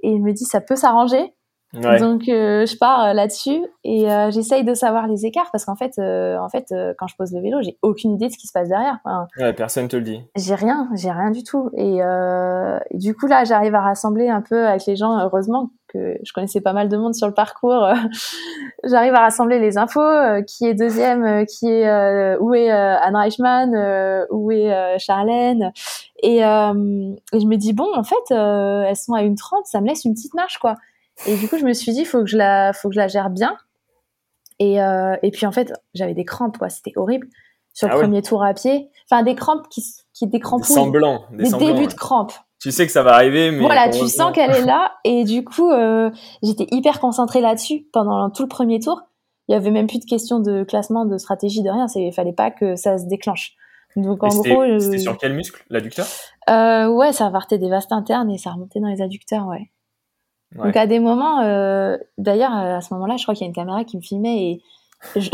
et 0.00 0.16
je 0.16 0.22
me 0.22 0.32
dis, 0.32 0.44
ça 0.44 0.60
peut 0.60 0.76
s'arranger. 0.76 1.32
Ouais. 1.74 1.98
Donc, 1.98 2.28
euh, 2.28 2.64
je 2.64 2.76
pars 2.76 3.06
euh, 3.06 3.12
là-dessus 3.12 3.60
et 3.84 4.10
euh, 4.10 4.30
j'essaye 4.30 4.64
de 4.64 4.72
savoir 4.72 5.08
les 5.08 5.26
écarts 5.26 5.50
parce 5.50 5.64
qu'en 5.64 5.74
fait, 5.74 5.94
euh, 5.98 6.38
en 6.38 6.48
fait 6.48 6.72
quand 6.98 7.06
je 7.06 7.16
pose 7.16 7.32
le 7.32 7.40
vélo, 7.40 7.60
j'ai 7.62 7.76
aucune 7.82 8.12
idée 8.12 8.28
de 8.28 8.32
ce 8.32 8.38
qui 8.38 8.46
se 8.46 8.52
passe 8.52 8.68
derrière. 8.68 8.98
Enfin, 9.04 9.26
ouais, 9.38 9.52
personne 9.52 9.88
te 9.88 9.96
le 9.96 10.02
dit. 10.02 10.22
j'ai 10.36 10.54
rien, 10.54 10.88
j'ai 10.94 11.10
rien 11.10 11.30
du 11.30 11.42
tout. 11.42 11.70
Et, 11.76 11.98
et 11.98 12.98
du 12.98 13.14
coup, 13.14 13.26
là, 13.26 13.44
j'arrive 13.44 13.74
à 13.74 13.80
rassembler 13.80 14.28
un 14.28 14.42
peu 14.42 14.66
avec 14.66 14.86
les 14.86 14.96
gens, 14.96 15.18
heureusement 15.18 15.70
que 15.88 16.18
je 16.24 16.32
connaissais 16.32 16.60
pas 16.60 16.72
mal 16.72 16.88
de 16.88 16.96
monde 16.96 17.14
sur 17.14 17.26
le 17.26 17.34
parcours. 17.34 17.86
j'arrive 18.84 19.14
à 19.14 19.20
rassembler 19.20 19.58
les 19.58 19.78
infos, 19.78 20.00
qui 20.46 20.66
est 20.66 20.74
deuxième, 20.74 21.46
qui 21.46 21.68
est 21.68 22.36
où 22.38 22.54
est 22.54 22.70
Anne 22.70 23.16
Reichmann, 23.16 24.26
où 24.30 24.50
est 24.50 24.98
Charlène. 24.98 25.72
Et, 26.22 26.38
et 26.38 26.40
je 26.42 27.46
me 27.46 27.56
dis 27.56 27.72
bon, 27.72 27.88
en 27.94 28.04
fait, 28.04 28.34
elles 28.34 28.96
sont 28.96 29.14
à 29.14 29.22
une 29.22 29.36
30, 29.36 29.66
ça 29.66 29.80
me 29.80 29.86
laisse 29.86 30.04
une 30.04 30.14
petite 30.14 30.34
marche, 30.34 30.58
quoi. 30.58 30.76
Et 31.26 31.36
du 31.36 31.48
coup, 31.48 31.56
je 31.58 31.64
me 31.64 31.72
suis 31.72 31.92
dit, 31.92 32.04
faut 32.04 32.20
que 32.20 32.26
je 32.26 32.36
la, 32.36 32.72
faut 32.72 32.88
que 32.88 32.94
je 32.94 33.00
la 33.00 33.08
gère 33.08 33.30
bien. 33.30 33.56
Et, 34.58 34.82
euh, 34.82 35.16
et 35.22 35.30
puis 35.30 35.46
en 35.46 35.52
fait, 35.52 35.72
j'avais 35.94 36.14
des 36.14 36.24
crampes, 36.24 36.58
quoi. 36.58 36.68
C'était 36.68 36.92
horrible 36.96 37.28
sur 37.72 37.88
le 37.88 37.92
Ah 37.92 37.96
ouais. 37.96 38.02
premier 38.02 38.22
tour 38.22 38.42
à 38.44 38.54
pied. 38.54 38.90
Enfin, 39.10 39.22
des 39.22 39.34
crampes 39.34 39.68
qui, 39.68 39.82
qui 40.12 40.26
des 40.26 40.32
Des 40.32 40.40
crampouilles, 40.40 40.74
semblants. 40.74 41.24
Des, 41.30 41.44
des 41.44 41.50
semblants, 41.50 41.66
débuts 41.68 41.80
ouais. 41.80 41.86
de 41.86 41.94
crampes. 41.94 42.32
Tu 42.60 42.72
sais 42.72 42.86
que 42.86 42.92
ça 42.92 43.02
va 43.02 43.14
arriver, 43.14 43.50
mais. 43.50 43.60
Voilà, 43.60 43.90
tu 43.90 44.06
sens 44.08 44.32
qu'elle 44.32 44.50
est 44.50 44.64
là. 44.66 44.92
Et 45.04 45.24
du 45.24 45.44
coup, 45.44 45.70
euh, 45.70 46.10
j'étais 46.42 46.66
hyper 46.70 47.00
concentrée 47.00 47.40
là-dessus 47.40 47.86
pendant 47.92 48.30
tout 48.30 48.42
le 48.42 48.48
premier 48.48 48.80
tour. 48.80 49.02
Il 49.48 49.52
y 49.52 49.54
avait 49.54 49.70
même 49.70 49.86
plus 49.86 50.00
de 50.00 50.04
question 50.06 50.40
de 50.40 50.64
classement, 50.64 51.04
de 51.04 51.18
stratégie, 51.18 51.62
de 51.62 51.70
rien. 51.70 51.86
Il 51.94 52.12
fallait 52.12 52.32
pas 52.32 52.50
que 52.50 52.76
ça 52.76 52.98
se 52.98 53.06
déclenche. 53.06 53.54
Donc 53.94 54.22
en 54.24 54.28
gros, 54.28 54.62
euh, 54.62 54.78
C'était 54.78 54.98
sur 54.98 55.16
quel 55.16 55.32
muscle 55.34 55.64
L'adducteur? 55.70 56.06
Euh, 56.50 56.88
ouais, 56.88 57.12
ça 57.12 57.30
partait 57.30 57.58
des 57.58 57.70
vastes 57.70 57.92
internes 57.92 58.30
et 58.30 58.38
ça 58.38 58.50
remontait 58.50 58.80
dans 58.80 58.88
les 58.88 59.00
adducteurs, 59.00 59.46
ouais. 59.46 59.70
Ouais. 60.58 60.66
Donc 60.66 60.76
à 60.76 60.86
des 60.86 60.98
moments, 61.00 61.40
euh, 61.42 61.96
d'ailleurs 62.18 62.52
à 62.52 62.80
ce 62.80 62.92
moment-là, 62.94 63.16
je 63.16 63.22
crois 63.24 63.34
qu'il 63.34 63.42
y 63.42 63.46
a 63.46 63.48
une 63.48 63.54
caméra 63.54 63.84
qui 63.84 63.96
me 63.96 64.02
filmait 64.02 64.36
et 64.42 64.62
je, 65.16 65.30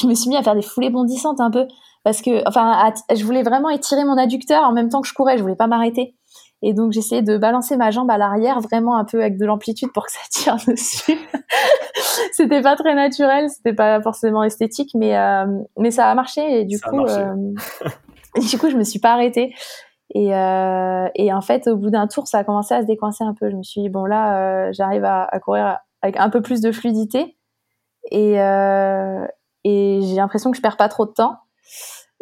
je 0.00 0.06
me 0.06 0.14
suis 0.14 0.28
mis 0.30 0.36
à 0.36 0.42
faire 0.42 0.54
des 0.54 0.62
foulées 0.62 0.90
bondissantes 0.90 1.40
un 1.40 1.50
peu 1.50 1.66
parce 2.04 2.22
que, 2.22 2.46
enfin, 2.48 2.70
à- 2.72 3.14
je 3.14 3.24
voulais 3.24 3.42
vraiment 3.42 3.68
étirer 3.70 4.04
mon 4.04 4.16
adducteur 4.16 4.62
en 4.64 4.72
même 4.72 4.88
temps 4.88 5.00
que 5.02 5.08
je 5.08 5.12
courais, 5.14 5.36
je 5.36 5.42
voulais 5.42 5.56
pas 5.56 5.66
m'arrêter. 5.66 6.14
Et 6.62 6.74
donc 6.74 6.92
j'essayais 6.92 7.22
de 7.22 7.38
balancer 7.38 7.76
ma 7.78 7.90
jambe 7.90 8.10
à 8.10 8.18
l'arrière 8.18 8.60
vraiment 8.60 8.96
un 8.96 9.04
peu 9.06 9.20
avec 9.20 9.38
de 9.38 9.46
l'amplitude 9.46 9.90
pour 9.94 10.04
que 10.04 10.12
ça 10.12 10.18
tire 10.30 10.56
dessus. 10.68 11.18
c'était 12.32 12.60
pas 12.62 12.76
très 12.76 12.94
naturel, 12.94 13.48
c'était 13.48 13.72
pas 13.74 14.00
forcément 14.02 14.42
esthétique, 14.42 14.90
mais 14.94 15.16
euh, 15.16 15.46
mais 15.78 15.90
ça 15.90 16.08
a 16.10 16.14
marché 16.14 16.60
et 16.60 16.64
du 16.64 16.76
Ça 16.76 16.90
coup, 16.90 17.00
euh, 17.00 17.34
et 18.36 18.40
du 18.40 18.58
coup 18.58 18.68
je 18.70 18.76
me 18.76 18.84
suis 18.84 18.98
pas 18.98 19.12
arrêtée. 19.12 19.54
Et, 20.14 20.34
euh, 20.34 21.08
et 21.14 21.32
en 21.32 21.40
fait, 21.40 21.68
au 21.68 21.76
bout 21.76 21.90
d'un 21.90 22.06
tour, 22.06 22.26
ça 22.26 22.38
a 22.38 22.44
commencé 22.44 22.74
à 22.74 22.82
se 22.82 22.86
décoincer 22.86 23.24
un 23.24 23.34
peu. 23.34 23.50
Je 23.50 23.56
me 23.56 23.62
suis 23.62 23.80
dit, 23.80 23.88
bon, 23.88 24.04
là, 24.04 24.68
euh, 24.68 24.72
j'arrive 24.72 25.04
à, 25.04 25.24
à 25.24 25.40
courir 25.40 25.78
avec 26.02 26.18
un 26.18 26.30
peu 26.30 26.42
plus 26.42 26.60
de 26.60 26.72
fluidité. 26.72 27.36
Et, 28.10 28.40
euh, 28.40 29.26
et 29.64 30.00
j'ai 30.02 30.16
l'impression 30.16 30.50
que 30.50 30.56
je 30.56 30.62
perds 30.62 30.76
pas 30.76 30.88
trop 30.88 31.06
de 31.06 31.12
temps. 31.12 31.36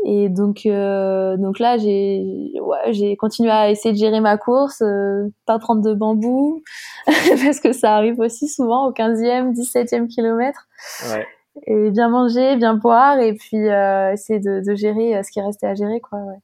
Et 0.04 0.28
donc, 0.28 0.64
euh, 0.66 1.36
donc 1.36 1.58
là, 1.58 1.76
j'ai 1.76 2.52
ouais, 2.60 3.16
continué 3.16 3.50
à 3.50 3.70
essayer 3.70 3.92
de 3.92 3.98
gérer 3.98 4.20
ma 4.20 4.36
course, 4.36 4.80
euh, 4.80 5.28
pas 5.44 5.58
prendre 5.58 5.82
de 5.82 5.92
bambou, 5.92 6.62
parce 7.06 7.58
que 7.58 7.72
ça 7.72 7.96
arrive 7.96 8.20
aussi 8.20 8.48
souvent 8.48 8.86
au 8.86 8.92
15e, 8.92 9.52
17e 9.54 10.06
kilomètre. 10.06 10.68
Ouais. 11.10 11.26
Et 11.66 11.90
bien 11.90 12.08
manger, 12.08 12.56
bien 12.56 12.74
boire, 12.74 13.18
et 13.18 13.34
puis 13.34 13.68
euh, 13.68 14.12
essayer 14.12 14.38
de, 14.38 14.62
de 14.64 14.74
gérer 14.76 15.20
ce 15.24 15.32
qui 15.32 15.40
restait 15.40 15.66
à 15.66 15.74
gérer, 15.74 16.00
quoi. 16.00 16.20
Ouais. 16.20 16.38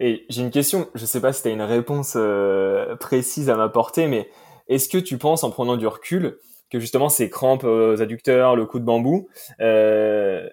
Et 0.00 0.24
j'ai 0.30 0.42
une 0.42 0.50
question, 0.50 0.88
je 0.94 1.04
sais 1.04 1.20
pas 1.20 1.32
si 1.32 1.42
tu 1.42 1.48
as 1.48 1.52
une 1.52 1.62
réponse 1.62 2.14
euh, 2.16 2.96
précise 2.96 3.50
à 3.50 3.56
m'apporter, 3.56 4.06
mais 4.06 4.30
est-ce 4.68 4.88
que 4.88 4.98
tu 4.98 5.18
penses, 5.18 5.44
en 5.44 5.50
prenant 5.50 5.76
du 5.76 5.86
recul, 5.86 6.38
que 6.70 6.80
justement 6.80 7.08
ces 7.08 7.28
crampes 7.28 7.64
aux 7.64 8.00
adducteurs, 8.00 8.56
le 8.56 8.64
coup 8.66 8.78
de 8.78 8.84
bambou, 8.84 9.28
euh, 9.60 10.48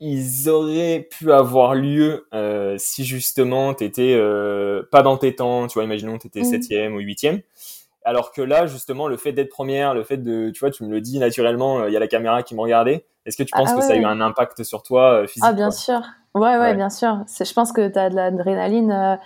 ils 0.00 0.48
auraient 0.48 1.08
pu 1.10 1.32
avoir 1.32 1.74
lieu 1.74 2.26
euh, 2.34 2.76
si 2.78 3.04
justement 3.04 3.72
t'étais 3.74 4.14
euh, 4.16 4.82
pas 4.90 5.02
dans 5.02 5.16
tes 5.16 5.34
temps, 5.36 5.68
tu 5.68 5.74
vois, 5.74 5.84
imaginons 5.84 6.18
t'étais 6.18 6.40
Mhm. 6.40 6.46
septième 6.50 6.94
ou 6.96 6.98
huitième, 6.98 7.40
alors 8.04 8.32
que 8.32 8.42
là 8.42 8.66
justement 8.66 9.08
le 9.08 9.16
fait 9.16 9.32
d'être 9.32 9.50
première, 9.50 9.94
le 9.94 10.04
fait 10.04 10.18
de, 10.18 10.50
tu 10.50 10.60
vois, 10.60 10.70
tu 10.70 10.84
me 10.84 10.90
le 10.90 11.00
dis 11.00 11.18
naturellement, 11.20 11.86
il 11.86 11.92
y 11.92 11.96
a 11.96 12.00
la 12.00 12.08
caméra 12.08 12.42
qui 12.42 12.54
me 12.56 12.60
regardait, 12.60 13.06
est-ce 13.26 13.36
que 13.36 13.44
tu 13.44 13.52
Ah, 13.52 13.58
penses 13.58 13.70
ah 13.72 13.76
que 13.76 13.80
ça 13.82 13.92
a 13.94 13.96
eu 13.96 14.04
un 14.04 14.20
impact 14.20 14.64
sur 14.64 14.82
toi 14.82 15.22
euh, 15.22 15.26
physique 15.28 15.44
Ah, 15.46 15.52
bien 15.52 15.70
sûr. 15.70 16.00
Ouais, 16.34 16.40
ouais, 16.52 16.58
Ouais. 16.58 16.74
bien 16.74 16.90
sûr. 16.90 17.24
Je 17.38 17.52
pense 17.52 17.72
que 17.72 17.88
tu 17.88 17.98
as 17.98 18.08
de 18.10 18.14
l'adrénaline. 18.16 18.90
euh, 18.92 19.16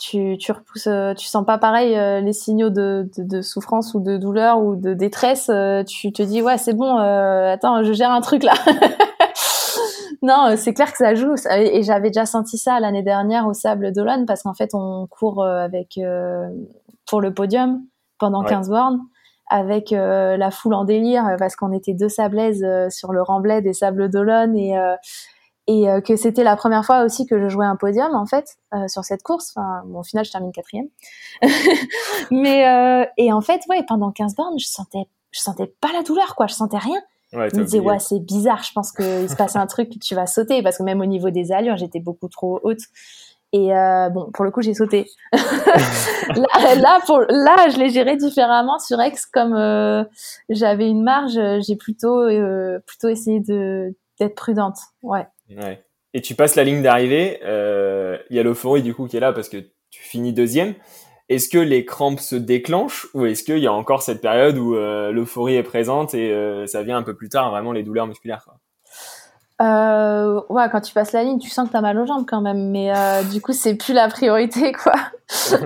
tu, 0.00 0.36
tu 0.38 0.52
repousses, 0.52 0.86
euh, 0.86 1.12
tu 1.14 1.26
sens 1.26 1.44
pas 1.44 1.58
pareil 1.58 1.96
euh, 1.96 2.20
les 2.20 2.32
signaux 2.32 2.70
de, 2.70 3.08
de, 3.16 3.24
de 3.24 3.42
souffrance 3.42 3.94
ou 3.94 4.00
de 4.00 4.16
douleur 4.16 4.60
ou 4.60 4.76
de 4.76 4.94
détresse. 4.94 5.50
tu 5.88 6.12
te 6.12 6.22
dis, 6.22 6.40
ouais, 6.40 6.56
c'est 6.58 6.74
bon, 6.74 6.98
euh, 6.98 7.52
attends, 7.52 7.82
je 7.82 7.92
gère 7.92 8.10
un 8.12 8.20
truc 8.20 8.44
là. 8.44 8.52
non, 10.22 10.54
c'est 10.56 10.74
clair 10.74 10.90
que 10.92 10.98
ça 10.98 11.14
joue. 11.14 11.34
Et 11.52 11.82
j'avais 11.82 12.10
déjà 12.10 12.26
senti 12.26 12.58
ça 12.58 12.78
l'année 12.80 13.02
dernière 13.02 13.46
au 13.46 13.54
Sable 13.54 13.92
d'Olonne 13.92 14.26
parce 14.26 14.42
qu'en 14.42 14.54
fait, 14.54 14.70
on 14.72 15.06
court 15.08 15.44
avec 15.44 15.98
euh, 15.98 16.48
pour 17.08 17.20
le 17.20 17.32
podium 17.34 17.80
pendant 18.18 18.42
Ouais. 18.42 18.48
15 18.50 18.68
bornes 18.70 19.00
avec 19.50 19.92
euh, 19.92 20.36
la 20.36 20.50
foule 20.50 20.74
en 20.74 20.84
délire 20.84 21.24
parce 21.38 21.56
qu'on 21.56 21.72
était 21.72 21.94
deux 21.94 22.08
sablaises 22.08 22.64
sur 22.90 23.12
le 23.12 23.22
remblai 23.22 23.62
des 23.62 23.72
Sables 23.72 24.10
d'Olonne 24.10 24.56
et 24.56 24.76
et 25.68 25.88
euh, 25.88 26.00
que 26.00 26.16
c'était 26.16 26.42
la 26.42 26.56
première 26.56 26.84
fois 26.84 27.04
aussi 27.04 27.26
que 27.26 27.38
je 27.38 27.48
jouais 27.48 27.66
un 27.66 27.76
podium 27.76 28.14
en 28.14 28.24
fait 28.24 28.56
euh, 28.74 28.88
sur 28.88 29.04
cette 29.04 29.22
course. 29.22 29.52
Enfin, 29.54 29.82
bon, 29.84 30.00
au 30.00 30.02
final, 30.02 30.24
je 30.24 30.32
termine 30.32 30.50
quatrième. 30.50 30.88
Mais 32.30 32.66
euh, 32.66 33.04
et 33.18 33.32
en 33.32 33.42
fait, 33.42 33.60
ouais, 33.68 33.84
pendant 33.86 34.10
15 34.10 34.34
bornes, 34.34 34.58
je 34.58 34.66
sentais, 34.66 35.06
je 35.30 35.40
sentais 35.40 35.72
pas 35.80 35.92
la 35.92 36.02
douleur, 36.02 36.34
quoi. 36.34 36.46
Je 36.46 36.54
sentais 36.54 36.78
rien. 36.78 36.98
Ouais, 37.34 37.50
Je 37.52 37.58
me 37.58 37.64
disais, 37.64 37.78
oublié. 37.80 37.92
ouais, 37.92 38.00
c'est 38.00 38.18
bizarre. 38.18 38.62
Je 38.62 38.72
pense 38.72 38.92
qu'il 38.92 39.28
se 39.28 39.36
passe 39.36 39.56
un 39.56 39.66
truc, 39.66 39.90
tu 40.00 40.14
vas 40.14 40.26
sauter 40.26 40.62
parce 40.62 40.78
que 40.78 40.82
même 40.82 41.02
au 41.02 41.06
niveau 41.06 41.28
des 41.28 41.52
allures, 41.52 41.76
j'étais 41.76 42.00
beaucoup 42.00 42.28
trop 42.28 42.60
haute. 42.62 42.80
Et 43.52 43.74
euh, 43.74 44.08
bon, 44.08 44.30
pour 44.32 44.46
le 44.46 44.50
coup, 44.50 44.62
j'ai 44.62 44.72
sauté. 44.72 45.06
là, 45.32 46.74
là, 46.76 46.98
pour, 47.06 47.20
là, 47.28 47.68
je 47.68 47.78
l'ai 47.78 47.90
géré 47.90 48.16
différemment 48.16 48.78
sur 48.78 49.02
X, 49.02 49.26
comme 49.26 49.54
euh, 49.54 50.04
j'avais 50.48 50.88
une 50.88 51.02
marge, 51.02 51.38
j'ai 51.60 51.76
plutôt, 51.76 52.22
euh, 52.22 52.78
plutôt 52.86 53.08
essayé 53.08 53.40
de 53.40 53.94
d'être 54.18 54.34
prudente. 54.34 54.78
Ouais. 55.02 55.26
Ouais. 55.50 55.82
Et 56.14 56.20
tu 56.20 56.34
passes 56.34 56.56
la 56.56 56.64
ligne 56.64 56.82
d'arrivée, 56.82 57.40
euh, 57.44 58.18
il 58.30 58.36
y 58.36 58.38
a 58.38 58.42
l'euphorie 58.42 58.82
du 58.82 58.94
coup 58.94 59.06
qui 59.06 59.16
est 59.16 59.20
là 59.20 59.32
parce 59.32 59.48
que 59.48 59.58
tu 59.90 60.02
finis 60.02 60.32
deuxième. 60.32 60.74
est-ce 61.28 61.48
que 61.48 61.58
les 61.58 61.84
crampes 61.84 62.20
se 62.20 62.36
déclenchent 62.36 63.06
ou 63.14 63.26
est-ce 63.26 63.42
qu'il 63.42 63.58
y 63.58 63.66
a 63.66 63.72
encore 63.72 64.02
cette 64.02 64.20
période 64.22 64.56
où 64.58 64.74
euh, 64.74 65.12
l'euphorie 65.12 65.56
est 65.56 65.62
présente 65.62 66.14
et 66.14 66.32
euh, 66.32 66.66
ça 66.66 66.82
vient 66.82 66.96
un 66.96 67.02
peu 67.02 67.14
plus 67.14 67.28
tard, 67.28 67.50
vraiment 67.50 67.72
les 67.72 67.82
douleurs 67.82 68.06
musculaires 68.06 68.42
quoi? 68.44 68.58
Euh, 69.60 70.40
ouais, 70.48 70.68
quand 70.70 70.80
tu 70.80 70.94
passes 70.94 71.12
la 71.12 71.24
ligne, 71.24 71.38
tu 71.38 71.50
sens 71.50 71.66
que 71.68 71.72
t'as 71.72 71.80
mal 71.80 71.98
aux 71.98 72.06
jambes 72.06 72.26
quand 72.28 72.40
même, 72.40 72.70
mais 72.70 72.96
euh, 72.96 73.22
du 73.32 73.40
coup, 73.40 73.52
c'est 73.52 73.74
plus 73.74 73.92
la 73.92 74.08
priorité, 74.08 74.72
quoi. 74.72 74.94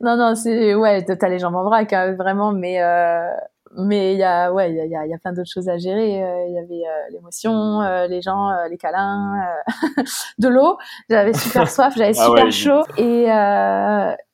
non, 0.00 0.16
non, 0.16 0.34
c'est 0.34 0.74
ouais, 0.74 1.04
t'as 1.04 1.28
les 1.28 1.38
jambes 1.38 1.56
en 1.56 1.64
vrac, 1.64 1.92
hein, 1.92 2.14
vraiment, 2.14 2.52
mais 2.52 2.82
euh, 2.82 3.28
mais 3.76 4.14
il 4.14 4.18
y 4.18 4.22
a 4.22 4.52
ouais, 4.52 4.70
il 4.70 4.76
y 4.76 4.96
a, 4.96 5.06
y 5.06 5.14
a 5.14 5.18
plein 5.18 5.32
d'autres 5.32 5.50
choses 5.50 5.68
à 5.68 5.78
gérer. 5.78 6.22
Euh, 6.22 6.46
il 6.48 6.54
y 6.54 6.58
avait 6.58 6.82
l'émotion, 7.10 7.80
les 8.08 8.20
gens, 8.20 8.50
les 8.68 8.76
câlins, 8.76 9.42
de 10.38 10.48
l'eau. 10.48 10.78
J'avais 11.08 11.34
super 11.34 11.70
soif, 11.70 11.94
j'avais 11.96 12.18
ah 12.18 12.26
super 12.26 12.52
chaud 12.52 12.84
et 12.98 13.26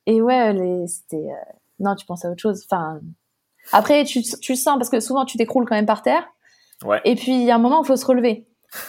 et 0.06 0.22
ouais, 0.22 0.86
c'était 0.86 1.28
non, 1.80 1.94
tu 1.94 2.06
penses 2.06 2.24
à 2.24 2.30
autre 2.30 2.40
chose. 2.40 2.64
Enfin, 2.68 3.00
après, 3.72 4.04
tu 4.04 4.22
tu 4.22 4.56
sens 4.56 4.76
parce 4.76 4.90
que 4.90 5.00
souvent 5.00 5.24
tu 5.24 5.36
t'écroules 5.36 5.66
quand 5.66 5.76
même 5.76 5.86
par 5.86 6.02
terre. 6.02 6.24
Ouais. 6.84 7.00
Et 7.04 7.14
puis 7.14 7.32
il 7.32 7.42
y 7.42 7.50
a 7.50 7.56
un 7.56 7.58
moment 7.58 7.80
où 7.80 7.84
il 7.84 7.86
faut 7.86 7.96
se 7.96 8.06
relever. 8.06 8.48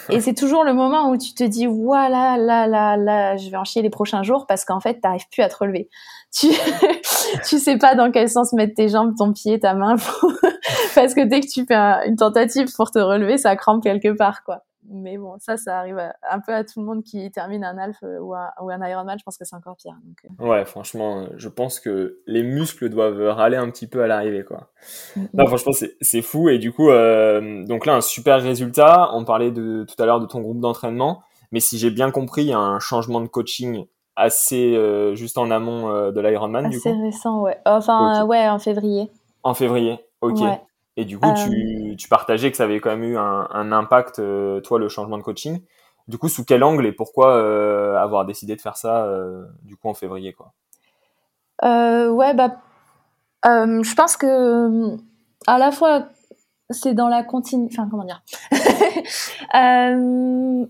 Et 0.09 0.19
c'est 0.19 0.33
toujours 0.33 0.63
le 0.63 0.73
moment 0.73 1.09
où 1.09 1.17
tu 1.17 1.33
te 1.33 1.43
dis, 1.43 1.65
voilà, 1.65 2.37
là, 2.37 2.67
là, 2.67 2.97
là, 2.97 3.37
je 3.37 3.49
vais 3.49 3.55
en 3.55 3.63
chier 3.63 3.81
les 3.81 3.89
prochains 3.89 4.23
jours 4.23 4.45
parce 4.45 4.65
qu'en 4.65 4.81
fait, 4.81 4.99
t'arrives 4.99 5.27
plus 5.31 5.41
à 5.41 5.49
te 5.49 5.55
relever. 5.55 5.89
Tu, 6.31 6.47
tu 7.47 7.57
sais 7.57 7.77
pas 7.77 7.95
dans 7.95 8.11
quel 8.11 8.29
sens 8.29 8.53
mettre 8.53 8.75
tes 8.75 8.89
jambes, 8.89 9.15
ton 9.17 9.33
pied, 9.33 9.59
ta 9.59 9.73
main, 9.73 9.95
parce 10.95 11.13
que 11.13 11.25
dès 11.25 11.41
que 11.41 11.47
tu 11.47 11.65
fais 11.65 12.07
une 12.07 12.15
tentative 12.15 12.67
pour 12.75 12.91
te 12.91 12.99
relever, 12.99 13.37
ça 13.37 13.55
crampe 13.55 13.83
quelque 13.83 14.15
part, 14.15 14.43
quoi 14.43 14.63
mais 14.91 15.17
bon, 15.17 15.35
ça, 15.39 15.55
ça 15.55 15.79
arrive 15.79 15.99
un 15.99 16.39
peu 16.39 16.53
à 16.53 16.63
tout 16.63 16.79
le 16.79 16.85
monde 16.85 17.03
qui 17.03 17.29
termine 17.31 17.63
un 17.63 17.77
Alpha 17.77 18.07
ou 18.21 18.33
un, 18.33 18.49
ou 18.61 18.69
un 18.69 18.87
Ironman. 18.87 19.17
Je 19.19 19.23
pense 19.23 19.37
que 19.37 19.45
c'est 19.45 19.55
encore 19.55 19.75
pire. 19.75 19.95
Euh. 20.41 20.47
Ouais, 20.47 20.65
franchement, 20.65 21.27
je 21.37 21.47
pense 21.47 21.79
que 21.79 22.19
les 22.25 22.43
muscles 22.43 22.89
doivent 22.89 23.21
râler 23.35 23.57
un 23.57 23.69
petit 23.69 23.87
peu 23.87 24.01
à 24.03 24.07
l'arrivée, 24.07 24.43
quoi. 24.43 24.71
Mm, 25.15 25.25
non, 25.33 25.43
mm. 25.43 25.47
franchement, 25.47 25.71
c'est 26.01 26.21
fou. 26.21 26.49
Et 26.49 26.57
du 26.57 26.71
coup, 26.71 26.89
euh, 26.89 27.63
donc 27.65 27.85
là, 27.85 27.95
un 27.95 28.01
super 28.01 28.41
résultat. 28.41 29.09
On 29.13 29.25
parlait 29.25 29.51
de, 29.51 29.85
tout 29.87 30.01
à 30.01 30.05
l'heure 30.05 30.19
de 30.19 30.25
ton 30.25 30.41
groupe 30.41 30.59
d'entraînement. 30.59 31.21
Mais 31.51 31.59
si 31.59 31.77
j'ai 31.77 31.91
bien 31.91 32.11
compris, 32.11 32.43
il 32.43 32.49
y 32.49 32.53
a 32.53 32.59
un 32.59 32.79
changement 32.79 33.21
de 33.21 33.27
coaching 33.27 33.85
assez 34.19 34.75
euh, 34.75 35.15
juste 35.15 35.37
en 35.37 35.49
amont 35.49 36.11
de 36.11 36.21
l'Ironman, 36.21 36.69
du 36.69 36.79
coup. 36.79 36.89
Assez 36.89 37.01
récent, 37.01 37.41
ouais. 37.41 37.57
Enfin, 37.65 38.25
ouais, 38.25 38.47
en 38.47 38.59
février. 38.59 39.09
En 39.43 39.53
février, 39.53 39.99
ok. 40.21 40.41
Et 40.99 41.05
du 41.05 41.17
coup, 41.17 41.33
tu, 41.33 41.95
tu, 41.97 42.09
partageais 42.09 42.51
que 42.51 42.57
ça 42.57 42.65
avait 42.65 42.81
quand 42.81 42.89
même 42.89 43.05
eu 43.05 43.17
un, 43.17 43.47
un 43.51 43.71
impact, 43.71 44.19
euh, 44.19 44.59
toi, 44.59 44.79
le 44.79 44.89
changement 44.89 45.17
de 45.17 45.23
coaching. 45.23 45.61
Du 46.09 46.17
coup, 46.17 46.27
sous 46.27 46.43
quel 46.43 46.61
angle 46.61 46.85
et 46.85 46.91
pourquoi 46.91 47.37
euh, 47.37 47.95
avoir 47.95 48.25
décidé 48.25 48.57
de 48.57 48.61
faire 48.61 48.75
ça, 48.75 49.05
euh, 49.05 49.45
du 49.63 49.77
coup, 49.77 49.87
en 49.87 49.93
février, 49.93 50.33
quoi? 50.33 50.51
Ouais, 51.63 52.33
bah, 52.33 52.57
je 53.45 53.95
pense 53.95 54.17
que 54.17 54.97
à 55.47 55.57
la 55.57 55.71
fois, 55.71 56.09
c'est 56.69 56.93
dans 56.93 57.07
la 57.07 57.23
continue. 57.23 57.69
Enfin, 57.71 57.87
comment 57.89 58.03
dire? 58.03 58.21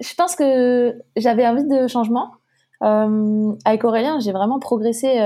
Je 0.00 0.14
pense 0.16 0.34
que 0.34 0.98
j'avais 1.14 1.46
envie 1.46 1.64
de 1.64 1.86
changement. 1.86 2.32
Avec 2.82 3.84
Aurélien, 3.84 4.18
j'ai 4.20 4.32
vraiment 4.32 4.58
progressé 4.58 5.18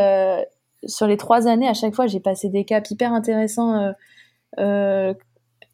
sur 0.85 1.07
les 1.07 1.17
trois 1.17 1.49
années. 1.49 1.69
À 1.69 1.75
chaque 1.75 1.95
fois, 1.95 2.07
j'ai 2.07 2.21
passé 2.21 2.49
des 2.49 2.65
caps 2.65 2.91
hyper 2.91 3.13
intéressants 3.13 3.93
euh, 4.59 5.15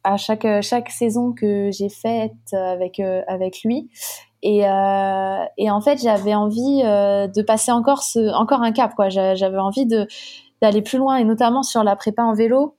à 0.03 0.17
chaque 0.17 0.45
chaque 0.61 0.89
saison 0.89 1.31
que 1.31 1.69
j'ai 1.71 1.89
faite 1.89 2.53
avec 2.53 2.99
euh, 2.99 3.21
avec 3.27 3.63
lui. 3.63 3.89
Et, 4.41 4.67
euh, 4.67 5.45
et 5.57 5.71
en 5.71 5.79
fait 5.79 6.01
j'avais 6.01 6.35
envie 6.35 6.81
de 6.83 7.41
passer 7.41 7.71
encore 7.71 8.03
ce 8.03 8.33
encore 8.33 8.61
un 8.61 8.73
cap 8.73 8.93
quoi. 8.95 9.07
J'avais 9.09 9.57
envie 9.57 9.85
d'aller 10.61 10.81
plus 10.81 10.97
loin 10.97 11.15
et 11.15 11.23
notamment 11.23 11.63
sur 11.63 11.83
la 11.83 11.95
prépa 11.95 12.23
en 12.23 12.33
vélo. 12.33 12.75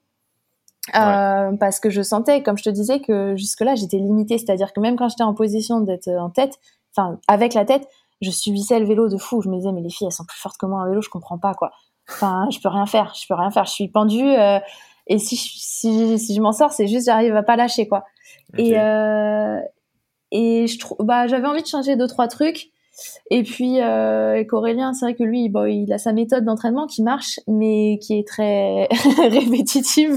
Euh, 0.94 1.56
parce 1.58 1.80
que 1.80 1.88
je 1.88 2.02
sentais, 2.02 2.42
comme 2.42 2.58
je 2.58 2.64
te 2.64 2.68
disais, 2.68 3.00
que 3.00 3.34
jusque-là 3.36 3.74
j'étais 3.74 3.96
limitée, 3.96 4.36
c'est-à-dire 4.36 4.74
que 4.74 4.80
même 4.80 4.96
quand 4.96 5.08
j'étais 5.08 5.22
en 5.22 5.32
position 5.32 5.80
d'être 5.80 6.08
en 6.08 6.28
tête, 6.28 6.58
enfin 6.94 7.18
avec 7.26 7.54
la 7.54 7.64
tête, 7.64 7.88
je 8.20 8.30
subissais 8.30 8.78
le 8.78 8.86
vélo 8.86 9.08
de 9.08 9.16
fou. 9.16 9.40
Je 9.42 9.48
me 9.48 9.56
disais 9.56 9.72
mais 9.72 9.80
les 9.80 9.90
filles 9.90 10.06
elles 10.06 10.12
sont 10.12 10.24
plus 10.24 10.38
fortes 10.38 10.56
que 10.58 10.66
moi 10.66 10.82
en 10.82 10.88
vélo, 10.88 11.00
je 11.00 11.08
comprends 11.08 11.38
pas 11.38 11.54
quoi. 11.54 11.70
Enfin 12.10 12.48
je 12.50 12.58
peux 12.60 12.68
rien 12.68 12.86
faire, 12.86 13.14
je 13.14 13.26
peux 13.26 13.34
rien 13.34 13.50
faire, 13.50 13.64
je 13.64 13.72
suis 13.72 13.88
pendue. 13.88 14.22
Euh, 14.22 14.58
et 15.06 15.18
si 15.18 15.36
je, 15.36 15.42
si, 15.42 16.18
si 16.18 16.34
je 16.34 16.40
m'en 16.40 16.52
sors, 16.52 16.72
c'est 16.72 16.86
juste 16.86 17.06
j'arrive 17.06 17.36
à 17.36 17.42
pas 17.42 17.56
lâcher 17.56 17.88
quoi. 17.88 18.04
Et 18.56 18.78
euh, 18.78 19.58
et 20.30 20.66
je 20.66 20.78
trouve, 20.78 20.98
bah 21.00 21.26
j'avais 21.26 21.46
envie 21.46 21.62
de 21.62 21.66
changer 21.66 21.96
deux 21.96 22.08
trois 22.08 22.28
trucs. 22.28 22.70
Et 23.30 23.42
puis 23.42 23.80
euh, 23.80 24.30
avec 24.32 24.52
Aurélien, 24.52 24.92
c'est 24.92 25.06
vrai 25.06 25.14
que 25.14 25.24
lui, 25.24 25.48
bon, 25.48 25.66
il 25.66 25.92
a 25.92 25.98
sa 25.98 26.12
méthode 26.12 26.44
d'entraînement 26.44 26.86
qui 26.86 27.02
marche, 27.02 27.40
mais 27.46 27.98
qui 28.00 28.18
est 28.18 28.26
très 28.26 28.84
répétitive. 29.28 30.16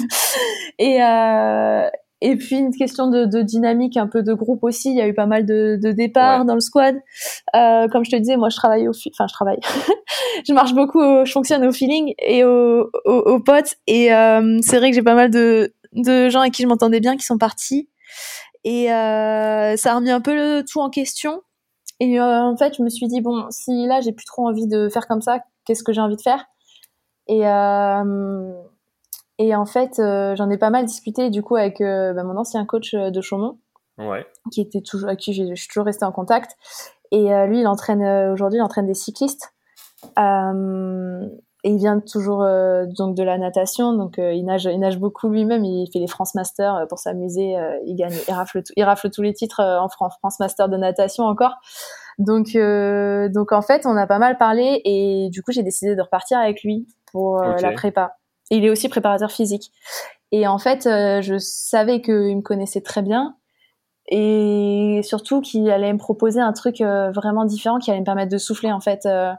Et 0.80 1.02
euh, 1.04 1.89
et 2.22 2.36
puis 2.36 2.57
une 2.57 2.76
question 2.76 3.09
de, 3.09 3.26
de, 3.26 3.41
dynamique, 3.41 3.97
un 3.97 4.07
peu 4.07 4.24
de 4.24 4.34
groupe 4.34 4.63
aussi. 4.63 4.89
Il 4.89 4.95
y 4.95 5.01
a 5.01 5.07
eu 5.07 5.13
pas 5.13 5.26
mal 5.26 5.45
de, 5.45 5.78
de 5.82 5.91
départs 5.91 6.45
dans 6.45 6.55
le 6.55 6.59
squad. 6.59 6.95
Euh, 7.55 7.88
comme 7.89 8.03
je 8.03 8.11
te 8.11 8.15
disais, 8.15 8.38
moi 8.38 8.49
je 8.49 8.55
travaille 8.55 8.88
au, 8.88 8.91
enfin 8.91 9.28
je 9.28 9.34
travaille, 9.34 9.59
je 10.47 10.53
marche 10.53 10.74
beaucoup, 10.74 11.01
je 11.26 11.32
fonctionne 11.32 11.65
au 11.65 11.72
feeling 11.72 12.13
et 12.20 12.43
au, 12.43 12.89
au, 13.05 13.13
au 13.13 13.39
potes. 13.39 13.76
Et 13.86 14.13
euh, 14.13 14.57
c'est 14.61 14.78
vrai 14.78 14.89
que 14.89 14.95
j'ai 14.95 15.03
pas 15.03 15.15
mal 15.15 15.30
de, 15.30 15.74
de 15.93 16.30
gens 16.30 16.41
avec 16.41 16.53
qui 16.53 16.63
je 16.63 16.68
m'entendais 16.68 16.99
bien 16.99 17.18
qui 17.18 17.24
sont 17.24 17.38
partis. 17.38 17.89
Et 18.63 18.91
euh, 18.91 19.78
ça 19.78 19.93
a 19.93 19.95
remis 19.95 20.11
un 20.11 20.22
peu 20.22 20.36
le 20.36 20.63
tout 20.63 20.82
en 20.82 20.89
question. 20.89 21.41
Et 21.99 22.20
euh, 22.20 22.41
en 22.41 22.57
fait, 22.57 22.76
je 22.78 22.84
me 22.84 22.89
suis 22.89 23.07
dit 23.07 23.22
bon, 23.22 23.47
si 23.49 23.88
là 23.88 24.01
j'ai 24.01 24.11
plus 24.11 24.26
trop 24.26 24.47
envie 24.47 24.68
de 24.68 24.89
faire 24.89 25.07
comme 25.07 25.22
ça, 25.22 25.39
qu'est-ce 25.65 25.84
que 25.84 25.93
j'ai 25.93 26.01
envie 26.01 26.15
de 26.15 26.22
faire? 26.22 26.45
Et 27.28 27.47
euh, 27.47 28.51
et 29.40 29.56
en 29.56 29.66
fait, 29.66 30.00
euh, 30.00 30.36
j'en 30.36 30.50
ai 30.50 30.58
pas 30.58 30.70
mal 30.70 30.86
discuté 30.86 31.30
du 31.30 31.44
coup 31.44 31.56
avec 31.56 31.80
euh, 31.82 32.14
bah, 32.14 32.24
mon 32.24 32.38
ancien 32.38 32.66
coach 32.66 32.94
euh, 32.94 33.12
de 33.12 33.22
Chaumont, 33.22 33.60
ouais. 34.00 34.26
qui 34.52 34.62
était 34.62 34.82
toujours, 34.82 35.10
avec 35.10 35.20
qui 35.20 35.34
je 35.34 35.54
suis 35.54 35.68
toujours 35.68 35.86
restée 35.86 36.06
en 36.06 36.12
contact. 36.12 36.58
Et 37.12 37.30
lui, 37.48 37.62
il 37.62 37.68
entraîne 37.68 38.04
aujourd'hui, 38.34 38.60
il 38.60 38.62
entraîne 38.62 38.86
des 38.86 38.94
cyclistes. 38.94 39.54
et 40.18 41.70
il 41.70 41.78
vient 41.78 42.02
toujours 42.02 42.46
donc 42.98 43.16
de 43.16 43.24
la 43.24 43.38
natation, 43.38 43.94
donc 43.94 44.16
il 44.18 44.44
nage, 44.44 44.66
il 44.66 44.78
nage 44.78 45.00
beaucoup 45.00 45.30
lui-même. 45.30 45.64
Il 45.64 45.90
fait 45.90 46.00
les 46.00 46.08
France 46.08 46.36
Masters 46.36 46.86
pour 46.90 47.00
s'amuser. 47.00 47.56
il 47.86 47.96
gagne, 47.96 48.14
il 48.28 48.34
rafle, 48.34 48.62
il 48.76 48.84
rafle 48.84 49.10
tous 49.10 49.22
les 49.22 49.32
titres 49.32 49.62
en 49.62 49.88
France 49.88 50.38
Master 50.42 50.68
de 50.68 50.76
natation 50.76 51.24
encore. 51.24 51.56
Donc, 52.18 52.58
donc 52.58 53.54
en 53.54 53.62
fait, 53.62 53.86
on 53.86 53.96
a 53.96 54.06
pas 54.06 54.20
mal 54.20 54.38
parlé 54.38 54.82
et 54.84 55.30
du 55.32 55.42
coup, 55.42 55.54
j'ai 55.54 55.64
décidé 55.64 55.96
de 55.96 56.02
repartir 56.02 56.40
avec 56.40 56.62
lui 56.62 56.90
pour 57.14 57.40
la 57.40 57.72
prépa 57.72 58.18
il 58.52 58.66
est 58.66 58.70
aussi 58.70 58.89
préparateur 58.89 59.32
physique. 59.32 59.72
Et 60.32 60.48
en 60.48 60.58
fait, 60.58 60.86
euh, 60.86 61.22
je 61.22 61.38
savais 61.38 62.02
qu'il 62.02 62.38
me 62.38 62.41
connaissait 62.41 62.82
très 62.82 63.02
bien. 63.02 63.36
Et 64.10 65.02
surtout 65.04 65.41
qu'il 65.41 65.70
allait 65.70 65.91
me 65.91 65.98
proposer 65.98 66.39
un 66.39 66.54
truc 66.54 66.80
euh, 66.80 67.12
vraiment 67.12 67.45
différent 67.45 67.78
qui 67.78 67.91
allait 67.91 68.00
me 68.00 68.06
permettre 68.06 68.32
de 68.32 68.38
souffler 68.38 68.72
en 68.72 68.80
fait 68.80 69.06
euh, 69.06 69.34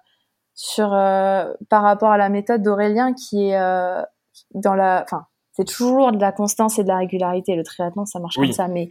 sur 0.54 0.90
par 0.90 1.82
rapport 1.82 2.10
à 2.10 2.18
la 2.18 2.28
méthode 2.28 2.62
d'Aurélien 2.62 3.14
qui 3.14 3.50
est 3.50 3.58
dans 4.54 4.74
la 4.74 5.02
enfin 5.04 5.26
c'est 5.52 5.64
toujours 5.64 6.12
de 6.12 6.20
la 6.20 6.32
constance 6.32 6.78
et 6.78 6.82
de 6.82 6.88
la 6.88 6.98
régularité. 6.98 7.54
Le 7.54 7.62
triathlon 7.62 8.04
ça 8.04 8.18
marche 8.18 8.34
comme 8.34 8.52
ça. 8.52 8.68
Mais 8.68 8.90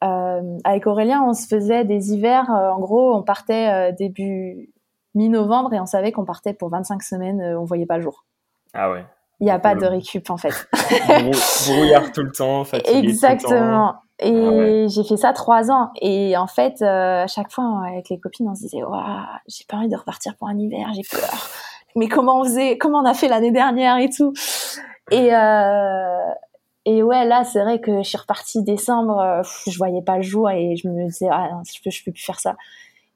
avec 0.00 0.86
Aurélien 0.86 1.22
on 1.26 1.32
se 1.32 1.46
faisait 1.46 1.84
des 1.84 2.12
hivers 2.12 2.50
en 2.50 2.80
gros 2.80 3.14
on 3.14 3.22
partait 3.22 3.92
début 3.92 4.70
mi-novembre 5.14 5.72
et 5.72 5.80
on 5.80 5.86
savait 5.86 6.12
qu'on 6.12 6.24
partait 6.24 6.52
pour 6.52 6.70
25 6.70 7.02
semaines 7.02 7.56
on 7.56 7.64
voyait 7.64 7.86
pas 7.86 7.96
le 7.96 8.02
jour. 8.02 8.26
Ah 8.74 8.90
ouais 8.90 9.06
il 9.40 9.44
n'y 9.44 9.50
a 9.50 9.58
pas 9.58 9.74
de 9.74 9.86
récup 9.86 10.30
en 10.30 10.36
fait. 10.36 10.68
Brouillard 11.66 12.12
tout 12.12 12.22
le 12.22 12.30
temps, 12.30 12.64
fatigué 12.64 12.98
Exactement. 12.98 13.94
Et 14.22 14.84
ah 14.84 14.88
j'ai 14.88 15.02
fait 15.02 15.16
ça 15.16 15.32
trois 15.32 15.70
ans. 15.70 15.90
Et 16.00 16.36
en 16.36 16.46
fait, 16.46 16.82
euh, 16.82 17.24
à 17.24 17.26
chaque 17.26 17.50
fois, 17.50 17.82
avec 17.88 18.10
les 18.10 18.20
copines, 18.20 18.48
on 18.50 18.54
se 18.54 18.62
disait, 18.62 18.82
waouh, 18.82 19.00
j'ai 19.48 19.64
pas 19.66 19.78
envie 19.78 19.88
de 19.88 19.96
repartir 19.96 20.36
pour 20.36 20.48
un 20.48 20.58
hiver, 20.58 20.88
j'ai 20.94 21.02
peur. 21.10 21.48
Mais 21.96 22.08
comment 22.08 22.40
on 22.40 22.44
faisait, 22.44 22.76
comment 22.76 22.98
on 22.98 23.06
a 23.06 23.14
fait 23.14 23.28
l'année 23.28 23.50
dernière 23.50 23.96
et 23.96 24.10
tout. 24.10 24.34
Et, 25.10 25.34
euh, 25.34 26.32
et 26.84 27.02
ouais, 27.02 27.24
là, 27.24 27.44
c'est 27.44 27.62
vrai 27.62 27.80
que 27.80 28.02
je 28.02 28.08
suis 28.08 28.18
repartie 28.18 28.62
décembre, 28.62 29.18
euh, 29.18 29.42
je 29.66 29.76
voyais 29.78 30.02
pas 30.02 30.16
le 30.16 30.22
jour 30.22 30.50
et 30.50 30.76
je 30.76 30.86
me 30.86 31.06
disais, 31.06 31.28
ah 31.30 31.48
non, 31.52 31.62
je 31.64 31.80
peux, 31.82 31.90
je 31.90 32.04
peux 32.04 32.12
plus 32.12 32.22
faire 32.22 32.40
ça. 32.40 32.56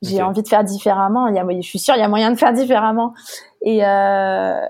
J'ai 0.02 0.22
envie 0.22 0.42
de 0.42 0.48
faire 0.48 0.64
différemment. 0.64 1.28
Il 1.28 1.34
y 1.34 1.38
a, 1.38 1.46
je 1.48 1.66
suis 1.66 1.78
sûre, 1.78 1.94
il 1.96 2.00
y 2.00 2.02
a 2.02 2.08
moyen 2.08 2.30
de 2.30 2.36
faire 2.36 2.52
différemment. 2.52 3.14
Et, 3.62 3.84
euh, 3.84 4.66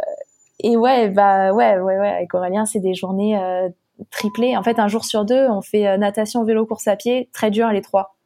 et 0.67 0.79
ouais, 0.79 1.11
bah 1.11 1.53
ouais, 1.53 1.79
ouais, 1.79 1.99
ouais, 1.99 2.09
avec 2.09 2.33
Aurélien, 2.33 2.65
c'est 2.65 2.81
des 2.81 2.95
journées 2.95 3.39
euh, 3.39 3.69
triplées. 4.11 4.57
En 4.57 4.63
fait, 4.63 4.79
un 4.79 4.89
jour 4.89 5.05
sur 5.05 5.27
deux, 5.27 5.47
on 5.51 5.61
fait 5.61 5.87
euh, 5.87 5.99
natation, 5.99 6.43
vélo, 6.43 6.65
course 6.65 6.89
à 6.89 6.97
pied, 6.97 7.29
très 7.35 7.51
dur 7.51 7.69
les 7.69 7.83
trois. 7.83 8.17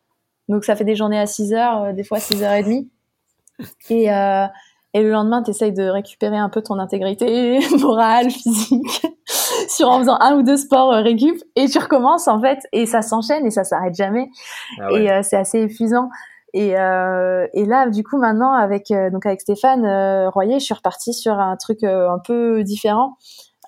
Donc 0.49 0.65
ça 0.65 0.77
fait 0.77 0.85
des 0.85 0.95
journées 0.95 1.19
à 1.19 1.27
6 1.27 1.53
heures, 1.53 1.83
euh, 1.83 1.93
des 1.93 2.05
fois 2.05 2.21
6 2.21 2.45
heures 2.45 2.53
et 2.53 2.63
demie. 2.63 2.89
Et, 3.91 4.13
euh, 4.13 4.47
et 4.95 5.03
le 5.03 5.11
lendemain, 5.11 5.43
tu 5.43 5.51
essayes 5.51 5.73
de 5.73 5.83
récupérer 5.83 6.37
un 6.37 6.49
peu 6.49 6.63
ton 6.63 6.79
intégrité 6.79 7.59
morale, 7.81 8.31
physique, 8.31 9.05
sur 9.69 9.89
en 9.89 9.99
faisant 9.99 10.17
un 10.21 10.37
ou 10.37 10.45
deux 10.45 10.57
sports 10.57 10.91
récup, 10.91 11.43
et 11.57 11.67
tu 11.67 11.79
recommences 11.79 12.29
en 12.29 12.41
fait, 12.41 12.61
et 12.71 12.87
ça 12.87 13.03
s'enchaîne 13.03 13.45
et 13.45 13.51
ça 13.51 13.65
s'arrête 13.65 13.97
jamais. 13.97 14.29
Ah 14.81 14.93
et 14.93 15.23
c'est 15.25 15.37
assez 15.37 15.59
épuisant. 15.63 16.09
Et, 16.55 16.79
euh, 16.79 17.47
et 17.53 17.65
là, 17.65 17.89
du 17.89 18.03
coup, 18.03 18.19
maintenant, 18.19 18.53
avec 18.53 18.91
euh, 18.91 19.11
donc 19.11 19.27
avec 19.27 19.41
Stéphane 19.41 19.85
euh, 19.85 20.31
Royer, 20.31 20.59
je 20.59 20.65
suis 20.65 20.75
repartie 20.75 21.13
sur 21.13 21.39
un 21.39 21.57
truc 21.57 21.85
un 21.85 22.19
peu 22.25 22.63
différent. 22.65 23.17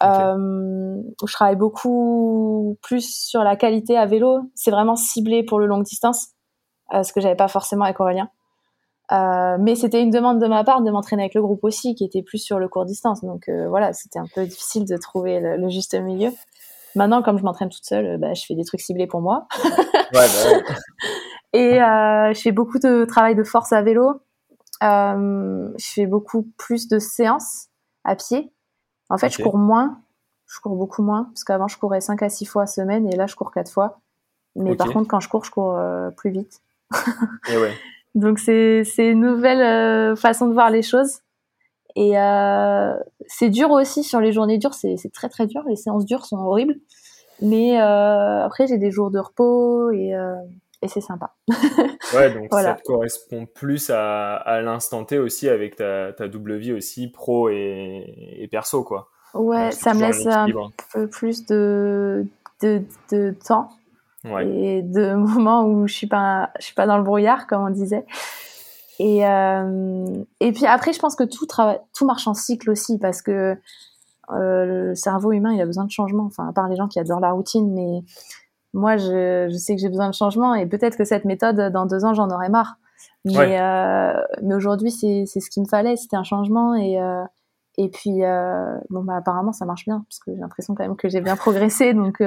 où 0.03 1.27
je 1.27 1.33
travaille 1.33 1.57
beaucoup 1.57 2.79
plus 2.83 3.15
sur 3.15 3.43
la 3.45 3.57
qualité 3.57 3.97
à 3.97 4.07
vélo. 4.07 4.41
C'est 4.55 4.71
vraiment 4.71 4.97
ciblé 4.97 5.43
pour 5.43 5.61
le 5.61 5.67
longue 5.67 5.85
distance, 5.85 6.29
ce 6.91 7.13
que 7.13 7.21
j'avais 7.21 7.37
pas 7.37 7.49
forcément 7.49 7.85
avec 7.85 8.01
Aurélien. 8.01 8.31
mais 9.11 9.75
c'était 9.77 10.01
une 10.01 10.11
demande 10.11 10.41
de 10.41 10.47
ma 10.47 10.65
part 10.65 10.81
de 10.81 10.91
m'entraîner 10.91 11.25
avec 11.25 11.35
le 11.35 11.43
groupe 11.43 11.65
aussi, 11.65 11.95
qui 11.95 12.05
était 12.05 12.23
plus 12.23 12.39
sur 12.39 12.59
le 12.59 12.69
court 12.69 12.87
distance. 12.87 13.23
Donc 13.23 13.51
voilà, 13.69 13.93
c'était 13.93 14.19
un 14.19 14.27
peu 14.35 14.47
difficile 14.47 14.87
de 14.87 14.97
trouver 14.97 15.39
le, 15.41 15.69
juste 15.69 15.95
milieu. 16.01 16.31
Maintenant, 16.97 17.23
comme 17.23 17.39
je 17.39 17.45
m'entraîne 17.45 17.69
toute 17.69 17.85
seule, 17.85 18.19
bah, 18.19 18.33
je 18.35 18.45
fais 18.47 18.55
des 18.55 18.65
trucs 18.65 18.81
ciblés 18.81 19.07
pour 19.07 19.21
moi. 19.21 19.47
ouais, 19.65 20.09
bah 20.13 20.51
ouais. 20.51 20.63
Et 21.53 21.83
euh, 21.83 22.33
je 22.33 22.41
fais 22.41 22.53
beaucoup 22.53 22.79
de 22.79 23.05
travail 23.05 23.35
de 23.35 23.43
force 23.43 23.73
à 23.73 23.83
vélo. 23.83 24.21
Euh, 24.83 25.69
je 25.77 25.91
fais 25.93 26.07
beaucoup 26.07 26.49
plus 26.57 26.89
de 26.89 26.99
séances 26.99 27.67
à 28.05 28.17
pied. 28.17 28.53
En 29.09 29.19
fait, 29.19 29.31
je 29.31 29.43
cours 29.43 29.59
moins. 29.59 30.01
Je 30.47 30.61
cours 30.61 30.77
beaucoup 30.77 31.03
moins. 31.03 31.25
Parce 31.25 31.45
qu'avant, 31.45 31.69
je 31.69 31.79
courais 31.79 32.01
5 32.01 32.23
à 32.23 32.29
6 32.29 32.47
fois 32.47 32.67
semaine 32.67 33.07
et 33.13 33.17
là, 33.17 33.27
je 33.27 33.35
cours 33.35 33.51
4 33.51 33.71
fois. 33.71 34.01
Mais 34.57 34.75
par 34.75 34.93
contre, 34.93 35.09
quand 35.09 35.21
je 35.21 35.29
cours, 35.29 35.45
je 35.45 35.51
cours 35.51 35.77
euh, 35.77 36.11
plus 36.11 36.31
vite. 36.31 36.61
et 37.49 37.57
ouais. 37.57 37.73
Donc, 38.15 38.39
c'est 38.39 38.85
une 38.99 39.21
nouvelle 39.21 39.61
euh, 39.61 40.17
façon 40.17 40.49
de 40.49 40.53
voir 40.53 40.71
les 40.71 40.83
choses. 40.83 41.21
Et 41.97 42.19
euh, 42.19 42.95
c'est 43.27 43.51
dur 43.51 43.71
aussi 43.71 44.03
sur 44.03 44.21
les 44.21 44.33
journées 44.33 44.59
dures. 44.59 44.75
C'est 44.75 44.97
très, 45.13 45.29
très 45.29 45.47
dur. 45.47 45.63
Les 45.69 45.77
séances 45.77 46.05
dures 46.05 46.25
sont 46.25 46.39
horribles. 46.39 46.77
Mais 47.43 47.79
après, 47.79 48.67
j'ai 48.67 48.79
des 48.79 48.91
jours 48.91 49.11
de 49.11 49.19
repos 49.19 49.91
et 49.91 50.15
et 50.83 50.89
c'est 50.89 51.01
sympa. 51.01 51.35
ouais, 52.15 52.33
donc 52.33 52.49
ça 52.53 52.75
te 52.75 52.83
correspond 52.83 53.47
plus 53.47 53.91
à, 53.91 54.37
à 54.37 54.61
l'instant 54.61 55.05
T 55.05 55.19
aussi 55.19 55.49
avec 55.49 55.77
ta, 55.77 56.13
ta, 56.13 56.29
double 56.29 56.57
vie 56.57 56.73
aussi 56.73 57.09
pro 57.09 57.49
et, 57.49 58.37
et 58.39 58.49
perso, 58.49 58.83
quoi. 58.83 59.09
Ouais, 59.35 59.71
ça 59.71 59.95
me 59.95 60.01
laisse 60.01 60.27
un 60.27 60.49
peu 60.93 61.07
plus 61.07 61.47
de, 61.47 62.27
de, 62.63 62.83
de 63.13 63.35
temps 63.47 63.71
ouais. 64.25 64.49
et 64.49 64.83
de 64.83 65.15
moments 65.15 65.65
où 65.65 65.87
je 65.87 65.95
suis 65.95 66.07
pas, 66.07 66.51
je 66.59 66.67
suis 66.67 66.75
pas 66.75 66.87
dans 66.87 66.97
le 66.97 67.05
brouillard, 67.05 67.47
comme 67.47 67.63
on 67.63 67.71
disait. 67.71 68.05
Et, 68.99 69.27
euh, 69.27 70.07
et 70.41 70.53
puis 70.53 70.67
après, 70.67 70.93
je 70.93 70.99
pense 70.99 71.17
que 71.17 71.25
tout, 71.25 71.47
tout 71.95 72.07
marche 72.07 72.27
en 72.27 72.35
cycle 72.35 72.71
aussi 72.71 72.99
parce 72.99 73.23
que 73.23 73.57
euh, 74.31 74.65
le 74.67 74.95
cerveau 74.95 75.33
humain, 75.33 75.53
il 75.55 75.61
a 75.61 75.67
besoin 75.67 75.85
de 75.85 75.91
changement. 75.91 76.25
Enfin, 76.25 76.49
à 76.49 76.53
part 76.53 76.69
les 76.69 76.77
gens 76.77 76.87
qui 76.87 76.99
adorent 76.99 77.21
la 77.21 77.33
routine, 77.33 77.73
mais 77.73 78.03
moi, 78.73 78.97
je, 78.97 79.49
je 79.51 79.57
sais 79.57 79.75
que 79.75 79.81
j'ai 79.81 79.89
besoin 79.89 80.09
de 80.09 80.15
changement 80.15 80.55
et 80.55 80.67
peut-être 80.67 80.97
que 80.97 81.05
cette 81.05 81.25
méthode, 81.25 81.73
dans 81.73 81.87
deux 81.87 82.05
ans, 82.05 82.15
j'en 82.15 82.31
aurais 82.31 82.49
marre. 82.49 82.77
Mais, 83.25 83.61
euh, 83.61 84.13
mais 84.43 84.55
aujourd'hui, 84.55 84.91
c'est 84.91 85.27
ce 85.27 85.51
qu'il 85.51 85.63
me 85.63 85.69
fallait, 85.69 85.97
c'était 85.97 86.17
un 86.17 86.25
changement 86.25 86.75
et, 86.75 87.01
euh, 87.01 87.23
et 87.77 87.89
puis, 87.89 88.25
euh, 88.25 88.77
bon, 88.89 89.05
bah, 89.05 89.17
apparemment, 89.17 89.53
ça 89.53 89.65
marche 89.67 89.85
bien 89.85 90.05
parce 90.09 90.19
que 90.21 90.33
j'ai 90.33 90.41
l'impression 90.41 90.75
quand 90.75 90.85
même 90.85 90.97
que 90.97 91.09
j'ai 91.09 91.21
bien 91.21 91.37
progressé, 91.37 91.93
donc 91.95 92.23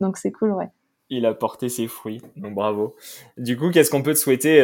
donc 0.00 0.16
c'est 0.16 0.32
cool, 0.32 0.52
ouais. 0.52 0.68
Il 1.12 1.26
a 1.26 1.34
porté 1.34 1.68
ses 1.68 1.88
fruits, 1.88 2.22
donc 2.36 2.54
bravo. 2.54 2.94
Du 3.36 3.56
coup, 3.56 3.70
qu'est-ce 3.70 3.90
qu'on 3.90 4.02
peut 4.02 4.14
te 4.14 4.18
souhaiter 4.18 4.62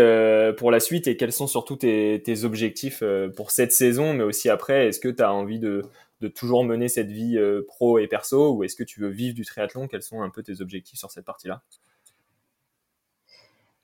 pour 0.57 0.71
la 0.71 0.79
suite 0.79 1.09
et 1.09 1.17
quels 1.17 1.33
sont 1.33 1.49
surtout 1.49 1.77
tes, 1.77 2.23
tes 2.25 2.45
objectifs 2.45 3.03
pour 3.37 3.51
cette 3.51 3.73
saison, 3.73 4.15
mais 4.15 4.23
aussi 4.23 4.49
après 4.49 4.87
Est-ce 4.87 5.01
que 5.01 5.09
tu 5.09 5.23
as 5.23 5.33
envie 5.33 5.59
de, 5.59 5.83
de 6.21 6.29
toujours 6.29 6.65
mener 6.65 6.89
cette 6.89 7.11
vie 7.11 7.37
euh, 7.37 7.63
pro 7.67 7.99
et 7.99 8.07
perso 8.07 8.55
ou 8.55 8.65
est-ce 8.65 8.77
que 8.77 8.85
tu 8.85 9.01
veux 9.01 9.09
vivre 9.09 9.35
du 9.35 9.45
triathlon? 9.45 9.87
Quels 9.89 10.03
sont 10.03 10.23
un 10.23 10.31
peu 10.31 10.43
tes 10.43 10.61
objectifs 10.61 10.99
sur 10.99 11.11
cette 11.11 11.25
partie-là? 11.25 11.63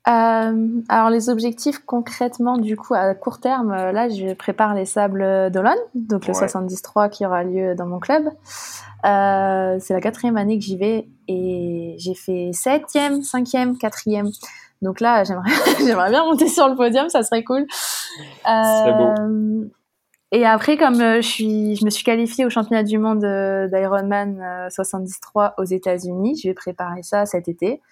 Euh, 0.05 0.81
alors 0.89 1.09
les 1.09 1.29
objectifs 1.29 1.79
concrètement 1.79 2.57
du 2.57 2.75
coup 2.75 2.93
à 2.93 3.15
court 3.15 3.39
terme, 3.39 3.71
euh, 3.71 3.93
là 3.93 4.09
je 4.09 4.33
prépare 4.33 4.73
les 4.73 4.83
sables 4.83 5.49
d'Olonne, 5.49 5.79
donc 5.95 6.27
le 6.27 6.33
73 6.33 7.09
qui 7.09 7.25
aura 7.25 7.45
lieu 7.45 7.73
dans 7.73 7.85
mon 7.85 7.99
club. 7.99 8.25
Euh, 9.05 9.77
c'est 9.79 9.93
la 9.93 10.01
quatrième 10.01 10.35
année 10.35 10.59
que 10.59 10.65
j'y 10.65 10.75
vais 10.75 11.07
et 11.29 11.95
j'ai 11.99 12.15
fait 12.15 12.51
septième, 12.51 13.21
cinquième, 13.21 13.77
quatrième. 13.77 14.29
Donc 14.81 14.99
là 14.99 15.23
j'aimerais 15.23 15.51
j'aimerais 15.79 16.09
bien 16.09 16.25
monter 16.25 16.49
sur 16.49 16.67
le 16.67 16.75
podium, 16.75 17.07
ça 17.07 17.23
serait 17.23 17.45
cool. 17.45 17.65
Euh, 18.45 18.91
beau. 18.91 19.71
Et 20.35 20.47
après, 20.47 20.77
comme 20.77 20.99
euh, 20.99 21.21
je, 21.21 21.27
suis, 21.27 21.75
je 21.75 21.85
me 21.85 21.91
suis 21.91 22.03
qualifiée 22.03 22.43
au 22.43 22.49
championnat 22.49 22.81
du 22.81 22.97
monde 22.97 23.23
euh, 23.23 23.67
d'Ironman 23.67 24.67
73 24.71 25.31
euh, 25.35 25.49
aux 25.61 25.63
États-Unis, 25.63 26.39
je 26.41 26.49
vais 26.49 26.55
préparer 26.55 27.03
ça 27.03 27.27
cet 27.27 27.47
été. 27.47 27.83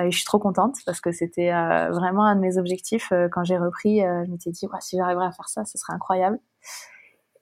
et 0.00 0.10
je 0.10 0.16
suis 0.16 0.24
trop 0.24 0.38
contente 0.38 0.76
parce 0.86 1.02
que 1.02 1.12
c'était 1.12 1.50
vraiment 1.90 2.24
un 2.24 2.34
de 2.34 2.40
mes 2.40 2.56
objectifs. 2.56 3.12
quand 3.30 3.44
j'ai 3.44 3.58
repris, 3.58 4.00
je 4.00 4.30
m'étais 4.30 4.50
dit, 4.50 4.66
si 4.80 4.96
j'arriverais 4.96 5.26
à 5.26 5.32
faire 5.32 5.50
ça, 5.50 5.66
ce 5.66 5.76
serait 5.76 5.92
incroyable. 5.92 6.38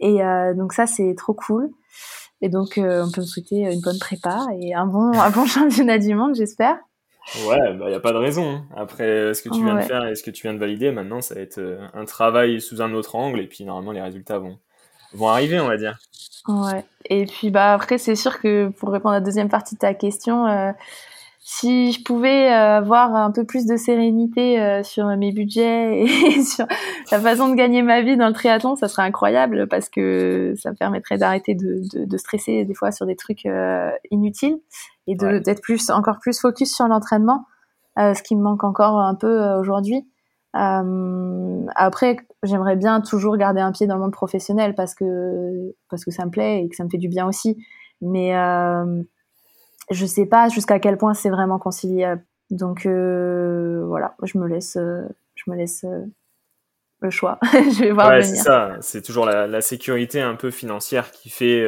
Et 0.01 0.18
donc 0.57 0.72
ça, 0.72 0.87
c'est 0.87 1.14
trop 1.16 1.35
cool. 1.35 1.70
Et 2.43 2.49
donc, 2.49 2.74
on 2.76 3.11
peut 3.12 3.20
me 3.20 3.26
souhaiter 3.26 3.72
une 3.72 3.80
bonne 3.80 3.99
prépa 4.01 4.47
et 4.61 4.74
un 4.74 4.87
bon, 4.87 5.12
un 5.12 5.30
bon 5.30 5.47
championnat 5.47 5.99
du 5.99 6.14
monde, 6.14 6.35
j'espère. 6.35 6.78
Ouais, 7.47 7.59
il 7.70 7.79
bah, 7.79 7.89
n'y 7.89 7.95
a 7.95 8.01
pas 8.01 8.12
de 8.12 8.18
raison. 8.18 8.49
Hein. 8.49 8.64
Après 8.77 9.35
ce 9.35 9.43
que 9.43 9.49
tu 9.49 9.64
viens 9.64 9.77
de 9.77 9.83
faire 9.83 10.07
et 10.07 10.14
ce 10.14 10.22
que 10.22 10.31
tu 10.31 10.43
viens 10.43 10.55
de 10.55 10.59
valider, 10.59 10.91
maintenant, 10.91 11.20
ça 11.20 11.35
va 11.35 11.41
être 11.41 11.59
euh, 11.59 11.79
un 11.95 12.05
travail 12.05 12.61
sous 12.61 12.83
un 12.83 12.93
autre 12.93 13.16
angle 13.16 13.41
et 13.41 13.47
puis 13.47 13.64
normalement, 13.64 13.93
les 13.93 14.03
résultats 14.03 14.39
vont, 14.39 14.59
vont 15.14 15.29
arriver, 15.29 15.59
on 15.59 15.68
va 15.68 15.77
dire. 15.77 15.99
Ouais. 16.47 16.85
Et 17.07 17.27
puis, 17.27 17.51
bah, 17.51 17.72
après, 17.72 17.99
c'est 17.99 18.16
sûr 18.16 18.41
que 18.41 18.68
pour 18.68 18.91
répondre 18.91 19.14
à 19.14 19.18
la 19.18 19.25
deuxième 19.25 19.49
partie 19.49 19.75
de 19.75 19.81
ta 19.81 19.95
question, 19.95 20.47
euh, 20.47 20.72
si 21.47 21.92
je 21.92 22.03
pouvais 22.03 22.51
euh, 22.51 22.78
avoir 22.78 23.14
un 23.14 23.30
peu 23.30 23.45
plus 23.45 23.66
de 23.66 23.76
sérénité 23.76 24.59
euh, 24.62 24.82
sur 24.82 25.05
mes 25.05 25.30
budgets 25.30 26.01
et 26.05 26.42
sur 26.42 26.66
la 27.12 27.20
façon 27.20 27.51
de 27.51 27.55
gagner 27.55 27.82
ma 27.82 28.01
vie 28.01 28.16
dans 28.16 28.28
le 28.28 28.32
triathlon, 28.32 28.76
ça 28.76 28.88
serait 28.88 29.03
incroyable 29.03 29.68
parce 29.68 29.90
que 29.90 30.55
ça 30.57 30.70
me 30.70 30.74
permettrait 30.74 31.18
d'arrêter 31.18 31.55
de, 31.55 31.82
de, 31.92 32.07
de, 32.07 32.16
stresser 32.16 32.64
des 32.64 32.72
fois 32.72 32.92
sur 32.92 33.05
des 33.05 33.14
trucs 33.14 33.45
euh, 33.45 33.90
inutiles 34.11 34.57
et 35.07 35.16
de 35.16 35.38
d'être 35.38 35.61
plus 35.61 35.90
encore 35.90 36.18
plus 36.18 36.40
focus 36.40 36.74
sur 36.74 36.88
l'entraînement, 36.88 37.45
ce 37.99 38.22
qui 38.22 38.36
me 38.36 38.42
manque 38.42 38.64
encore 38.64 38.99
un 38.99 39.14
peu 39.14 39.53
aujourd'hui. 39.57 40.09
après, 40.55 42.16
j'aimerais 42.42 42.76
bien 42.76 43.03
toujours 43.03 43.36
garder 43.36 43.61
un 43.61 43.72
pied 43.72 43.86
dans 43.86 43.97
le 43.97 44.01
monde 44.01 44.12
professionnel 44.12 44.74
parce 44.74 44.95
que 44.95 45.74
parce 45.90 46.07
que 46.07 46.11
ça 46.11 46.24
me 46.24 46.30
plaît 46.30 46.62
et 46.64 46.68
que 46.70 46.74
ça 46.74 46.84
me 46.84 46.88
fait 46.88 46.97
du 46.97 47.09
bien 47.09 47.26
aussi. 47.26 47.59
Mais 48.01 48.32
je 49.91 50.07
sais 50.07 50.26
pas 50.26 50.49
jusqu'à 50.49 50.78
quel 50.78 50.97
point 50.97 51.14
c'est 51.14 51.30
vraiment 51.30 51.59
conciliable. 51.59 52.22
Donc 52.51 52.87
euh, 52.87 53.85
voilà, 53.87 54.14
je 54.22 54.39
me 54.39 54.47
laisse, 54.47 54.76
euh, 54.76 55.03
je 55.35 55.51
me 55.51 55.57
laisse 55.57 55.85
euh, 55.85 56.05
le 57.01 57.11
choix. 57.11 57.39
je 57.43 57.80
vais 57.80 57.91
voir 57.91 58.09
ouais, 58.09 58.22
c'est 58.22 58.37
ça. 58.37 58.76
C'est 58.80 59.03
toujours 59.03 59.26
la, 59.26 59.47
la, 59.47 59.61
sécurité 59.61 60.20
un 60.20 60.35
peu 60.35 60.51
financière 60.51 61.11
qui 61.11 61.30
fait 61.30 61.66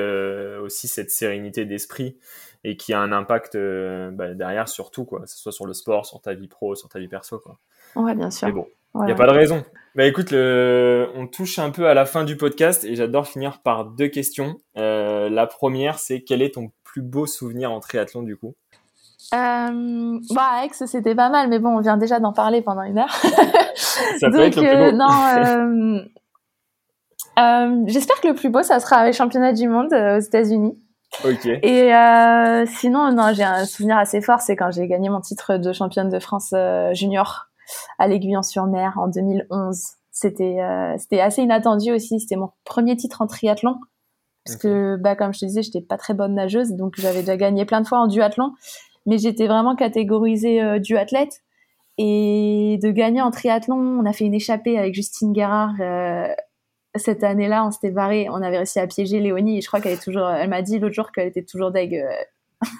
aussi 0.59 0.89
cette 0.89 1.11
sérénité 1.11 1.65
d'esprit 1.65 2.19
et 2.65 2.77
qui 2.77 2.93
a 2.93 3.01
un 3.01 3.13
impact 3.13 3.57
bah, 3.57 4.35
derrière 4.35 4.69
sur 4.69 4.91
tout, 4.91 5.05
quoi. 5.05 5.21
Que 5.21 5.29
ce 5.29 5.39
soit 5.39 5.53
sur 5.53 5.67
le 5.67 5.73
sport, 5.73 6.07
sur 6.07 6.21
ta 6.21 6.35
vie 6.35 6.49
pro, 6.49 6.75
sur 6.75 6.89
ta 6.89 6.99
vie 6.99 7.09
perso, 7.09 7.39
quoi. 7.39 7.59
Ouais, 7.95 8.15
bien 8.15 8.31
sûr. 8.31 8.49
Mais 8.49 8.53
bon, 8.53 8.67
il 8.97 9.05
n'y 9.05 9.13
a 9.13 9.15
pas 9.15 9.27
de 9.27 9.33
raison. 9.33 9.65
Bah 9.95 10.05
écoute, 10.05 10.31
le... 10.31 11.09
on 11.15 11.27
touche 11.27 11.59
un 11.59 11.71
peu 11.71 11.87
à 11.87 11.95
la 11.95 12.05
fin 12.05 12.25
du 12.25 12.37
podcast 12.37 12.85
et 12.85 12.97
j'adore 12.97 13.27
finir 13.27 13.63
par 13.63 13.87
deux 13.87 14.09
questions. 14.09 14.59
la 14.75 15.47
première, 15.47 15.99
c'est 15.99 16.23
quel 16.23 16.43
est 16.43 16.55
ton 16.55 16.71
beau 17.03 17.27
souvenir 17.27 17.73
en 17.73 17.81
triathlon 17.81 18.23
du 18.23 18.37
coup? 18.37 18.55
Euh, 19.35 20.21
bah, 20.31 20.65
Aix, 20.65 20.87
c'était 20.87 21.15
pas 21.15 21.29
mal, 21.31 21.49
mais 21.49 21.59
bon, 21.59 21.77
on 21.77 21.81
vient 21.81 21.97
déjà 21.97 22.21
d'en 22.21 22.33
parler 22.33 22.63
pendant 22.63 22.83
une 22.83 22.99
heure. 22.99 23.13
Ça 24.21 24.31
peut 24.31 24.41
être 24.41 24.61
le 24.61 24.63
plus 24.63 24.91
beau. 24.91 24.97
non, 24.97 25.09
euh, 25.37 26.01
euh, 27.39 27.85
j'espère 27.87 28.21
que 28.21 28.29
le 28.29 28.35
plus 28.35 28.51
beau, 28.51 28.63
ça 28.63 28.81
sera 28.81 29.05
les 29.05 29.13
championnats 29.13 29.53
du 29.53 29.69
monde 29.69 29.93
aux 29.93 30.21
États-Unis. 30.21 30.81
Ok. 31.25 31.47
Et 31.47 31.91
sinon, 32.67 33.13
non, 33.13 33.33
j'ai 33.33 33.45
un 33.45 33.65
souvenir 33.65 33.99
assez 33.99 34.21
fort, 34.21 34.41
c'est 34.41 34.57
quand 34.57 34.71
j'ai 34.71 34.87
gagné 34.87 35.09
mon 35.09 35.21
titre 35.21 35.57
de 35.57 35.73
championne 35.73 36.09
de 36.09 36.19
France 36.19 36.55
junior 36.93 37.47
à 37.99 38.09
l'Aiguillon-sur-Mer 38.09 38.95
en 38.97 39.09
2011. 39.09 39.83
C'était 40.13 40.59
c'était 40.99 41.21
assez 41.21 41.43
inattendu 41.43 41.93
aussi. 41.93 42.21
C'était 42.21 42.37
mon 42.37 42.51
premier 42.65 42.97
titre 42.97 43.21
en 43.21 43.27
triathlon. 43.27 43.77
Parce 44.47 44.57
que, 44.57 44.97
bah, 44.97 45.17
comme 45.17 45.35
je 45.35 45.41
te 45.41 45.45
disais, 45.45 45.63
j'étais 45.63 45.81
pas 45.81 45.97
très 45.97 46.15
bonne 46.15 46.35
nageuse, 46.35 46.73
donc 46.73 46.95
j'avais 46.99 47.21
déjà 47.21 47.37
gagné 47.37 47.65
plein 47.65 47.81
de 47.81 47.87
fois 47.87 47.99
en 47.99 48.07
duathlon, 48.07 48.53
mais 49.05 49.19
j'étais 49.19 49.47
vraiment 49.47 49.75
catégorisée 49.75 50.63
euh, 50.63 50.79
duathlète. 50.79 51.43
Et 51.99 52.79
de 52.83 52.91
gagner 52.91 53.23
en 53.23 53.31
triathlon, 53.31 53.77
on 53.77 54.05
a 54.05 54.13
fait 54.13 54.25
une 54.25 54.35
échappée 54.35 54.79
avec 54.79 54.95
Justine 54.95 55.33
Guérard 55.33 55.75
euh, 55.81 56.29
cette 56.95 57.25
année-là. 57.25 57.65
On 57.65 57.71
s'était 57.71 57.91
barré, 57.91 58.29
on 58.31 58.43
avait 58.43 58.59
réussi 58.59 58.79
à 58.79 58.87
piéger 58.87 59.19
Léonie. 59.21 59.59
Et 59.59 59.61
je 59.63 59.67
crois 59.67 59.81
qu'elle 59.81 59.95
est 59.95 60.03
toujours, 60.03 60.29
elle 60.29 60.51
m'a 60.51 60.63
dit 60.63 60.79
l'autre 60.79 60.95
jour 60.95 61.11
qu'elle 61.11 61.29
était 61.29 61.45
toujours 61.45 61.71
deg. 61.71 61.95
Euh. 61.95 62.11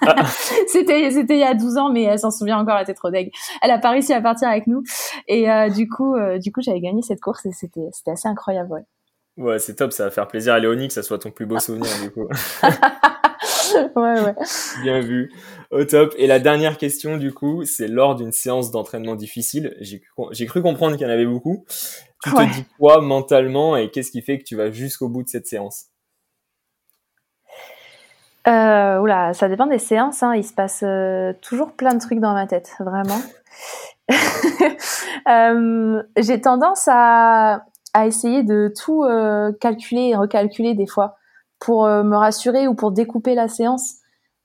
Ah. 0.01 0.25
c'était 0.67 1.11
c'était 1.11 1.35
il 1.35 1.39
y 1.39 1.43
a 1.43 1.53
12 1.53 1.77
ans 1.77 1.91
mais 1.91 2.01
elle 2.01 2.17
s'en 2.17 2.31
souvient 2.31 2.57
encore 2.57 2.77
elle 2.77 2.81
était 2.81 2.95
trop 2.95 3.11
deg 3.11 3.31
elle 3.61 3.69
a 3.69 3.77
pas 3.77 3.91
réussi 3.91 4.11
à 4.11 4.19
partir 4.19 4.47
avec 4.47 4.65
nous 4.65 4.81
et 5.27 5.51
euh, 5.51 5.69
du 5.69 5.87
coup 5.87 6.15
du 6.39 6.51
coup 6.51 6.61
j'avais 6.63 6.81
gagné 6.81 7.03
cette 7.03 7.21
course 7.21 7.45
et 7.45 7.51
c'était 7.51 7.87
c'était 7.91 8.09
assez 8.09 8.27
incroyable 8.27 8.71
ouais. 8.71 8.81
Ouais, 9.37 9.59
c'est 9.59 9.75
top, 9.75 9.93
ça 9.93 10.05
va 10.05 10.11
faire 10.11 10.27
plaisir 10.27 10.53
à 10.53 10.59
Léonie 10.59 10.87
que 10.87 10.93
ça 10.93 11.03
soit 11.03 11.19
ton 11.19 11.31
plus 11.31 11.45
beau 11.45 11.59
souvenir 11.59 11.91
du 12.01 12.09
coup. 12.09 12.27
ouais, 13.95 14.21
ouais. 14.21 14.35
Bien 14.81 14.99
vu. 14.99 15.31
Au 15.69 15.83
top. 15.83 16.15
Et 16.17 16.25
la 16.25 16.39
dernière 16.39 16.77
question, 16.77 17.17
du 17.17 17.33
coup, 17.33 17.63
c'est 17.63 17.87
lors 17.87 18.15
d'une 18.15 18.31
séance 18.31 18.71
d'entraînement 18.71 19.15
difficile. 19.15 19.77
J'ai 19.79 20.45
cru 20.47 20.61
comprendre 20.61 20.95
qu'il 20.97 21.05
y 21.05 21.09
en 21.09 21.13
avait 21.13 21.25
beaucoup. 21.25 21.65
Tu 22.23 22.31
te 22.31 22.53
dis 22.53 22.65
quoi 22.79 23.01
mentalement 23.01 23.77
et 23.77 23.91
qu'est-ce 23.91 24.11
qui 24.11 24.21
fait 24.21 24.39
que 24.39 24.43
tu 24.43 24.55
vas 24.55 24.71
jusqu'au 24.71 25.07
bout 25.07 25.23
de 25.23 25.29
cette 25.29 25.45
séance? 25.45 25.87
Euh, 28.47 28.99
oula, 28.99 29.33
ça 29.33 29.49
dépend 29.49 29.67
des 29.67 29.79
séances. 29.79 30.23
Hein. 30.23 30.33
Il 30.35 30.43
se 30.43 30.53
passe 30.53 30.81
euh, 30.83 31.33
toujours 31.41 31.73
plein 31.73 31.93
de 31.93 31.99
trucs 31.99 32.19
dans 32.19 32.33
ma 32.33 32.47
tête, 32.47 32.71
vraiment. 32.79 33.19
euh, 35.29 36.01
J'ai 36.17 36.39
tendance 36.39 36.87
à, 36.89 37.65
à, 37.97 38.07
essayer 38.07 38.43
de 38.43 38.71
tout 38.75 39.03
euh, 39.03 39.51
calculer 39.59 40.09
et 40.09 40.15
recalculer 40.15 40.73
des 40.73 40.87
fois 40.87 41.15
pour 41.59 41.85
euh, 41.85 42.03
me 42.03 42.15
rassurer 42.15 42.67
ou 42.67 42.75
pour 42.75 42.91
découper 42.91 43.35
la 43.35 43.47
séance 43.47 43.95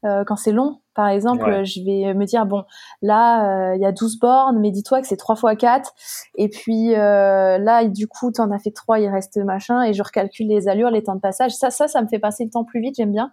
euh, 0.05 0.24
quand 0.24 0.36
c'est 0.36 0.53
long. 0.53 0.80
Par 0.94 1.09
exemple, 1.09 1.64
je 1.64 1.80
vais 1.80 2.12
me 2.12 2.26
dire, 2.26 2.44
bon, 2.44 2.64
là, 3.00 3.74
il 3.74 3.80
y 3.80 3.86
a 3.86 3.92
12 3.92 4.18
bornes, 4.18 4.61
mais 4.61 4.70
dis-toi 4.70 5.00
que 5.00 5.07
c'est 5.07 5.16
3 5.16 5.36
fois 5.36 5.57
4. 5.57 5.90
Et 6.36 6.50
puis 6.50 6.90
là, 6.90 7.84
du 7.86 8.07
coup, 8.07 8.30
tu 8.30 8.42
en 8.42 8.50
as 8.50 8.59
fait 8.59 8.72
3, 8.72 9.00
il 9.00 9.09
reste 9.09 9.38
machin. 9.38 9.82
Et 9.84 9.94
je 9.94 10.03
recalcule 10.03 10.48
les 10.48 10.68
allures, 10.68 10.90
les 10.90 11.03
temps 11.03 11.14
de 11.14 11.20
passage. 11.20 11.53
Ça, 11.53 11.70
ça, 11.70 11.88
ça 11.88 12.03
me 12.03 12.09
fait 12.09 12.18
passer 12.18 12.44
le 12.44 12.50
temps 12.50 12.64
plus 12.64 12.82
vite, 12.82 12.96
j'aime 12.98 13.12
bien. 13.12 13.32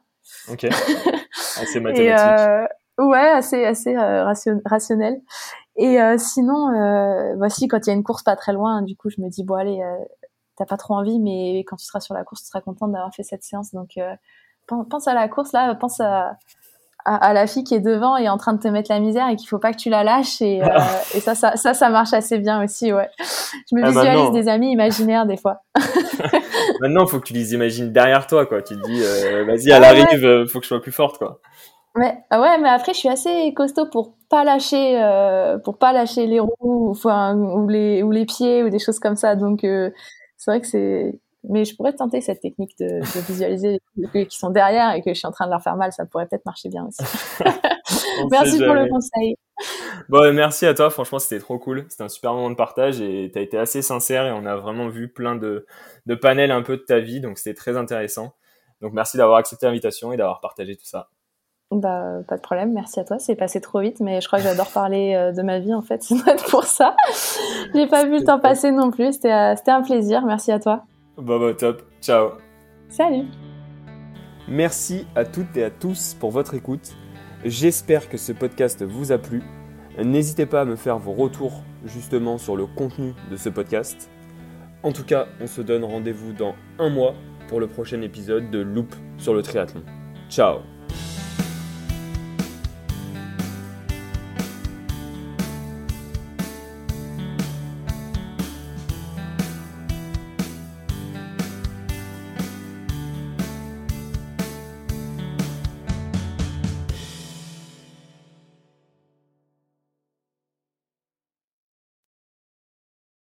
Ok. 0.50 0.64
Assez 1.62 1.82
mathématique. 1.82 2.70
ouais, 2.98 3.30
assez, 3.30 3.66
assez 3.66 3.98
rationnel. 3.98 5.20
Et 5.80 6.02
euh, 6.02 6.18
sinon, 6.18 6.70
euh, 6.74 7.36
voici 7.38 7.68
quand 7.68 7.86
il 7.86 7.90
y 7.90 7.92
a 7.92 7.96
une 7.96 8.04
course 8.04 8.24
pas 8.24 8.36
très 8.36 8.54
loin, 8.54 8.82
du 8.82 8.96
coup, 8.96 9.10
je 9.10 9.22
me 9.22 9.30
dis 9.30 9.44
bon 9.44 9.56
allez, 9.56 9.82
t'as 10.58 10.66
pas 10.66 10.78
trop 10.78 10.94
envie, 10.94 11.20
mais 11.20 11.60
quand 11.66 11.78
tu 11.78 11.86
seras 11.86 12.02
sur 12.02 12.14
la 12.14 12.24
course, 12.24 12.42
tu 12.42 12.48
seras 12.48 12.62
contente 12.62 12.92
d'avoir 12.92 13.14
fait 13.14 13.24
cette 13.24 13.44
séance. 13.44 13.74
Donc 13.74 13.98
pense 14.68 15.08
à 15.08 15.14
la 15.14 15.28
course 15.28 15.52
là, 15.54 15.74
pense 15.76 16.00
à, 16.00 16.38
à, 17.06 17.34
la 17.34 17.48
fille 17.48 17.64
qui 17.64 17.74
est 17.74 17.80
devant 17.80 18.18
et 18.18 18.30
en 18.30 18.38
train 18.38 18.54
de 18.54 18.60
te 18.60 18.68
mettre 18.68 18.92
la 18.92 19.00
misère 19.00 19.28
et 19.30 19.36
qu'il 19.36 19.48
faut 19.48 19.58
pas 19.58 19.72
que 19.72 19.78
tu 19.78 19.90
la 19.90 20.04
lâches 20.04 20.42
et, 20.42 20.62
euh, 20.64 20.68
et 21.16 21.20
ça, 21.20 21.36
ça, 21.36 21.56
ça, 21.56 21.74
ça 21.74 21.90
marche 21.90 22.14
assez 22.14 22.38
bien 22.40 22.64
aussi, 22.64 22.94
ouais. 22.94 23.10
Je 23.70 23.76
me 23.76 23.84
ah, 23.84 23.90
visualise 23.90 24.32
des 24.32 24.48
amis 24.48 24.72
imaginaires 24.72 25.26
des 25.26 25.38
fois. 25.38 25.62
maintenant, 26.82 27.08
faut 27.08 27.20
que 27.20 27.26
tu 27.26 27.34
les 27.34 27.54
imagines 27.54 27.92
derrière 27.92 28.28
toi, 28.28 28.46
quoi. 28.46 28.62
Tu 28.62 28.76
te 28.76 28.86
dis, 28.86 29.02
euh, 29.04 29.46
vas-y, 29.46 29.70
elle 29.72 29.84
arrive, 29.84 30.08
il 30.12 30.26
euh, 30.26 30.46
faut 30.48 30.60
que 30.60 30.66
je 30.66 30.70
sois 30.70 30.82
plus 30.82 30.92
forte, 30.92 31.18
quoi. 31.18 31.40
Ouais, 31.96 32.18
ah 32.30 32.40
ouais, 32.40 32.58
mais 32.60 32.70
après, 32.70 32.94
je 32.94 33.00
suis 33.00 33.10
assez 33.10 33.54
costaud 33.56 33.88
pour 33.88 34.16
pas 34.30 34.44
lâcher, 34.44 35.02
euh, 35.02 35.58
pour 35.58 35.78
pas 35.78 35.92
lâcher 35.92 36.28
les 36.28 36.40
roues, 36.40 36.90
enfin, 36.92 37.36
ou 37.36 37.68
les, 37.68 38.04
ou 38.04 38.12
les 38.12 38.26
pieds, 38.26 38.64
ou 38.64 38.70
des 38.70 38.80
choses 38.80 39.00
comme 39.00 39.16
ça. 39.16 39.36
Donc, 39.36 39.64
euh, 39.64 39.90
c'est 40.38 40.52
vrai 40.52 40.62
que 40.62 40.68
c'est, 40.68 41.20
mais 41.44 41.66
je 41.66 41.76
pourrais 41.76 41.94
tenter 41.94 42.22
cette 42.22 42.42
technique 42.42 42.78
de, 42.80 43.00
de 43.00 43.26
visualiser 43.28 43.80
les 44.14 44.28
qui 44.28 44.38
sont 44.38 44.50
derrière 44.50 44.94
et 44.94 45.02
que 45.02 45.14
je 45.14 45.18
suis 45.18 45.28
en 45.28 45.32
train 45.32 45.46
de 45.46 45.52
leur 45.52 45.62
faire 45.62 45.76
mal. 45.76 45.92
Ça 45.92 46.06
pourrait 46.06 46.28
peut-être 46.28 46.46
marcher 46.46 46.70
bien 46.70 46.86
aussi. 46.86 47.04
merci 48.32 48.64
pour 48.64 48.74
le 48.74 48.90
conseil. 48.90 49.36
Bon, 50.10 50.34
merci 50.34 50.66
à 50.66 50.74
toi. 50.74 50.90
Franchement, 50.90 51.20
c'était 51.20 51.40
trop 51.40 51.58
cool. 51.58 51.86
C'était 51.90 52.04
un 52.04 52.10
super 52.10 52.34
moment 52.34 52.50
de 52.50 52.56
partage 52.56 53.02
et 53.02 53.30
tu 53.32 53.40
as 53.40 53.42
été 53.42 53.58
assez 53.58 53.82
sincère 53.82 54.26
et 54.26 54.32
on 54.32 54.46
a 54.46 54.56
vraiment 54.56 54.90
vu 54.90 55.08
plein 55.08 55.36
de, 55.36 55.66
de 56.06 56.16
panels 56.16 56.52
un 56.52 56.62
peu 56.62 56.78
de 56.78 56.84
ta 56.84 57.00
vie. 57.00 57.20
Donc, 57.20 57.38
c'était 57.38 57.56
très 57.56 57.78
intéressant. 57.78 58.34
Donc, 58.82 58.94
merci 58.94 59.18
d'avoir 59.18 59.38
accepté 59.38 59.66
l'invitation 59.66 60.14
et 60.14 60.18
d'avoir 60.18 60.40
partagé 60.40 60.76
tout 60.76 60.86
ça. 60.86 61.10
Bah, 61.72 62.22
pas 62.28 62.38
de 62.38 62.42
problème, 62.42 62.74
merci 62.74 63.00
à 63.00 63.04
toi. 63.04 63.20
C'est 63.20 63.36
passé 63.36 63.62
trop 63.62 63.80
vite, 63.80 64.00
mais 64.00 64.22
je 64.22 64.28
crois 64.28 64.40
que 64.40 64.46
j'adore 64.46 64.72
parler 64.72 65.14
euh, 65.14 65.32
de 65.32 65.44
ma 65.44 65.60
vie 65.60 65.74
en 65.74 65.82
fait. 65.82 66.02
C'est 66.04 66.50
pour 66.50 66.64
ça. 66.64 66.96
J'ai 67.76 67.88
pas 67.88 68.06
vu 68.06 68.20
le 68.20 68.24
temps 68.24 68.40
passer 68.40 68.72
non 68.72 68.90
plus. 68.90 69.14
C'était 69.14 69.32
euh, 69.32 69.56
un 69.68 69.82
plaisir. 69.82 70.26
Merci 70.26 70.52
à 70.52 70.60
toi. 70.60 70.86
Bah, 71.18 71.38
bah, 71.40 71.54
top. 71.54 71.84
Ciao. 72.02 72.32
Salut. 72.88 73.26
Merci 74.48 75.06
à 75.16 75.26
toutes 75.26 75.56
et 75.58 75.64
à 75.64 75.70
tous 75.70 76.16
pour 76.20 76.32
votre 76.32 76.56
écoute. 76.56 76.96
J'espère 77.46 78.10
que 78.10 78.18
ce 78.18 78.32
podcast 78.32 78.84
vous 78.84 79.12
a 79.12 79.20
plu. 79.20 79.44
N'hésitez 80.04 80.48
pas 80.48 80.62
à 80.62 80.66
me 80.66 80.76
faire 80.76 80.98
vos 80.98 81.14
retours 81.14 81.62
justement 81.86 82.40
sur 82.40 82.56
le 82.56 82.66
contenu 82.66 83.14
de 83.30 83.38
ce 83.38 83.50
podcast. 83.50 84.10
En 84.82 84.92
tout 84.92 85.04
cas, 85.04 85.28
on 85.40 85.46
se 85.46 85.62
donne 85.62 85.84
rendez-vous 85.84 86.34
dans 86.34 86.56
un 86.80 86.90
mois 86.90 87.14
pour 87.48 87.60
le 87.60 87.68
prochain 87.68 88.02
épisode 88.02 88.50
de 88.50 88.60
Loop 88.60 88.96
sur 89.18 89.34
le 89.34 89.44
triathlon. 89.44 89.84
Ciao 90.30 90.60